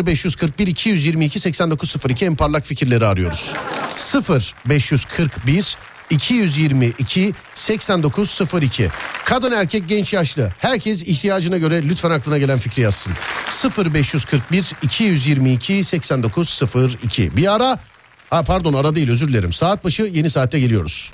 0541 0.08 0.68
222 0.68 1.40
8902 1.40 2.26
en 2.26 2.36
parlak 2.36 2.66
fikirleri 2.66 3.06
arıyoruz. 3.06 3.54
0541 4.70 5.78
222 6.10 7.34
8902 7.54 8.90
Kadın 9.26 9.52
erkek 9.52 9.90
genç 9.90 10.14
yaşlı 10.14 10.52
herkes 10.60 11.02
ihtiyacına 11.02 11.58
göre 11.58 11.84
lütfen 11.84 12.12
aklına 12.12 12.38
gelen 12.38 12.60
fikri 12.60 12.82
yazsın. 12.82 13.14
0541 13.94 14.72
222 14.84 15.84
8902 15.84 17.38
Bir 17.38 17.56
ara 17.56 17.80
ha 18.30 18.44
pardon 18.44 18.74
ara 18.74 18.96
değil 18.96 19.10
özür 19.10 19.28
dilerim. 19.28 19.54
Saat 19.54 19.84
başı 19.84 20.04
yeni 20.04 20.30
saatte 20.30 20.60
geliyoruz. 20.60 21.12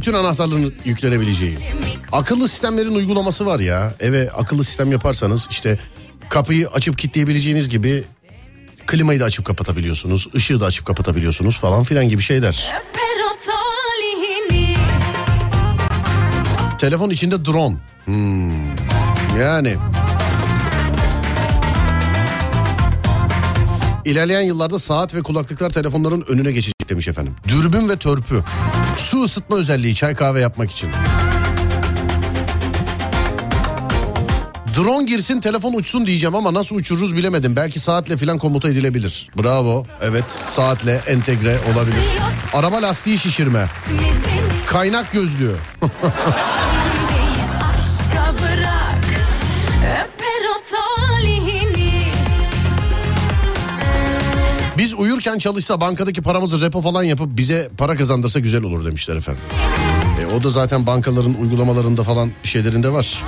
Bütün 0.00 0.12
anahtarların 0.12 0.74
yüklenebileceği. 0.84 1.58
Akıllı 2.12 2.48
sistemlerin 2.48 2.94
uygulaması 2.94 3.46
var 3.46 3.60
ya. 3.60 3.94
Eve 4.00 4.30
akıllı 4.30 4.64
sistem 4.64 4.92
yaparsanız 4.92 5.46
işte 5.50 5.78
kapıyı 6.28 6.68
açıp 6.68 6.98
kilitleyebileceğiniz 6.98 7.68
gibi 7.68 8.04
klimayı 8.86 9.20
da 9.20 9.24
açıp 9.24 9.44
kapatabiliyorsunuz. 9.44 10.28
ışığı 10.34 10.60
da 10.60 10.66
açıp 10.66 10.86
kapatabiliyorsunuz 10.86 11.58
falan 11.58 11.84
filan 11.84 12.08
gibi 12.08 12.22
şeyler. 12.22 12.72
Telefon 16.78 17.10
içinde 17.10 17.44
drone. 17.44 17.76
Hmm. 18.04 18.66
Yani. 19.40 19.76
İlerleyen 24.04 24.40
yıllarda 24.40 24.78
saat 24.78 25.14
ve 25.14 25.22
kulaklıklar 25.22 25.70
telefonların 25.70 26.24
önüne 26.28 26.52
geçecek 26.52 26.79
demiş 26.90 27.08
efendim. 27.08 27.34
Dürbün 27.48 27.88
ve 27.88 27.96
törpü. 27.96 28.44
Su 28.96 29.22
ısıtma 29.22 29.56
özelliği 29.56 29.94
çay 29.94 30.14
kahve 30.14 30.40
yapmak 30.40 30.70
için. 30.70 30.90
Drone 34.76 35.04
girsin 35.04 35.40
telefon 35.40 35.72
uçsun 35.74 36.06
diyeceğim 36.06 36.34
ama 36.34 36.54
nasıl 36.54 36.76
uçururuz 36.76 37.16
bilemedim. 37.16 37.56
Belki 37.56 37.80
saatle 37.80 38.16
falan 38.16 38.38
komuta 38.38 38.68
edilebilir. 38.68 39.30
Bravo. 39.42 39.86
Evet 40.00 40.24
saatle 40.46 41.00
entegre 41.06 41.58
olabilir. 41.74 42.04
Araba 42.54 42.82
lastiği 42.82 43.18
şişirme. 43.18 43.66
Kaynak 44.66 45.12
gözlüğü. 45.12 45.56
Biz 54.80 54.94
uyurken 54.94 55.38
çalışsa 55.38 55.80
bankadaki 55.80 56.22
paramızı 56.22 56.66
repo 56.66 56.80
falan 56.80 57.02
yapıp 57.02 57.36
bize 57.36 57.68
para 57.78 57.96
kazandırsa 57.96 58.40
güzel 58.40 58.62
olur 58.62 58.84
demişler 58.84 59.16
efendim. 59.16 59.42
E, 60.22 60.34
o 60.34 60.42
da 60.42 60.50
zaten 60.50 60.86
bankaların 60.86 61.34
uygulamalarında 61.34 62.02
falan 62.02 62.32
şeylerinde 62.42 62.92
var. 62.92 63.24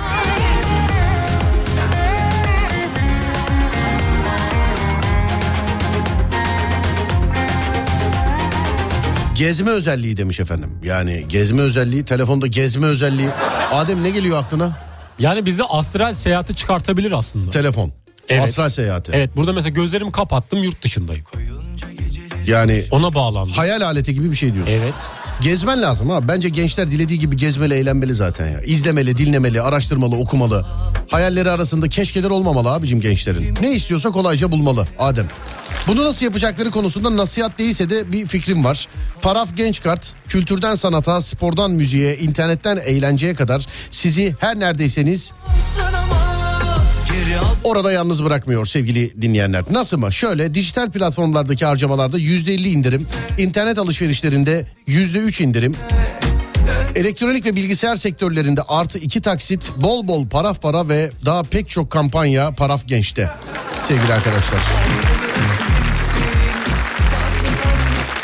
Gezme 9.35 9.71
özelliği 9.71 10.17
demiş 10.17 10.39
efendim. 10.39 10.69
Yani 10.83 11.25
gezme 11.29 11.61
özelliği, 11.61 12.05
telefonda 12.05 12.47
gezme 12.47 12.87
özelliği. 12.87 13.29
Adem 13.71 14.03
ne 14.03 14.09
geliyor 14.09 14.37
aklına? 14.37 14.77
Yani 15.19 15.45
bizi 15.45 15.63
astral 15.63 16.13
seyahati 16.13 16.55
çıkartabilir 16.55 17.11
aslında. 17.11 17.51
Telefon. 17.51 18.02
Evet. 18.29 18.43
Astral 18.43 18.69
seyahati. 18.69 19.11
Evet 19.15 19.29
burada 19.35 19.53
mesela 19.53 19.69
gözlerimi 19.73 20.11
kapattım 20.11 20.63
yurt 20.63 20.83
dışındayım. 20.83 21.23
Yani 22.47 22.83
Ona 22.91 23.15
bağlandım. 23.15 23.53
hayal 23.53 23.81
aleti 23.81 24.13
gibi 24.13 24.31
bir 24.31 24.35
şey 24.35 24.53
diyorsun. 24.53 24.73
Evet. 24.73 24.93
Gezmen 25.41 25.81
lazım 25.81 26.09
ha. 26.09 26.27
Bence 26.27 26.49
gençler 26.49 26.91
dilediği 26.91 27.19
gibi 27.19 27.37
gezmeli, 27.37 27.73
eğlenmeli 27.73 28.13
zaten 28.13 28.47
ya. 28.49 28.61
İzlemeli, 28.61 29.17
dinlemeli, 29.17 29.61
araştırmalı, 29.61 30.15
okumalı. 30.15 30.65
Hayalleri 31.11 31.51
arasında 31.51 31.89
keşkeler 31.89 32.29
olmamalı 32.29 32.71
abicim 32.71 33.01
gençlerin. 33.01 33.55
Ne 33.61 33.71
istiyorsa 33.73 34.09
kolayca 34.11 34.51
bulmalı 34.51 34.87
Adem. 34.99 35.27
Bunu 35.87 36.03
nasıl 36.05 36.25
yapacakları 36.25 36.71
konusunda 36.71 37.17
nasihat 37.17 37.59
değilse 37.59 37.89
de 37.89 38.11
bir 38.11 38.25
fikrim 38.25 38.63
var. 38.63 38.87
Paraf 39.21 39.57
Genç 39.57 39.81
Kart, 39.81 40.13
kültürden 40.27 40.75
sanata, 40.75 41.21
spordan 41.21 41.71
müziğe, 41.71 42.17
internetten 42.17 42.77
eğlenceye 42.77 43.33
kadar 43.33 43.65
sizi 43.91 44.35
her 44.39 44.59
neredeyseniz 44.59 45.31
Orada 47.63 47.91
yalnız 47.91 48.23
bırakmıyor 48.23 48.65
sevgili 48.65 49.21
dinleyenler. 49.21 49.63
Nasıl 49.71 49.97
mı? 49.97 50.13
Şöyle 50.13 50.53
dijital 50.53 50.91
platformlardaki 50.91 51.65
harcamalarda 51.65 52.17
yüzde 52.17 52.53
elli 52.53 52.69
indirim, 52.69 53.07
internet 53.37 53.77
alışverişlerinde 53.77 54.65
yüzde 54.87 55.17
üç 55.17 55.41
indirim, 55.41 55.75
elektronik 56.95 57.45
ve 57.45 57.55
bilgisayar 57.55 57.95
sektörlerinde 57.95 58.61
artı 58.67 58.99
iki 58.99 59.21
taksit, 59.21 59.71
bol 59.77 60.07
bol 60.07 60.27
paraf 60.27 60.61
para 60.61 60.89
ve 60.89 61.11
daha 61.25 61.43
pek 61.43 61.69
çok 61.69 61.89
kampanya 61.89 62.51
paraf 62.51 62.87
gençte 62.87 63.31
sevgili 63.79 64.13
arkadaşlar. 64.13 64.59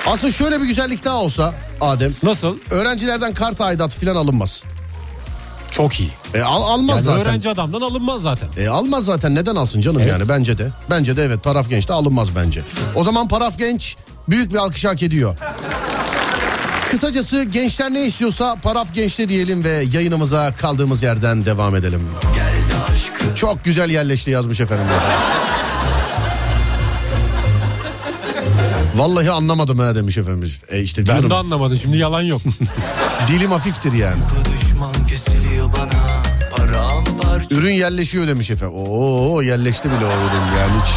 Aslında 0.07 0.33
şöyle 0.33 0.61
bir 0.61 0.65
güzellik 0.65 1.05
daha 1.05 1.17
olsa 1.17 1.53
Adem. 1.81 2.13
Nasıl? 2.23 2.57
Öğrencilerden 2.71 3.33
kart 3.33 3.61
aidatı 3.61 3.99
falan 3.99 4.15
alınmaz. 4.15 4.65
Çok 5.71 5.99
iyi. 5.99 6.09
E, 6.33 6.41
al, 6.41 6.61
almaz 6.63 6.95
Yani 6.95 7.05
zaten. 7.05 7.21
öğrenci 7.21 7.49
adamdan 7.49 7.81
alınmaz 7.81 8.21
zaten. 8.21 8.47
E 8.57 8.67
almaz 8.67 9.05
zaten 9.05 9.35
neden 9.35 9.55
alsın 9.55 9.81
canım 9.81 9.99
Evet. 10.01 10.11
yani 10.11 10.29
bence 10.29 10.57
de. 10.57 10.69
Bence 10.89 11.17
de 11.17 11.23
evet 11.23 11.43
Paraf 11.43 11.69
Genç 11.69 11.87
de 11.89 11.93
alınmaz 11.93 12.35
bence. 12.35 12.61
O 12.95 13.03
zaman 13.03 13.27
Paraf 13.27 13.57
Genç 13.57 13.95
büyük 14.29 14.51
bir 14.51 14.57
alkış 14.57 14.85
hak 14.85 15.03
ediyor. 15.03 15.37
Kısacası 16.91 17.43
gençler 17.43 17.93
ne 17.93 18.05
istiyorsa 18.05 18.55
Paraf 18.63 18.93
Genç'te 18.93 19.29
diyelim 19.29 19.63
ve 19.63 19.85
yayınımıza 19.93 20.51
kaldığımız 20.55 21.03
yerden 21.03 21.45
devam 21.45 21.75
edelim. 21.75 22.01
Çok 23.35 23.63
güzel 23.63 23.89
yerleşti 23.89 24.31
yazmış 24.31 24.59
efendim. 24.59 24.85
Vallahi 28.95 29.31
anlamadım 29.31 29.79
ha 29.79 29.95
demiş 29.95 30.17
efendimiz. 30.17 30.61
E 30.69 30.81
işte 30.81 31.01
Ben 31.01 31.05
diyorum 31.05 31.29
de 31.29 31.35
anlamadım 31.35 31.77
şimdi 31.81 31.97
yalan 31.97 32.21
yok. 32.21 32.41
dilim 33.27 33.51
hafiftir 33.51 33.93
yani. 33.93 34.19
Düşman 34.79 35.07
kesiliyor 35.07 35.69
bana 35.73 36.23
Paramparça 36.51 37.55
Ürün 37.55 37.73
yerleşiyor 37.73 38.27
demiş 38.27 38.51
efendim. 38.51 38.75
Oo 38.77 39.41
yerleşti 39.41 39.89
bile 39.89 40.05
o 40.05 40.09
ürün 40.09 40.57
yani 40.57 40.71
hiç. 40.83 40.91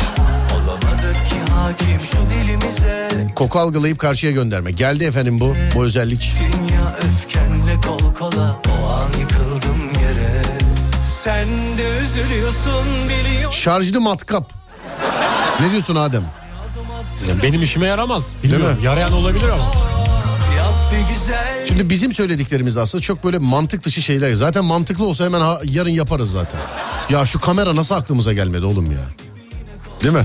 olamadık 0.55 1.27
ki 1.27 1.53
hakim 1.53 2.01
şu 2.01 2.31
dilimize 2.31 3.09
Koku 3.37 3.59
algılayıp 3.59 3.99
karşıya 3.99 4.33
gönderme. 4.33 4.71
Geldi 4.71 5.05
efendim 5.05 5.41
bu 5.41 5.55
bu 5.75 5.85
özellik. 5.85 6.33
Dünya 6.41 6.97
öfkenle 7.09 7.81
kol 7.87 8.15
kola 8.15 8.61
O 8.83 8.89
an 8.93 9.21
yıkıldım 9.21 9.91
yere 10.03 10.43
Sen 11.07 11.49
de 11.79 11.99
üzülüyorsun 12.05 12.87
biliyorum 13.09 13.53
Şarjlı 13.53 14.01
matkap. 14.01 14.53
Ne 15.61 15.71
diyorsun 15.71 15.97
Adem? 15.97 16.25
Yani 17.29 17.43
benim 17.43 17.63
işime 17.63 17.87
yaramaz. 17.87 18.37
Bilmiyorum. 18.43 18.79
mi? 18.79 18.85
Yarayan 18.85 19.13
olabilir 19.13 19.49
ama. 19.49 19.92
Bir 20.93 21.69
Şimdi 21.69 21.91
bizim 21.91 22.13
söylediklerimiz 22.13 22.77
aslında 22.77 23.03
çok 23.03 23.25
böyle 23.25 23.39
mantık 23.39 23.85
dışı 23.85 24.03
şeyler. 24.03 24.33
Zaten 24.35 24.65
mantıklı 24.65 25.07
olsa 25.07 25.25
hemen 25.25 25.41
ha- 25.41 25.61
yarın 25.65 25.91
yaparız 25.91 26.31
zaten. 26.31 26.61
Ya 27.11 27.27
şu 27.27 27.41
kamera 27.41 27.77
nasıl 27.77 27.95
aklımıza 27.95 28.33
gelmedi 28.33 28.65
oğlum 28.65 28.93
ya? 28.93 28.99
Değil 30.03 30.15
mi? 30.15 30.25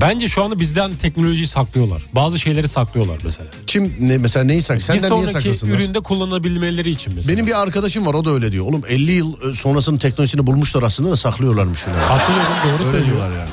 Bence 0.00 0.28
şu 0.28 0.44
anda 0.44 0.60
bizden 0.60 0.92
teknolojiyi 0.92 1.46
saklıyorlar. 1.46 2.02
Bazı 2.12 2.38
şeyleri 2.38 2.68
saklıyorlar 2.68 3.18
mesela. 3.24 3.50
Kim 3.66 3.96
ne, 4.00 4.18
mesela 4.18 4.44
neyi 4.44 4.62
sak? 4.62 4.76
bir 4.76 4.82
Senden 4.82 5.02
niye 5.14 5.26
sonraki 5.26 5.32
saklasınlar? 5.32 5.74
üründe 5.74 6.00
kullanabilmeleri 6.00 6.90
için 6.90 7.12
mesela. 7.16 7.32
Benim 7.34 7.46
bir 7.46 7.62
arkadaşım 7.62 8.06
var 8.06 8.14
o 8.14 8.24
da 8.24 8.30
öyle 8.30 8.52
diyor. 8.52 8.66
Oğlum 8.66 8.82
50 8.88 9.12
yıl 9.12 9.50
e, 9.50 9.54
sonrasının 9.54 9.96
teknolojisini 9.96 10.46
bulmuşlar 10.46 10.82
aslında 10.82 11.10
da 11.10 11.16
saklıyorlarmış. 11.16 11.78
Falan. 11.80 12.08
Katılıyorum 12.08 12.52
doğru 12.64 12.72
Öyle 12.72 12.84
söylüyor. 12.98 13.06
diyorlar 13.06 13.38
yani. 13.38 13.48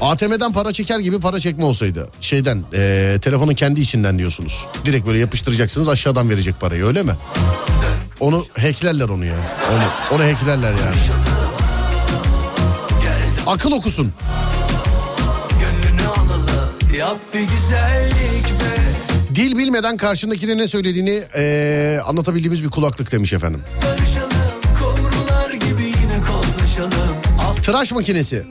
ATM'den 0.00 0.52
para 0.52 0.72
çeker 0.72 0.98
gibi 0.98 1.20
para 1.20 1.40
çekme 1.40 1.64
olsaydı 1.64 2.08
şeyden 2.20 2.64
e, 2.74 3.18
telefonun 3.22 3.54
kendi 3.54 3.80
içinden 3.80 4.18
diyorsunuz. 4.18 4.66
Direkt 4.84 5.06
böyle 5.06 5.18
yapıştıracaksınız 5.18 5.88
aşağıdan 5.88 6.30
verecek 6.30 6.60
parayı 6.60 6.84
öyle 6.84 7.02
mi? 7.02 7.12
Onu 8.20 8.46
hacklerler 8.58 9.08
onu 9.08 9.24
ya. 9.24 9.36
Onu, 9.72 10.16
onu 10.16 10.32
hacklerler 10.32 10.70
yani. 10.70 10.96
Akıl 13.46 13.72
okusun. 13.72 14.12
Dil 19.34 19.58
bilmeden 19.58 19.96
karşındakine 19.96 20.56
ne 20.56 20.66
söylediğini 20.68 21.22
e, 21.36 22.00
anlatabildiğimiz 22.06 22.64
bir 22.64 22.68
kulaklık 22.68 23.12
demiş 23.12 23.32
efendim. 23.32 23.62
Barışalım 23.84 24.30
Tıraş 27.62 27.92
makinesi. 27.92 28.46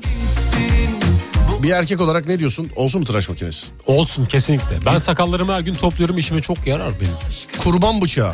Bir 1.64 1.70
erkek 1.72 2.02
olarak 2.02 2.26
ne 2.26 2.40
diyorsun? 2.40 2.70
Olsun 2.76 3.02
mu 3.02 3.08
tıraş 3.08 3.30
makinesi? 3.30 3.68
Olsun 3.86 4.26
kesinlikle. 4.26 4.76
Ben 4.86 5.00
sakallarımı 5.00 5.54
her 5.54 5.60
gün 5.60 5.74
topluyorum 5.74 6.18
işime 6.18 6.42
çok 6.42 6.68
yarar 6.68 6.94
benim. 7.02 7.14
Kurban 7.64 8.02
bıçağı. 8.02 8.34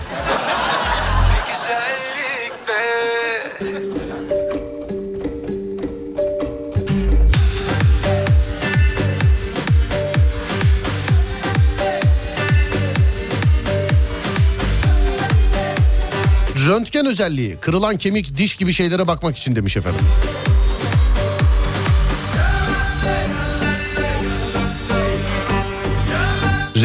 Röntgen 16.68 17.06
özelliği. 17.06 17.58
Kırılan 17.58 17.98
kemik, 17.98 18.38
diş 18.38 18.56
gibi 18.56 18.74
şeylere 18.74 19.08
bakmak 19.08 19.38
için 19.38 19.56
demiş 19.56 19.78
efendim. 19.78 20.02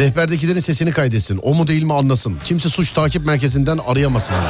Rehberdekilerin 0.01 0.59
sesini 0.59 0.91
kaydetsin. 0.91 1.39
O 1.43 1.53
mu 1.53 1.67
değil 1.67 1.83
mi 1.83 1.93
anlasın. 1.93 2.37
Kimse 2.45 2.69
suç 2.69 2.91
takip 2.91 3.25
merkezinden 3.25 3.79
arayamasın. 3.87 4.35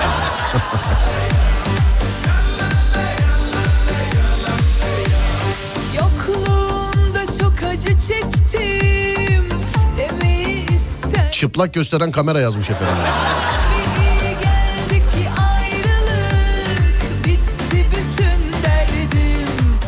Çıplak 11.31 11.73
gösteren 11.73 12.11
kamera 12.11 12.39
yazmış 12.39 12.69
efendim. 12.69 12.95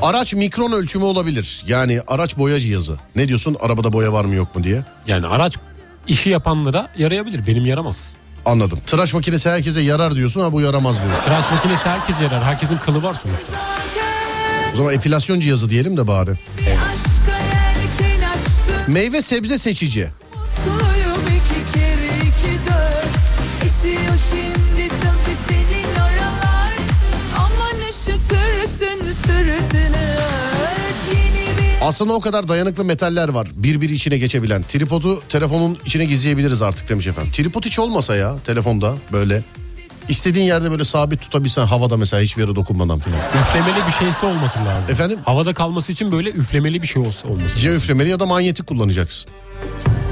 Araç 0.04 0.34
mikron 0.34 0.72
ölçümü 0.72 1.06
olabilir. 1.06 1.64
Yani 1.68 2.02
araç 2.08 2.38
boya 2.38 2.60
cihazı. 2.60 2.98
Ne 3.16 3.28
diyorsun 3.28 3.58
arabada 3.60 3.94
boya 3.94 4.14
var 4.14 4.26
mı 4.26 4.36
yok 4.36 4.56
mu 4.56 4.64
diye. 4.64 4.84
Yani 5.08 5.28
araç 5.28 5.58
işi 6.08 6.30
yapanlara 6.30 6.90
yarayabilir. 6.98 7.48
Benim 7.48 7.66
yaramaz. 7.66 8.14
Anladım. 8.46 8.80
Tıraş 8.88 9.14
makinesi 9.14 9.50
herkese 9.50 9.82
yarar 9.82 10.16
diyorsun 10.16 10.42
ama 10.42 10.54
bu 10.54 10.62
yaramaz 10.62 10.96
diyorsun. 11.04 11.24
Tıraş 11.26 11.52
makinesi 11.52 11.90
herkes 11.90 12.22
yarar. 12.22 12.44
Herkesin 12.44 12.78
kılı 12.78 13.04
var 13.04 13.14
sonuçta. 13.24 13.54
O 14.74 14.78
zaman 14.78 14.94
epilasyon 14.94 15.40
cihazı 15.40 15.70
diyelim 15.70 15.98
de 15.98 16.08
bari. 16.08 16.32
Açtım 16.32 17.34
Meyve 18.88 19.22
sebze 19.22 19.58
seçici. 19.58 20.10
Aslında 31.84 32.14
o 32.14 32.22
kadar 32.22 32.48
dayanıklı 32.48 32.86
metaller 32.86 33.30
var. 33.30 33.48
Birbiri 33.56 33.94
içine 33.94 34.18
geçebilen. 34.18 34.64
Tripodu 34.64 35.22
telefonun 35.30 35.78
içine 35.86 36.06
gizleyebiliriz 36.06 36.62
artık 36.62 36.90
demiş 36.90 37.08
efendim. 37.08 37.32
Tripod 37.32 37.66
hiç 37.66 37.80
olmasa 37.80 38.16
ya 38.16 38.36
telefonda 38.46 38.94
böyle. 39.12 39.44
istediğin 40.10 40.46
yerde 40.46 40.72
böyle 40.72 40.86
sabit 40.86 41.22
tutabilsen 41.22 41.66
havada 41.66 41.98
mesela 41.98 42.22
hiçbir 42.24 42.42
yere 42.42 42.56
dokunmadan 42.56 43.00
filan. 43.00 43.20
Üflemeli 43.42 43.88
bir 43.88 43.92
şeysi 44.06 44.26
olması 44.26 44.60
lazım. 44.60 44.92
Efendim? 44.92 45.20
Havada 45.26 45.54
kalması 45.54 45.92
için 45.92 46.12
böyle 46.12 46.30
üflemeli 46.30 46.82
bir 46.82 46.88
şey 46.88 47.02
olsa 47.02 47.28
olması 47.28 47.58
C 47.58 47.70
üflemeli 47.76 48.10
ya 48.10 48.20
da 48.20 48.26
manyetik 48.26 48.68
kullanacaksın. 48.68 49.32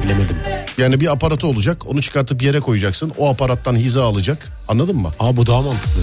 Bilemedim. 0.03 0.37
Yani 0.77 0.99
bir 0.99 1.11
aparatı 1.11 1.47
olacak 1.47 1.87
onu 1.87 2.01
çıkartıp 2.01 2.41
yere 2.41 2.59
koyacaksın. 2.59 3.11
O 3.17 3.29
aparattan 3.29 3.75
hiza 3.75 4.03
alacak 4.03 4.47
anladın 4.67 4.95
mı? 4.95 5.11
Aa 5.19 5.37
bu 5.37 5.47
daha 5.47 5.61
mantıklı. 5.61 6.01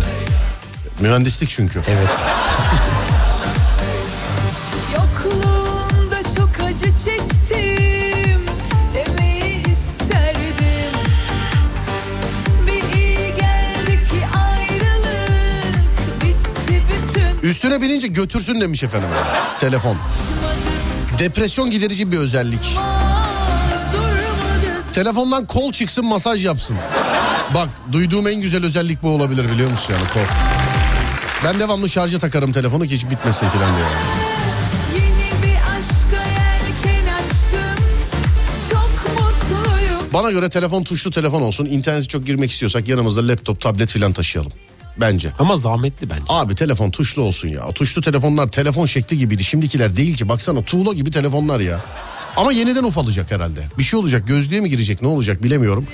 Mühendislik 1.01 1.49
çünkü. 1.49 1.81
Evet. 1.89 2.09
Üstüne 17.49 17.83
binince 17.83 18.07
götürsün 18.07 18.61
demiş 18.61 18.83
efendim. 18.83 19.09
Telefon. 19.61 19.97
Depresyon 21.19 21.71
giderici 21.71 22.13
bir 22.13 22.17
özellik. 22.19 22.79
Telefondan 24.93 25.47
kol 25.47 25.73
çıksın 25.73 26.07
masaj 26.07 26.45
yapsın. 26.45 26.77
Bak 27.55 27.69
duyduğum 27.93 28.29
en 28.29 28.41
güzel 28.41 28.65
özellik 28.65 29.03
bu 29.03 29.09
olabilir 29.09 29.53
biliyor 29.53 29.71
musun 29.71 29.95
yani 29.95 30.09
kol. 30.15 30.35
Ben 31.45 31.61
devamlı 31.61 31.89
şarja 31.89 32.19
takarım 32.19 32.53
telefonu 32.53 32.87
ki 32.87 32.95
hiç 32.95 33.11
bitmesin 33.11 33.49
filan 33.49 33.77
diye. 33.77 33.87
Bana 40.13 40.31
göre 40.31 40.49
telefon 40.49 40.85
tuşlu 40.85 41.11
telefon 41.11 41.43
olsun. 41.43 41.65
İnternete 41.67 42.09
çok 42.09 42.27
girmek 42.27 42.51
istiyorsak 42.51 42.89
yanımızda 42.89 43.29
laptop, 43.29 43.61
tablet 43.61 43.91
filan 43.91 44.13
taşıyalım. 44.13 44.53
Bence. 45.01 45.33
Ama 45.39 45.57
zahmetli 45.57 46.11
bence. 46.11 46.23
Abi 46.29 46.55
telefon 46.55 46.91
tuşlu 46.91 47.23
olsun 47.23 47.49
ya. 47.49 47.73
Tuşlu 47.73 48.03
telefonlar 48.03 48.49
telefon 48.49 48.87
şekli 48.87 49.19
gibiydi. 49.19 49.45
Şimdikiler 49.45 49.97
değil 49.97 50.17
ki. 50.17 50.29
Baksana 50.29 50.63
tuğla 50.63 50.93
gibi 50.93 51.11
telefonlar 51.11 51.61
ya. 51.61 51.81
Ama 52.37 52.53
yeniden 52.53 52.83
ufalacak 52.85 53.31
herhalde. 53.31 53.61
Bir 53.79 53.83
şey 53.83 54.01
olacak. 54.01 54.27
Gözlüğe 54.27 54.61
mi 54.61 54.69
girecek 54.69 55.03
ne 55.03 55.09
olacak 55.09 55.43
bilemiyorum. 55.43 55.87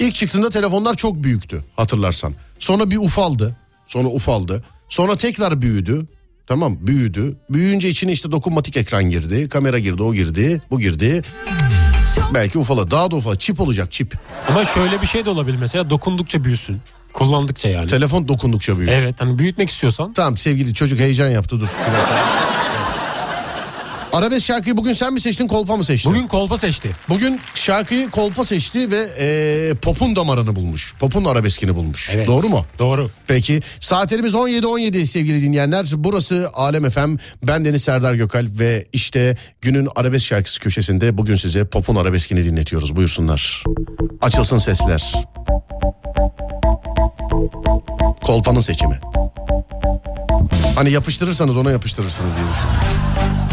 İlk 0.00 0.14
çıktığında 0.14 0.50
telefonlar 0.50 0.94
çok 0.94 1.22
büyüktü 1.22 1.64
hatırlarsan. 1.76 2.34
Sonra 2.58 2.90
bir 2.90 2.96
ufaldı. 2.96 3.56
Sonra 3.86 4.08
ufaldı. 4.08 4.64
Sonra 4.88 5.16
tekrar 5.16 5.62
büyüdü. 5.62 6.06
Tamam 6.46 6.76
büyüdü. 6.80 7.36
Büyüyünce 7.50 7.88
içine 7.88 8.12
işte 8.12 8.32
dokunmatik 8.32 8.76
ekran 8.76 9.04
girdi. 9.10 9.48
Kamera 9.48 9.78
girdi 9.78 10.02
o 10.02 10.14
girdi. 10.14 10.62
Bu 10.70 10.80
girdi. 10.80 11.22
Belki 12.34 12.58
ufala 12.58 12.90
daha 12.90 13.10
da 13.10 13.16
ufala. 13.16 13.36
Çip 13.36 13.60
olacak 13.60 13.92
çip. 13.92 14.14
Ama 14.48 14.64
şöyle 14.64 15.02
bir 15.02 15.06
şey 15.06 15.24
de 15.24 15.30
olabilir 15.30 15.56
mesela 15.60 15.90
dokundukça 15.90 16.44
büyüsün. 16.44 16.80
Kullandıkça 17.14 17.68
yani. 17.68 17.86
Telefon 17.86 18.28
dokundukça 18.28 18.78
büyür. 18.78 18.88
Evet 18.88 19.20
hani 19.20 19.38
büyütmek 19.38 19.70
istiyorsan. 19.70 20.12
Tamam 20.12 20.36
sevgili 20.36 20.74
çocuk 20.74 21.00
heyecan 21.00 21.30
yaptı 21.30 21.60
dur. 21.60 21.68
Arabesk 24.12 24.46
şarkıyı 24.46 24.76
bugün 24.76 24.92
sen 24.92 25.12
mi 25.12 25.20
seçtin 25.20 25.46
kolpa 25.46 25.76
mı 25.76 25.84
seçtin? 25.84 26.12
Bugün 26.12 26.26
kolpa 26.26 26.58
seçti. 26.58 26.90
Bugün 27.08 27.40
şarkıyı 27.54 28.10
kolpa 28.10 28.44
seçti 28.44 28.90
ve 28.90 29.06
e, 29.18 29.74
popun 29.82 30.16
damarını 30.16 30.56
bulmuş. 30.56 30.94
Popun 31.00 31.24
arabeskini 31.24 31.74
bulmuş. 31.74 32.10
Evet. 32.14 32.26
Doğru 32.26 32.48
mu? 32.48 32.66
Doğru. 32.78 33.10
Peki 33.26 33.62
saatlerimiz 33.80 34.34
17.17 34.34 35.06
sevgili 35.06 35.42
dinleyenler. 35.42 35.86
Burası 35.96 36.50
Alem 36.54 36.90
FM. 36.90 37.16
Ben 37.42 37.64
Deniz 37.64 37.82
Serdar 37.82 38.14
Gökal 38.14 38.46
ve 38.58 38.84
işte 38.92 39.36
günün 39.62 39.88
arabesk 39.96 40.26
şarkısı 40.26 40.60
köşesinde 40.60 41.18
bugün 41.18 41.36
size 41.36 41.64
popun 41.64 41.96
arabeskini 41.96 42.44
dinletiyoruz. 42.44 42.96
Buyursunlar. 42.96 43.64
Açılsın 44.20 44.58
sesler. 44.58 45.14
Kolpanın 48.24 48.60
seçimi. 48.60 49.00
Hani 50.74 50.90
yapıştırırsanız 50.90 51.56
ona 51.56 51.70
yapıştırırsınız 51.70 52.36
diye 52.36 52.46
düşünüyorum. 52.52 53.43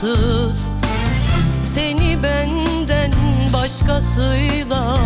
İmkansız 0.00 0.68
Seni 1.64 2.22
benden 2.22 3.12
başkasıyla 3.52 4.96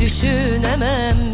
düşünemem 0.00 1.31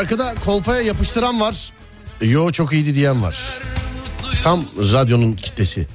Şarkıda 0.00 0.34
kolpaya 0.44 0.80
yapıştıran 0.80 1.40
var. 1.40 1.72
Yo 2.20 2.50
çok 2.50 2.72
iyiydi 2.72 2.94
diyen 2.94 3.22
var. 3.22 3.38
Tam 4.42 4.64
radyonun 4.92 5.32
kitlesi. 5.32 5.86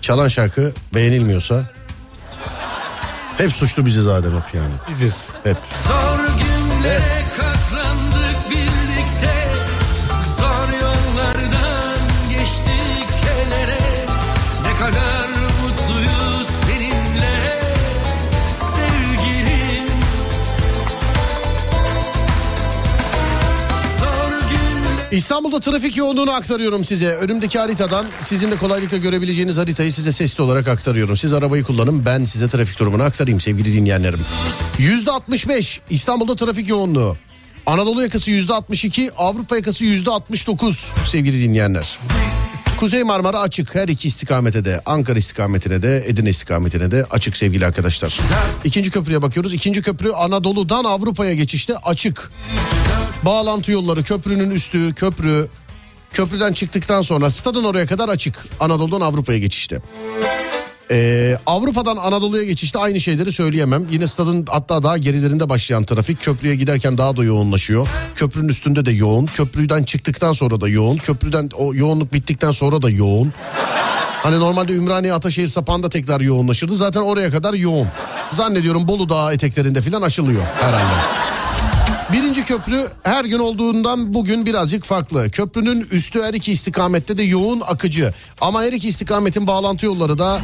Çalan 0.00 0.28
şarkı 0.28 0.72
beğenilmiyorsa 0.94 1.72
hep 3.38 3.52
suçlu 3.52 3.86
biziz 3.86 4.08
Adem 4.08 4.36
hep 4.36 4.54
yani. 4.54 4.74
Biziz. 4.88 5.30
Hep. 5.44 5.56
Zor 5.88 6.09
İstanbul'da 25.20 25.60
trafik 25.60 25.96
yoğunluğunu 25.96 26.32
aktarıyorum 26.32 26.84
size. 26.84 27.14
Önümdeki 27.14 27.58
haritadan 27.58 28.06
sizin 28.18 28.50
de 28.50 28.56
kolaylıkla 28.56 28.96
görebileceğiniz 28.96 29.56
haritayı 29.56 29.92
size 29.92 30.12
sesli 30.12 30.42
olarak 30.42 30.68
aktarıyorum. 30.68 31.16
Siz 31.16 31.32
arabayı 31.32 31.64
kullanın 31.64 32.04
ben 32.04 32.24
size 32.24 32.48
trafik 32.48 32.78
durumunu 32.78 33.02
aktarayım 33.02 33.40
sevgili 33.40 33.74
dinleyenlerim. 33.74 34.20
Yüzde 34.78 35.10
65 35.10 35.80
İstanbul'da 35.90 36.36
trafik 36.36 36.68
yoğunluğu. 36.68 37.16
Anadolu 37.66 38.02
yakası 38.02 38.30
yüzde 38.30 38.52
62 38.52 39.10
Avrupa 39.18 39.56
yakası 39.56 39.84
yüzde 39.84 40.10
69 40.10 40.92
sevgili 41.06 41.42
dinleyenler. 41.42 41.98
Kuzey 42.78 43.02
Marmara 43.02 43.40
açık 43.40 43.74
her 43.74 43.88
iki 43.88 44.08
istikamete 44.08 44.64
de 44.64 44.80
Ankara 44.86 45.18
istikametine 45.18 45.82
de 45.82 46.04
Edirne 46.06 46.30
istikametine 46.30 46.90
de 46.90 47.06
açık 47.10 47.36
sevgili 47.36 47.66
arkadaşlar. 47.66 48.18
İkinci 48.64 48.90
köprüye 48.90 49.22
bakıyoruz. 49.22 49.54
İkinci 49.54 49.82
köprü 49.82 50.10
Anadolu'dan 50.10 50.84
Avrupa'ya 50.84 51.34
geçişte 51.34 51.76
açık. 51.76 52.30
Bağlantı 53.22 53.72
yolları 53.72 54.02
köprünün 54.02 54.50
üstü 54.50 54.94
köprü 54.94 55.46
köprüden 56.12 56.52
çıktıktan 56.52 57.02
sonra 57.02 57.30
stadın 57.30 57.64
oraya 57.64 57.86
kadar 57.86 58.08
açık. 58.08 58.46
Anadolu'dan 58.60 59.00
Avrupa'ya 59.00 59.38
geçişte. 59.38 59.80
Ee, 60.90 61.38
Avrupa'dan 61.46 61.96
Anadolu'ya 61.96 62.44
geçişte 62.44 62.78
aynı 62.78 63.00
şeyleri 63.00 63.32
söyleyemem. 63.32 63.86
Yine 63.90 64.06
stadın 64.06 64.46
hatta 64.48 64.82
daha 64.82 64.98
gerilerinde 64.98 65.48
başlayan 65.48 65.84
trafik 65.84 66.20
köprüye 66.20 66.56
giderken 66.56 66.98
daha 66.98 67.16
da 67.16 67.24
yoğunlaşıyor. 67.24 67.88
Köprünün 68.14 68.48
üstünde 68.48 68.86
de 68.86 68.92
yoğun. 68.92 69.26
Köprüden 69.26 69.82
çıktıktan 69.82 70.32
sonra 70.32 70.60
da 70.60 70.68
yoğun. 70.68 70.96
Köprüden 70.96 71.50
o 71.54 71.74
yoğunluk 71.74 72.12
bittikten 72.12 72.50
sonra 72.50 72.82
da 72.82 72.90
yoğun. 72.90 73.32
Hani 74.22 74.38
normalde 74.38 74.72
Ümraniye 74.72 75.12
Ataşehir 75.12 75.46
sapağında 75.46 75.88
tekrar 75.88 76.20
yoğunlaşırdı. 76.20 76.76
Zaten 76.76 77.00
oraya 77.00 77.30
kadar 77.30 77.54
yoğun. 77.54 77.88
Zannediyorum 78.30 78.88
Bolu 78.88 79.08
Dağı 79.08 79.34
eteklerinde 79.34 79.80
falan 79.80 80.02
açılıyor 80.02 80.42
herhalde. 80.60 81.29
Birinci 82.12 82.44
köprü 82.44 82.86
her 83.02 83.24
gün 83.24 83.38
olduğundan 83.38 84.14
bugün 84.14 84.46
birazcık 84.46 84.84
farklı. 84.84 85.30
Köprünün 85.30 85.86
üstü 85.90 86.22
her 86.22 86.34
iki 86.34 86.52
istikamette 86.52 87.18
de 87.18 87.22
yoğun 87.22 87.60
akıcı. 87.60 88.14
Ama 88.40 88.62
her 88.62 88.72
iki 88.72 88.88
istikametin 88.88 89.46
bağlantı 89.46 89.86
yolları 89.86 90.18
da 90.18 90.40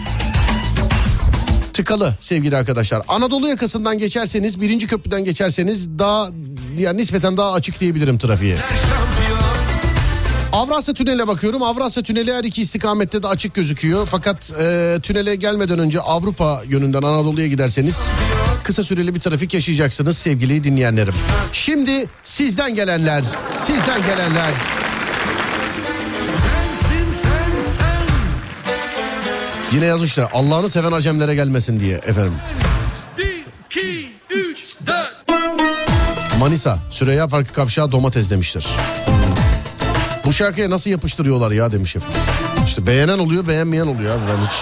tıkalı 1.73 2.14
sevgili 2.21 2.57
arkadaşlar. 2.57 3.03
Anadolu 3.09 3.49
yakasından 3.49 3.99
geçerseniz 3.99 4.61
birinci 4.61 4.87
köprüden 4.87 5.25
geçerseniz 5.25 5.99
daha 5.99 6.31
yani 6.79 6.99
nispeten 6.99 7.37
daha 7.37 7.53
açık 7.53 7.81
diyebilirim 7.81 8.19
trafiğe. 8.19 8.57
Avrasya 10.57 10.94
Tüneli'ne 10.94 11.28
bakıyorum. 11.28 11.62
Avrasya 11.62 12.02
Tüneli 12.02 12.34
her 12.34 12.44
iki 12.44 12.62
istikamette 12.62 13.22
de 13.22 13.28
açık 13.28 13.54
gözüküyor. 13.54 14.09
Fakat 14.11 14.52
e, 14.61 14.96
tünele 15.02 15.36
gelmeden 15.36 15.78
önce 15.78 16.00
Avrupa 16.00 16.62
yönünden 16.68 17.02
Anadolu'ya 17.02 17.46
giderseniz 17.46 18.02
kısa 18.62 18.82
süreli 18.82 19.14
bir 19.14 19.20
trafik 19.20 19.54
yaşayacaksınız 19.54 20.18
sevgili 20.18 20.64
dinleyenlerim. 20.64 21.14
Şimdi 21.52 22.07
sizden 22.22 22.74
gelenler, 22.74 23.22
sizden 23.59 24.00
gelenler. 24.02 24.52
Yine 29.72 29.84
yazmışlar 29.84 30.30
Allah'ını 30.32 30.68
seven 30.68 30.92
acemlere 30.92 31.34
gelmesin 31.34 31.80
diye 31.80 31.96
efendim. 31.96 32.34
Bir, 33.18 33.44
iki, 33.66 34.09
üç, 34.30 34.76
dört 34.86 35.16
Manisa, 36.38 36.78
Süreyya 36.90 37.28
Farkı 37.28 37.52
Kavşağı 37.52 37.92
domates 37.92 38.30
demişler. 38.30 38.66
Bu 40.27 40.33
şarkıya 40.33 40.70
nasıl 40.70 40.91
yapıştırıyorlar 40.91 41.51
ya 41.51 41.72
demiş 41.72 41.97
efendim. 41.97 42.20
İşte 42.64 42.87
beğenen 42.87 43.18
oluyor 43.18 43.49
beğenmeyen 43.49 43.87
oluyor 43.87 44.14
abi 44.14 44.22
ben 44.29 44.47
hiç. 44.47 44.55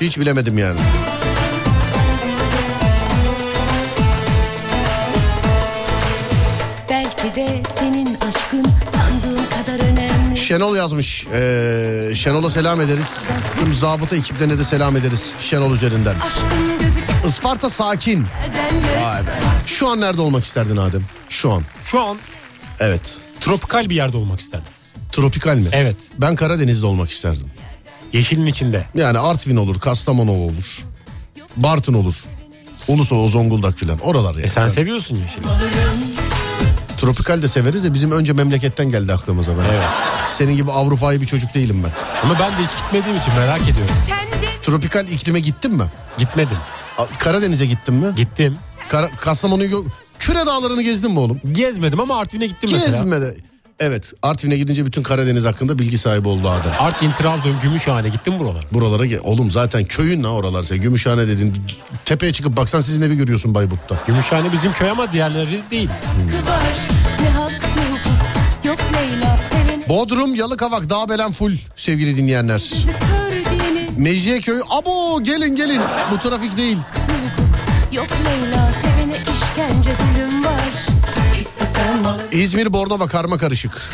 Hiç 0.00 0.18
bilemedim 0.18 0.58
yani. 0.58 0.80
Belki 6.90 7.34
de 7.34 7.62
senin 7.78 8.06
aşkın 8.06 8.66
sandığın 8.86 9.44
kadar 9.44 9.84
önemli. 9.84 10.36
Şenol 10.36 10.76
yazmış. 10.76 11.26
Ee, 11.32 12.12
Şenol'a 12.14 12.50
selam 12.50 12.80
ederiz. 12.80 13.20
Tüm 13.60 13.74
zabıta 13.74 14.16
ekiplerine 14.16 14.58
de 14.58 14.64
selam 14.64 14.96
ederiz 14.96 15.32
Şenol 15.40 15.74
üzerinden. 15.74 16.14
Isparta 17.26 17.70
sakin. 17.70 18.26
Vay 19.02 19.26
be. 19.26 19.30
Şu 19.66 19.88
an 19.88 20.00
nerede 20.00 20.20
olmak 20.20 20.44
isterdin 20.44 20.76
Adem? 20.76 21.02
Şu 21.28 21.52
an. 21.52 21.62
Şu 21.84 22.00
an 22.00 22.16
Evet. 22.82 23.20
tropikal 23.40 23.90
bir 23.90 23.94
yerde 23.94 24.16
olmak 24.16 24.40
isterdim. 24.40 24.66
Tropikal 25.12 25.56
mi? 25.56 25.66
Evet. 25.72 25.96
Ben 26.18 26.36
Karadeniz'de 26.36 26.86
olmak 26.86 27.10
isterdim. 27.10 27.46
Yeşilin 28.12 28.46
içinde. 28.46 28.86
Yani 28.94 29.18
Artvin 29.18 29.56
olur, 29.56 29.80
Kastamonu 29.80 30.30
olur. 30.32 30.78
Bartın 31.56 31.94
olur. 31.94 32.24
Ulusoy, 32.88 33.28
Zonguldak 33.28 33.78
filan. 33.78 33.98
Oralar 33.98 34.34
yani. 34.34 34.44
E 34.44 34.48
sen 34.48 34.68
seviyorsun 34.68 35.16
yeşili. 35.16 35.42
Tropikal 36.98 37.42
de 37.42 37.48
severiz 37.48 37.84
de 37.84 37.94
bizim 37.94 38.12
önce 38.12 38.32
memleketten 38.32 38.90
geldi 38.90 39.12
aklımıza 39.12 39.52
ben. 39.58 39.64
Evet. 39.74 39.84
Senin 40.30 40.56
gibi 40.56 40.72
Avrupa'yı 40.72 41.20
bir 41.20 41.26
çocuk 41.26 41.54
değilim 41.54 41.84
ben. 41.84 41.90
Ama 42.22 42.38
ben 42.40 42.52
de 42.52 42.56
hiç 42.66 42.70
gitmediğim 42.84 43.18
için 43.18 43.34
merak 43.34 43.62
ediyorum. 43.62 43.94
Tropikal 44.62 45.08
iklime 45.08 45.40
gittin 45.40 45.72
mi? 45.74 45.84
Gitmedim. 46.18 46.56
A- 46.98 47.06
Karadeniz'e 47.18 47.66
gittin 47.66 47.94
mi? 47.94 48.14
Gittim. 48.16 48.56
Kara- 48.88 49.10
Kastamonu'yu 49.16 49.70
gö- 49.70 49.84
Küre 50.22 50.46
dağlarını 50.46 50.82
gezdin 50.82 51.10
mi 51.10 51.18
oğlum? 51.18 51.40
Gezmedim 51.52 52.00
ama 52.00 52.18
Artvin'e 52.18 52.46
gittim 52.46 52.70
mesela. 52.72 52.90
Gezmedi. 52.90 53.36
Evet 53.80 54.12
Artvin'e 54.22 54.56
gidince 54.56 54.86
bütün 54.86 55.02
Karadeniz 55.02 55.44
hakkında 55.44 55.78
bilgi 55.78 55.98
sahibi 55.98 56.28
oldu 56.28 56.48
Adem. 56.48 56.72
Artvin, 56.78 57.12
Trabzon, 57.12 57.60
Gümüşhane 57.62 58.08
gittim 58.08 58.38
buralara. 58.38 58.62
Buralara 58.72 59.06
gel. 59.06 59.20
Oğlum 59.24 59.50
zaten 59.50 59.84
köyün 59.84 60.22
ne 60.22 60.28
oralar 60.28 60.62
sen. 60.62 60.80
Gümüşhane 60.80 61.28
dedin. 61.28 61.54
Tepeye 62.04 62.32
çıkıp 62.32 62.56
baksan 62.56 62.80
sizin 62.80 63.02
evi 63.02 63.16
görüyorsun 63.16 63.54
Bayburt'ta. 63.54 63.98
Gümüşhane 64.06 64.52
bizim 64.52 64.72
köy 64.72 64.90
ama 64.90 65.12
diğerleri 65.12 65.60
değil. 65.70 65.88
Bodrum, 69.88 70.34
Yalıkavak, 70.34 70.90
Dağbelen 70.90 71.32
full 71.32 71.56
sevgili 71.76 72.16
dinleyenler. 72.16 72.72
Mecidiyeköy, 73.96 74.60
abo 74.70 75.22
gelin 75.22 75.56
gelin. 75.56 75.80
Bu 76.12 76.18
trafik 76.28 76.56
değil. 76.56 76.78
Yok 77.92 78.06
Leyla 78.26 78.91
işkence 79.52 79.94
zulüm 79.94 80.44
var 80.44 80.60
İstesen 81.40 82.04
İzmir, 82.32 82.72
Bornova 82.72 83.06
karma 83.06 83.38
karışık. 83.38 83.92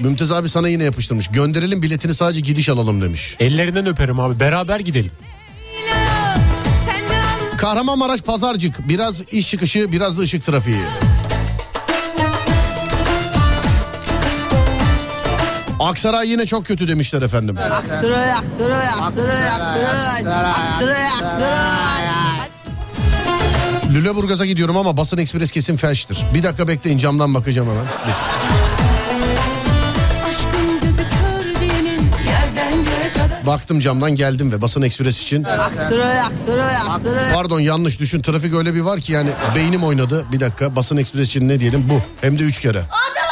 Mümtaz 0.00 0.30
abi 0.32 0.48
sana 0.48 0.68
yine 0.68 0.84
yapıştırmış. 0.84 1.28
Gönderelim 1.28 1.82
biletini 1.82 2.14
sadece 2.14 2.40
gidiş 2.40 2.68
alalım 2.68 3.02
demiş. 3.02 3.36
Ellerinden 3.40 3.86
öperim 3.86 4.20
abi. 4.20 4.40
Beraber 4.40 4.80
gidelim. 4.80 5.10
Kahramanmaraş 7.56 8.20
Pazarcık. 8.20 8.88
Biraz 8.88 9.22
iş 9.32 9.50
çıkışı 9.50 9.92
biraz 9.92 10.18
da 10.18 10.22
ışık 10.22 10.44
trafiği. 10.44 10.76
Aksaray 15.82 16.30
yine 16.30 16.46
çok 16.46 16.66
kötü 16.66 16.88
demişler 16.88 17.22
efendim. 17.22 17.56
Aksaray, 17.58 18.32
Aksaray, 18.32 18.88
Aksaray, 18.88 19.48
Aksaray, 19.48 20.26
Aksaray, 20.50 21.06
Aksaray. 21.06 22.02
Lüleburgaz'a 23.94 24.46
gidiyorum 24.46 24.76
ama 24.76 24.96
basın 24.96 25.18
ekspres 25.18 25.50
kesin 25.50 25.76
felçtir. 25.76 26.18
Bir 26.34 26.42
dakika 26.42 26.68
bekleyin 26.68 26.98
camdan 26.98 27.34
bakacağım 27.34 27.68
hemen. 27.68 27.84
Dur. 27.84 28.12
aşkın 30.30 30.80
gözü 30.80 31.02
kör 31.02 31.60
diyenin 31.60 32.00
Yerden 32.28 32.84
göğe 32.84 33.12
kadar 33.12 33.46
Baktım 33.46 33.80
camdan 33.80 34.16
geldim 34.16 34.52
ve 34.52 34.60
basın 34.60 34.82
ekspres 34.82 35.22
için. 35.22 35.44
Aksaray, 35.44 36.20
Aksaray, 36.20 36.76
Aksaray. 36.76 37.32
Pardon 37.34 37.60
yanlış 37.60 38.00
düşün 38.00 38.22
trafik 38.22 38.54
öyle 38.54 38.74
bir 38.74 38.80
var 38.80 39.00
ki 39.00 39.12
yani 39.12 39.30
beynim 39.56 39.84
oynadı. 39.84 40.26
Bir 40.32 40.40
dakika 40.40 40.76
basın 40.76 40.96
ekspres 40.96 41.26
için 41.26 41.48
ne 41.48 41.60
diyelim 41.60 41.84
bu. 41.90 42.00
Hem 42.20 42.38
de 42.38 42.42
üç 42.42 42.60
kere. 42.60 42.78
işkence 42.78 43.31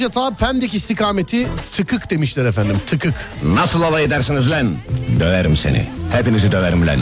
Koz 0.00 0.04
yatağı 0.04 0.34
Pendik 0.34 0.74
istikameti 0.74 1.48
tıkık 1.72 2.10
demişler 2.10 2.44
efendim 2.44 2.76
tıkık. 2.86 3.14
Nasıl 3.42 3.82
alay 3.82 4.04
edersiniz 4.04 4.50
lan? 4.50 4.76
Döverim 5.20 5.56
seni. 5.56 5.88
Hepinizi 6.12 6.52
döverim 6.52 6.86
lan. 6.86 6.98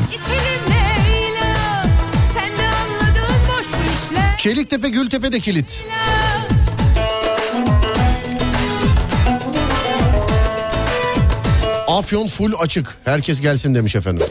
Çeliktepe 4.38 4.88
Gültepe 4.88 5.32
de 5.32 5.40
kilit. 5.40 5.86
Afyon 11.88 12.28
full 12.28 12.52
açık. 12.58 12.98
Herkes 13.04 13.40
gelsin 13.40 13.74
demiş 13.74 13.96
efendim. 13.96 14.26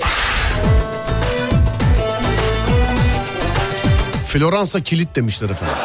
Floransa 4.27 4.81
kilit 4.81 5.15
demişler 5.15 5.49
efendim. 5.49 5.75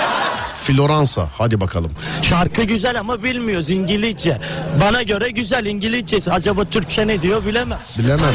Floransa 0.62 1.28
hadi 1.38 1.60
bakalım. 1.60 1.92
Şarkı 2.22 2.62
güzel 2.62 3.00
ama 3.00 3.22
bilmiyoruz 3.24 3.70
İngilizce. 3.70 4.38
Bana 4.80 5.02
göre 5.02 5.30
güzel 5.30 5.66
İngilizcesi. 5.66 6.32
Acaba 6.32 6.64
Türkçe 6.64 7.06
ne 7.06 7.22
diyor 7.22 7.46
bilemem. 7.46 7.78
Bilemem. 7.98 8.34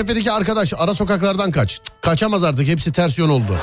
Gültepe'deki 0.00 0.32
arkadaş 0.32 0.72
ara 0.76 0.94
sokaklardan 0.94 1.50
kaç. 1.50 1.70
Cık, 1.70 2.02
Kaçamaz 2.02 2.44
artık 2.44 2.68
hepsi 2.68 2.92
ters 2.92 3.18
yön 3.18 3.28
oldu. 3.28 3.56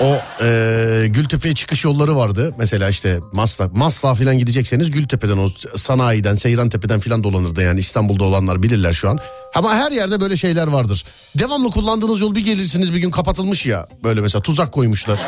O 0.00 0.16
e, 0.44 1.06
Gültepe'ye 1.08 1.54
çıkış 1.54 1.84
yolları 1.84 2.16
vardı. 2.16 2.54
Mesela 2.58 2.88
işte 2.88 3.20
Masla, 3.32 3.68
Masla 3.68 4.14
falan 4.14 4.38
gidecekseniz 4.38 4.90
Gültepe'den 4.90 5.36
o 5.38 5.48
sanayiden, 5.76 6.34
Seyrantepe'den 6.34 7.00
falan 7.00 7.24
dolanırdı. 7.24 7.62
Yani 7.62 7.80
İstanbul'da 7.80 8.24
olanlar 8.24 8.62
bilirler 8.62 8.92
şu 8.92 9.10
an. 9.10 9.18
Ama 9.54 9.74
her 9.74 9.92
yerde 9.92 10.20
böyle 10.20 10.36
şeyler 10.36 10.66
vardır. 10.66 11.04
Devamlı 11.38 11.70
kullandığınız 11.70 12.20
yol 12.20 12.34
bir 12.34 12.44
gelirsiniz 12.44 12.94
bir 12.94 12.98
gün 12.98 13.10
kapatılmış 13.10 13.66
ya. 13.66 13.86
Böyle 14.04 14.20
mesela 14.20 14.42
tuzak 14.42 14.72
koymuşlar. 14.72 15.18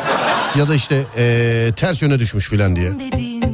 ya 0.58 0.68
da 0.68 0.74
işte 0.74 1.04
e, 1.16 1.72
ters 1.76 2.02
yöne 2.02 2.18
düşmüş 2.18 2.50
falan 2.50 2.76
diye. 2.76 2.92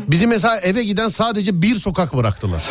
Bizim 0.08 0.30
mesela 0.30 0.60
eve 0.60 0.84
giden 0.84 1.08
sadece 1.08 1.62
bir 1.62 1.74
sokak 1.74 2.16
bıraktılar. 2.16 2.62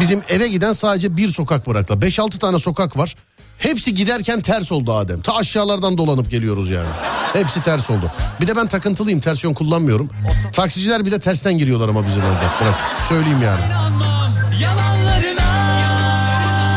Bizim 0.00 0.22
eve 0.28 0.48
giden 0.48 0.72
sadece 0.72 1.16
bir 1.16 1.28
sokak 1.28 1.66
bıraktılar. 1.66 1.98
5-6 1.98 2.38
tane 2.38 2.58
sokak 2.58 2.96
var. 2.96 3.14
Hepsi 3.58 3.94
giderken 3.94 4.40
ters 4.40 4.72
oldu 4.72 4.94
Adem. 4.94 5.20
Ta 5.20 5.36
aşağılardan 5.36 5.98
dolanıp 5.98 6.30
geliyoruz 6.30 6.70
yani. 6.70 6.88
Hepsi 7.32 7.62
ters 7.62 7.90
oldu. 7.90 8.10
Bir 8.40 8.46
de 8.46 8.56
ben 8.56 8.66
takıntılıyım. 8.66 9.20
Ters 9.20 9.44
yön 9.44 9.54
kullanmıyorum. 9.54 10.08
Taksiciler 10.52 11.04
bir 11.04 11.10
de 11.10 11.20
tersten 11.20 11.58
giriyorlar 11.58 11.88
ama 11.88 12.06
bizim 12.06 12.22
orada. 12.22 12.52
Bırak. 12.60 12.74
Söyleyeyim 13.08 13.42
yani. 13.44 13.60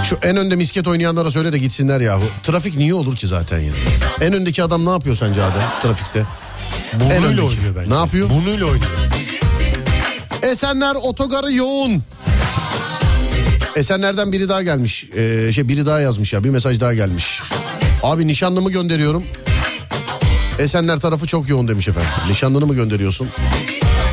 Şu 0.06 0.18
en 0.22 0.38
önde 0.38 0.56
misket 0.56 0.88
oynayanlara 0.88 1.32
söyle 1.32 1.54
de 1.54 1.58
gitsinler 1.58 2.02
yahu. 2.02 2.24
Trafik 2.44 2.78
niye 2.78 2.94
olur 2.94 3.16
ki 3.16 3.28
zaten 3.28 3.60
ya? 3.60 3.74
En 4.22 4.34
öndeki 4.34 4.64
adam 4.64 4.86
ne 4.86 4.90
yapıyor 4.90 5.16
sence 5.16 5.44
Adem 5.44 5.62
trafikte? 5.82 6.24
Burnuyla 6.94 7.44
oynuyor 7.44 7.76
bence. 7.76 7.90
Ne 7.90 7.96
yapıyor? 7.96 8.30
Burnuyla 8.30 8.66
oynuyor. 8.66 8.92
Esenler 10.42 10.96
otogarı 10.96 11.54
yoğun. 11.54 12.04
Esenler'den 13.76 14.32
biri 14.32 14.50
daha 14.50 14.64
gelmiş. 14.64 15.06
Ee, 15.16 15.52
şey 15.54 15.68
biri 15.70 15.86
daha 15.86 16.00
yazmış 16.00 16.34
ya. 16.34 16.44
Bir 16.44 16.50
mesaj 16.50 16.80
daha 16.80 16.94
gelmiş. 16.94 17.42
Abi 18.04 18.28
nişanlımı 18.28 18.72
gönderiyorum. 18.72 19.24
Esenler 20.60 21.00
tarafı 21.00 21.28
çok 21.28 21.50
yoğun 21.50 21.68
demiş 21.68 21.88
efendim. 21.88 22.10
Nişanlını 22.30 22.66
mı 22.66 22.76
gönderiyorsun? 22.76 23.30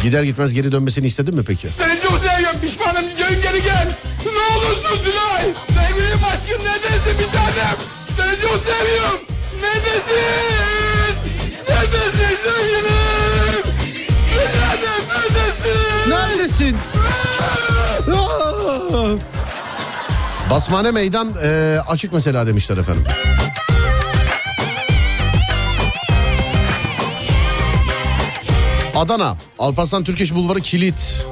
Gider 0.03 0.23
gitmez 0.23 0.53
geri 0.55 0.73
dönmesini 0.73 1.07
istedin 1.07 1.37
mi 1.37 1.45
peki? 1.45 1.69
Seni 1.73 2.01
çok 2.01 2.19
seviyorum 2.19 2.61
pişmanım 2.61 3.05
dön 3.05 3.41
geri 3.43 3.63
gel. 3.65 3.89
Ne 4.27 4.57
olursun 4.57 4.99
Dilay. 5.05 5.53
Sevgilim 5.69 6.25
aşkım 6.33 6.65
neredesin 6.69 7.13
bir 7.19 7.33
tanem. 7.39 7.77
Seni 8.17 8.41
çok 8.51 8.61
seviyorum. 8.63 9.21
Neredesin? 9.63 10.15
Neredesin 11.69 12.37
sevgilim? 12.45 12.85
Bir 14.33 14.59
tanem 14.61 15.03
neredesin? 15.09 16.11
Neredesin? 16.11 16.77
Basmane 20.51 20.91
meydan 20.91 21.29
e, 21.43 21.79
açık 21.89 22.13
mesela 22.13 22.47
demişler 22.47 22.77
efendim. 22.77 23.05
Adana, 28.97 29.37
Alparslan 29.59 30.05
Türkeş 30.05 30.35
Bulvarı 30.35 30.61
kilit. 30.61 31.27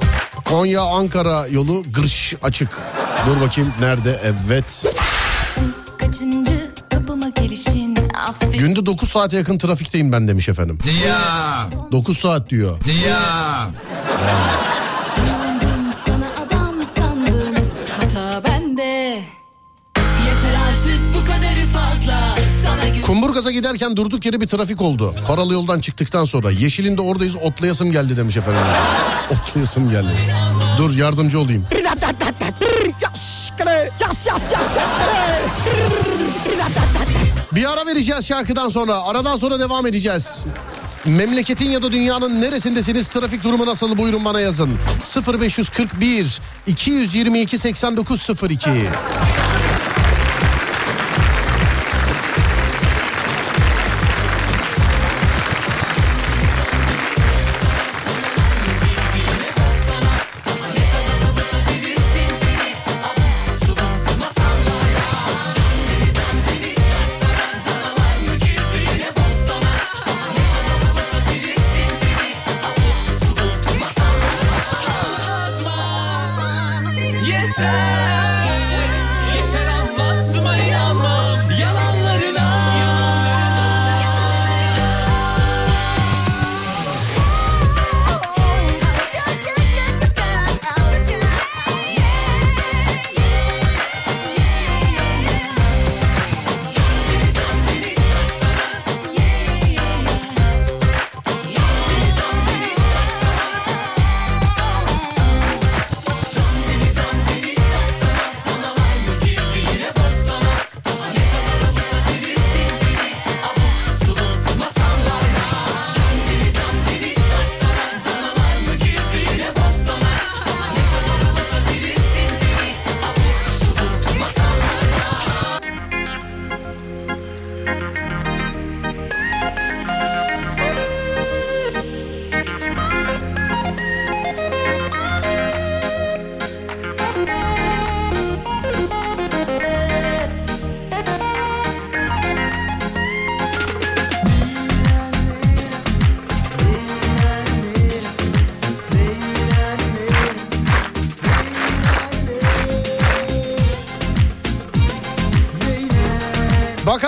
Konya 0.45 0.83
Ankara 0.83 1.47
yolu 1.47 1.85
gırş 1.93 2.35
açık. 2.43 2.69
Dur 3.27 3.41
bakayım 3.41 3.73
nerede? 3.81 4.21
Evet. 4.25 4.87
Kaçıncı 5.99 6.71
kapıma 6.91 7.29
gelişin 7.29 7.99
affet. 8.29 8.59
Günde 8.59 8.87
9 8.87 9.09
saate 9.09 9.37
yakın 9.37 9.59
trafikteyim 9.59 10.13
ben 10.13 10.29
demiş 10.29 10.49
efendim. 10.49 10.79
Ziya. 10.85 11.67
9 11.93 12.19
saat 12.19 12.51
diyor. 12.51 12.79
Ziya. 12.85 13.21
Sandım 14.19 14.78
Bende. 18.79 19.23
Yeter 19.97 20.55
artık 20.69 21.01
bu 21.15 21.25
kadarı 21.25 21.67
fazla. 21.73 22.39
Kumburgaz'a 23.07 23.51
giderken 23.53 23.97
durduk 23.97 24.27
yere 24.27 24.41
bir 24.41 24.47
trafik 24.47 24.81
oldu. 24.81 25.15
Paralı 25.27 25.53
yoldan 25.53 25.81
çıktıktan 25.81 26.25
sonra. 26.25 26.51
Yeşilinde 26.51 27.03
oradayız 27.03 27.37
otlayasım 27.37 27.93
geldi 27.93 28.17
demiş 28.17 28.37
efendim. 28.37 28.61
Otlayasım 29.31 29.91
geldi. 29.91 30.09
Dur 30.79 30.97
yardımcı 30.97 31.41
olayım. 31.41 31.67
Bir 37.53 37.73
ara 37.73 37.87
vereceğiz 37.87 38.27
şarkıdan 38.27 38.69
sonra. 38.69 39.03
Aradan 39.03 39.37
sonra 39.37 39.61
devam 39.61 39.87
edeceğiz. 39.87 40.45
Memleketin 41.09 41.71
ya 41.71 41.83
da 41.83 41.93
dünyanın 41.93 42.41
neresindesiniz? 42.41 43.09
Trafik 43.09 43.45
durumu 43.45 43.67
nasıl? 43.67 43.99
Buyurun 43.99 44.25
bana 44.25 44.41
yazın. 44.41 44.71
0541 45.43 46.41
222 46.67 47.59
8902. 47.59 48.71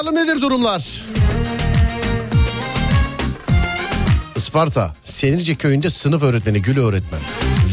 Bakalım 0.00 0.14
nedir 0.14 0.40
durumlar? 0.40 1.04
Isparta, 4.36 4.92
Senirce 5.04 5.54
köyünde 5.54 5.90
sınıf 5.90 6.22
öğretmeni 6.22 6.62
Gül 6.62 6.78
öğretmen. 6.78 7.20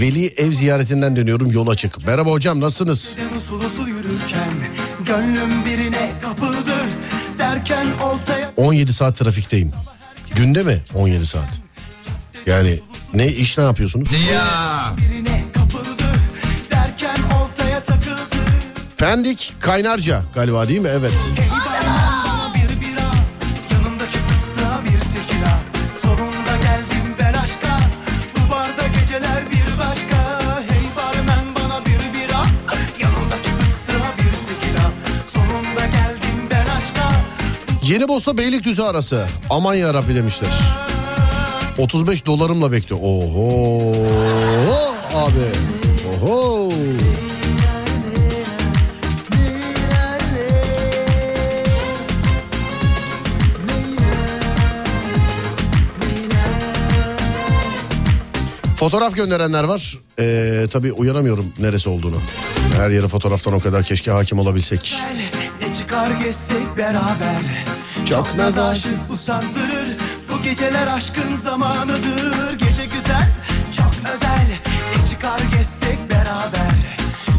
Veli 0.01 0.28
ev 0.28 0.51
ziyaretinden 0.51 1.15
dönüyorum 1.15 1.51
yol 1.51 1.67
açık. 1.67 2.05
Merhaba 2.05 2.32
hocam 2.32 2.61
nasılsınız? 2.61 3.17
Usul 3.38 3.61
usul 3.61 3.88
yürürken 3.88 4.49
Gönlüm 5.05 5.65
birine 5.65 6.11
kapıldı 6.21 6.75
Derken 7.38 7.88
oltaya 8.03 8.51
17 8.55 8.93
saat 8.93 9.17
trafikteyim. 9.17 9.71
Günde 10.36 10.63
mi 10.63 10.82
17 10.95 11.25
saat? 11.25 11.49
Yani 12.45 12.80
ne 13.13 13.28
iş 13.28 13.57
ne 13.57 13.63
yapıyorsunuz? 13.63 14.09
Takıldı 15.53 16.03
Pendik 18.97 19.53
Kaynarca 19.59 20.23
galiba 20.36 20.67
değil 20.67 20.79
mi? 20.79 20.89
Evet. 20.91 21.13
Yeni 37.88 38.08
Beylikdüzü 38.38 38.82
arası. 38.82 39.28
Aman 39.50 39.76
yarabbi 39.76 40.16
demişler. 40.16 40.50
35 41.78 42.26
dolarımla 42.26 42.72
bekliyor. 42.72 43.01
Oho 43.04 43.93
abi. 45.14 45.46
Oho. 46.24 46.70
Fotoğraf 58.76 59.16
gönderenler 59.16 59.64
var. 59.64 59.97
Ee, 60.20 60.66
tabii 60.72 60.92
uyanamıyorum 60.92 61.54
neresi 61.59 61.89
olduğunu. 61.89 62.18
Her 62.78 62.89
yere 62.89 63.08
fotoğraftan 63.08 63.54
o 63.54 63.59
kadar 63.59 63.84
keşke 63.84 64.12
hakim 64.12 64.39
olabilsek. 64.39 64.96
Ne 65.62 65.74
çıkar 65.74 66.12
gezsek 66.12 66.78
beraber 66.78 67.42
Çok 68.09 68.38
naz 68.38 68.58
aşık 68.58 69.13
usandırır 69.13 69.97
Bu 70.32 70.42
geceler 70.43 70.88
aşkın 70.88 71.36
zamanıdır 71.36 72.54
Gece 72.59 72.84
güzel 72.84 73.29
çok 73.78 73.92
özel 74.16 74.47
Ne 74.97 75.09
çıkar 75.09 75.39
gezsek 75.58 76.09
beraber 76.09 76.71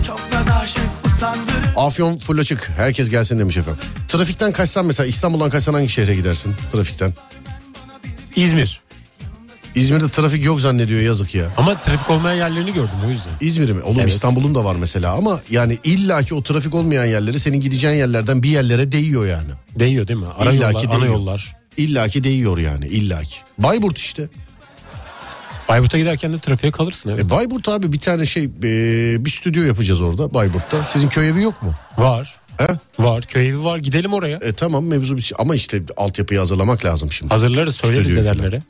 Çok 0.07 0.21
naz 0.33 0.49
aşık 0.63 1.07
usandırır 1.07 1.69
Afyon 1.77 2.19
full 2.19 2.39
açık. 2.39 2.71
Herkes 2.77 3.09
gelsin 3.09 3.39
demiş 3.39 3.57
efendim. 3.57 3.81
Trafikten 4.09 4.53
kaçsan 4.53 4.87
mesela 4.87 5.07
İstanbul'dan 5.07 5.51
kaçsan 5.51 5.75
hangi 5.75 5.89
şehre 5.89 6.15
gidersin 6.15 6.55
trafikten? 6.73 7.13
İzmir. 8.37 8.81
İzmir'de 9.79 10.09
trafik 10.09 10.45
yok 10.45 10.61
zannediyor 10.61 11.01
yazık 11.01 11.35
ya. 11.35 11.47
Ama 11.57 11.81
trafik 11.81 12.11
olmayan 12.11 12.37
yerlerini 12.37 12.73
gördüm 12.73 12.95
o 13.07 13.11
yüzden. 13.11 13.31
İzmir'i 13.41 13.73
mi? 13.73 13.83
Oğlum 13.83 14.01
Evet. 14.01 14.13
İstanbul'un 14.13 14.55
da 14.55 14.65
var 14.65 14.77
mesela 14.77 15.13
ama 15.13 15.41
yani 15.51 15.79
illaki 15.85 16.35
o 16.35 16.43
trafik 16.43 16.75
olmayan 16.75 17.05
yerleri 17.05 17.41
senin 17.41 17.61
gideceğin 17.61 17.95
yerlerden 17.97 18.43
bir 18.43 18.49
yerlere 18.49 18.93
değiyor 18.93 19.27
yani. 19.27 19.51
Değiyor 19.79 20.09
değil 20.09 20.21
mi? 20.21 20.27
Ara 20.39 20.53
İllaki 20.53 20.75
yollar, 20.85 20.95
ana 20.97 21.03
değiyor. 21.03 21.15
yollar. 21.15 21.57
İllaki 21.77 22.25
değiyor 22.25 22.59
yani 22.59 22.87
illaki. 22.87 23.37
Bayburt 23.59 23.99
işte. 23.99 24.29
Bayburt'a 25.69 25.99
giderken 25.99 26.33
de 26.33 26.39
trafiğe 26.39 26.73
kalırsın 26.73 27.11
evet. 27.11 27.27
E 27.27 27.31
Bayburt 27.31 27.69
abi 27.69 27.93
bir 27.93 28.01
tane 28.01 28.27
şey 28.27 28.45
e, 28.45 29.25
bir 29.25 29.31
stüdyo 29.31 29.63
yapacağız 29.65 30.01
orada 30.03 30.35
Bayburt'ta. 30.35 30.85
Sizin 30.85 31.09
köy 31.09 31.29
evi 31.29 31.43
yok 31.43 31.63
mu? 31.63 31.75
Var. 31.99 32.37
He? 32.59 32.67
Var. 32.99 33.23
Köy 33.23 33.49
evi 33.49 33.65
var. 33.65 33.79
Gidelim 33.79 34.13
oraya. 34.13 34.37
E 34.37 34.53
tamam 34.53 34.85
mevzu 34.87 35.17
bir 35.17 35.23
şey. 35.23 35.37
Ama 35.41 35.55
işte 35.55 35.83
altyapıyı 35.97 36.39
hazırlamak 36.41 36.85
lazım 36.85 37.13
şimdi. 37.13 37.35
Hazırlarız 37.35 37.77
söyleriz 37.77 38.07
Stüdyoyu 38.07 38.29
falan. 38.39 38.63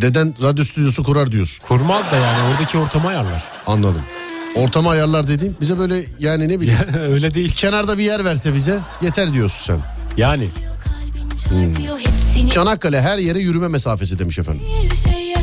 Deden 0.00 0.34
radyo 0.42 0.64
stüdyosu 0.64 1.02
kurar 1.02 1.32
diyorsun. 1.32 1.64
Kurmaz 1.68 2.10
da 2.12 2.16
yani 2.16 2.52
oradaki 2.52 2.78
ortamı 2.78 3.08
ayarlar. 3.08 3.44
Anladım. 3.66 4.02
Ortamı 4.54 4.88
ayarlar 4.88 5.28
dediğim 5.28 5.56
bize 5.60 5.78
böyle 5.78 6.04
yani 6.18 6.48
ne 6.48 6.60
bileyim. 6.60 6.78
Öyle 7.10 7.34
değil. 7.34 7.52
Kenarda 7.54 7.98
bir 7.98 8.04
yer 8.04 8.24
verse 8.24 8.54
bize 8.54 8.80
yeter 9.02 9.32
diyorsun 9.32 9.64
sen. 9.66 9.78
Yani. 10.16 10.48
Çanakkale 12.50 13.02
her 13.02 13.18
yere 13.18 13.38
yürüme 13.38 13.68
mesafesi 13.68 14.18
demiş 14.18 14.38
efendim. 14.38 14.62
Şey 15.04 15.34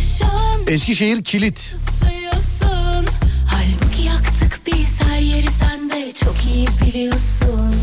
Eskişehir 0.67 1.23
kilit. 1.23 1.75
Halbuki 3.47 4.01
yaktık 4.01 4.59
biz 4.67 5.01
her 5.01 5.19
yeri 5.19 5.47
sen 5.51 5.89
de 5.89 6.11
çok 6.11 6.35
iyi 6.55 6.67
biliyorsun 6.81 7.75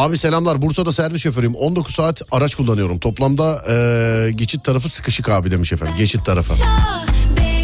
Abi 0.00 0.18
selamlar 0.18 0.62
Bursa'da 0.62 0.92
servis 0.92 1.22
şoförüyüm 1.22 1.54
19 1.54 1.94
saat 1.94 2.22
araç 2.30 2.54
kullanıyorum 2.54 2.98
toplamda 2.98 3.64
eee, 3.68 4.30
geçit 4.30 4.64
tarafı 4.64 4.88
sıkışık 4.88 5.28
abi 5.28 5.50
demiş 5.50 5.72
efendim 5.72 5.94
geçit 5.98 6.24
tarafı. 6.24 6.54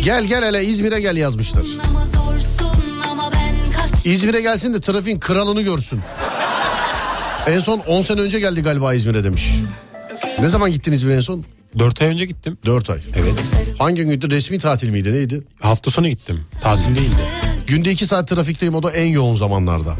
Gel 0.03 0.25
gel 0.25 0.45
hele 0.45 0.65
İzmir'e 0.65 1.01
gel 1.01 1.17
yazmışlar. 1.17 1.65
İzmir'e 4.05 4.41
gelsin 4.41 4.75
de 4.75 4.81
trafiğin 4.81 5.19
kralını 5.19 5.63
görsün. 5.63 6.01
En 7.47 7.59
son 7.59 7.79
10 7.79 8.03
sene 8.03 8.21
önce 8.21 8.41
geldi 8.41 8.63
galiba 8.63 8.95
İzmir'e 8.95 9.25
demiş. 9.25 9.51
Ne 10.41 10.49
zaman 10.49 10.73
gittin 10.73 10.93
İzmir'e 10.93 11.15
en 11.15 11.21
son? 11.21 11.45
4 11.79 12.03
ay 12.03 12.09
önce 12.09 12.25
gittim. 12.25 12.59
4 12.67 12.91
ay. 12.91 12.99
Evet. 13.15 13.35
Hangi 13.79 14.03
gündü 14.05 14.31
resmi 14.31 14.59
tatil 14.59 14.89
miydi 14.89 15.13
neydi? 15.13 15.43
Hafta 15.61 15.91
sonu 15.91 16.09
gittim. 16.09 16.45
Tatil 16.61 16.95
değildi. 16.97 17.23
Günde 17.67 17.91
2 17.91 18.07
saat 18.07 18.29
trafikteyim 18.29 18.75
o 18.75 18.83
da 18.83 18.91
en 18.93 19.07
yoğun 19.07 19.35
zamanlarda. 19.35 19.97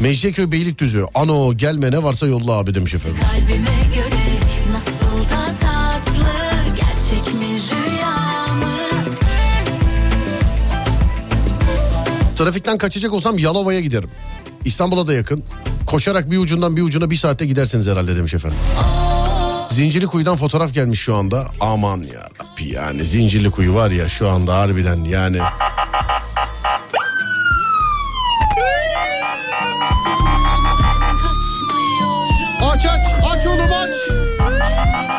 Mecidiyeköy 0.00 0.52
Beylikdüzü. 0.52 1.04
Ano 1.14 1.52
gelme 1.54 1.90
ne 1.90 2.02
varsa 2.02 2.26
yolla 2.26 2.52
abi 2.52 2.74
demiş 2.74 2.94
efendim. 2.94 3.18
kalbime 3.32 3.94
göre 3.94 4.22
nasıl 4.72 5.30
da 5.30 5.46
tatlı 5.60 6.26
Gerçek 6.76 7.34
mi 7.34 7.46
rüya 7.46 8.54
mı 8.54 9.14
Trafikten 12.36 12.78
kaçacak 12.78 13.12
olsam 13.12 13.38
Yalova'ya 13.38 13.80
giderim. 13.80 14.10
İstanbul'a 14.64 15.06
da 15.06 15.14
yakın. 15.14 15.44
Koşarak 15.86 16.30
bir 16.30 16.38
ucundan 16.38 16.76
bir 16.76 16.82
ucuna 16.82 17.10
bir 17.10 17.16
saatte 17.16 17.46
gidersiniz 17.46 17.86
herhalde 17.86 18.16
demiş 18.16 18.34
efendim. 18.34 18.58
Zincirli 19.68 20.06
kuyudan 20.06 20.36
fotoğraf 20.36 20.74
gelmiş 20.74 21.00
şu 21.00 21.14
anda. 21.14 21.46
Aman 21.60 22.02
ya 22.02 22.28
yani 22.60 23.04
zincirli 23.04 23.50
kuyu 23.50 23.74
var 23.74 23.90
ya 23.90 24.08
şu 24.08 24.28
anda 24.28 24.54
harbiden 24.58 25.04
yani. 25.04 25.38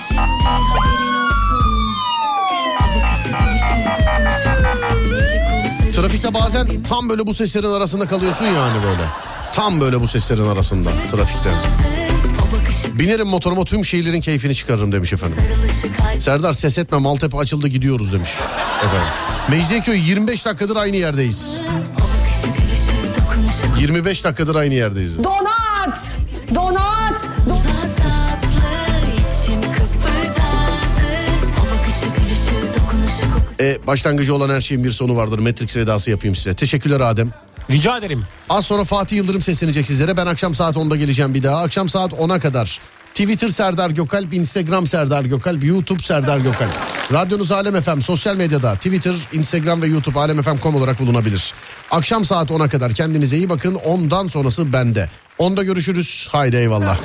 Şimdi 0.08 0.20
haberin 0.20 1.14
olsun 1.26 1.68
Trafikte 5.94 6.34
bazen 6.34 6.68
tam 6.90 7.10
böyle 7.10 7.28
bu 7.28 7.34
seslerin 7.34 7.72
arasında 7.72 8.06
kalıyorsun 8.06 8.46
ya 8.46 8.62
hani 8.64 8.84
böyle. 8.84 9.02
Tam 9.54 9.82
böyle 9.82 10.02
bu 10.02 10.08
seslerin 10.08 10.48
arasında 10.48 10.90
trafikte. 11.12 11.50
Binerim 12.94 13.28
motoruma 13.28 13.64
tüm 13.64 13.86
şehirlerin 13.86 14.22
keyfini 14.22 14.56
çıkarırım 14.56 14.92
demiş 14.92 15.14
efendim. 15.14 15.38
Serdar 16.20 16.54
ses 16.54 16.78
etme 16.78 16.98
Maltepe 16.98 17.38
açıldı 17.38 17.68
gidiyoruz 17.68 18.14
demiş. 18.14 18.30
Efendim. 18.78 19.08
Mecidiyeköy 19.50 20.00
25 20.00 20.46
dakikadır 20.46 20.76
aynı 20.76 20.96
yerdeyiz. 20.96 21.62
gülüşü 22.44 23.22
dokunuşu 23.22 23.82
25 23.82 24.24
dakikadır 24.24 24.56
aynı 24.56 24.74
yerdeyiz. 24.74 25.24
Donat! 25.24 26.20
Donat 26.56 26.97
E, 33.60 33.78
başlangıcı 33.88 34.36
olan 34.36 34.50
her 34.50 34.62
şeyin 34.62 34.84
bir 34.84 34.92
sonu 34.92 35.16
vardır. 35.16 35.40
Matrix 35.40 35.78
vedası 35.78 36.12
yapayım 36.12 36.36
size. 36.36 36.54
Teşekkürler 36.54 37.00
Adem. 37.00 37.34
Rica 37.70 37.98
ederim. 37.98 38.24
Az 38.50 38.66
sonra 38.66 38.84
Fatih 38.84 39.18
Yıldırım 39.18 39.42
seslenecek 39.42 39.88
sizlere. 39.88 40.18
Ben 40.18 40.26
akşam 40.26 40.54
saat 40.54 40.76
10'da 40.76 40.96
geleceğim 40.96 41.34
bir 41.34 41.44
daha. 41.44 41.62
Akşam 41.62 41.90
saat 41.90 42.12
10'a 42.12 42.40
kadar. 42.40 42.80
Twitter 43.14 43.48
Serdar 43.48 43.90
Gökalp, 43.90 44.34
Instagram 44.34 44.88
Serdar 44.88 45.24
Gökalp, 45.26 45.64
YouTube 45.64 46.00
Serdar 46.00 46.38
Gökalp. 46.38 46.72
Radyonuz 47.14 47.52
Alem 47.52 47.82
FM 47.82 48.00
sosyal 48.00 48.36
medyada 48.36 48.76
Twitter, 48.76 49.16
Instagram 49.34 49.82
ve 49.82 49.88
YouTube 49.88 50.20
alemfm.com 50.20 50.76
olarak 50.76 51.00
bulunabilir. 51.00 51.54
Akşam 51.92 52.26
saat 52.26 52.50
10'a 52.50 52.70
kadar 52.70 52.94
kendinize 52.94 53.38
iyi 53.38 53.50
bakın. 53.50 53.76
Ondan 53.76 54.28
sonrası 54.28 54.74
bende. 54.74 55.10
Onda 55.38 55.64
görüşürüz. 55.64 56.28
Haydi 56.32 56.56
eyvallah. 56.56 56.98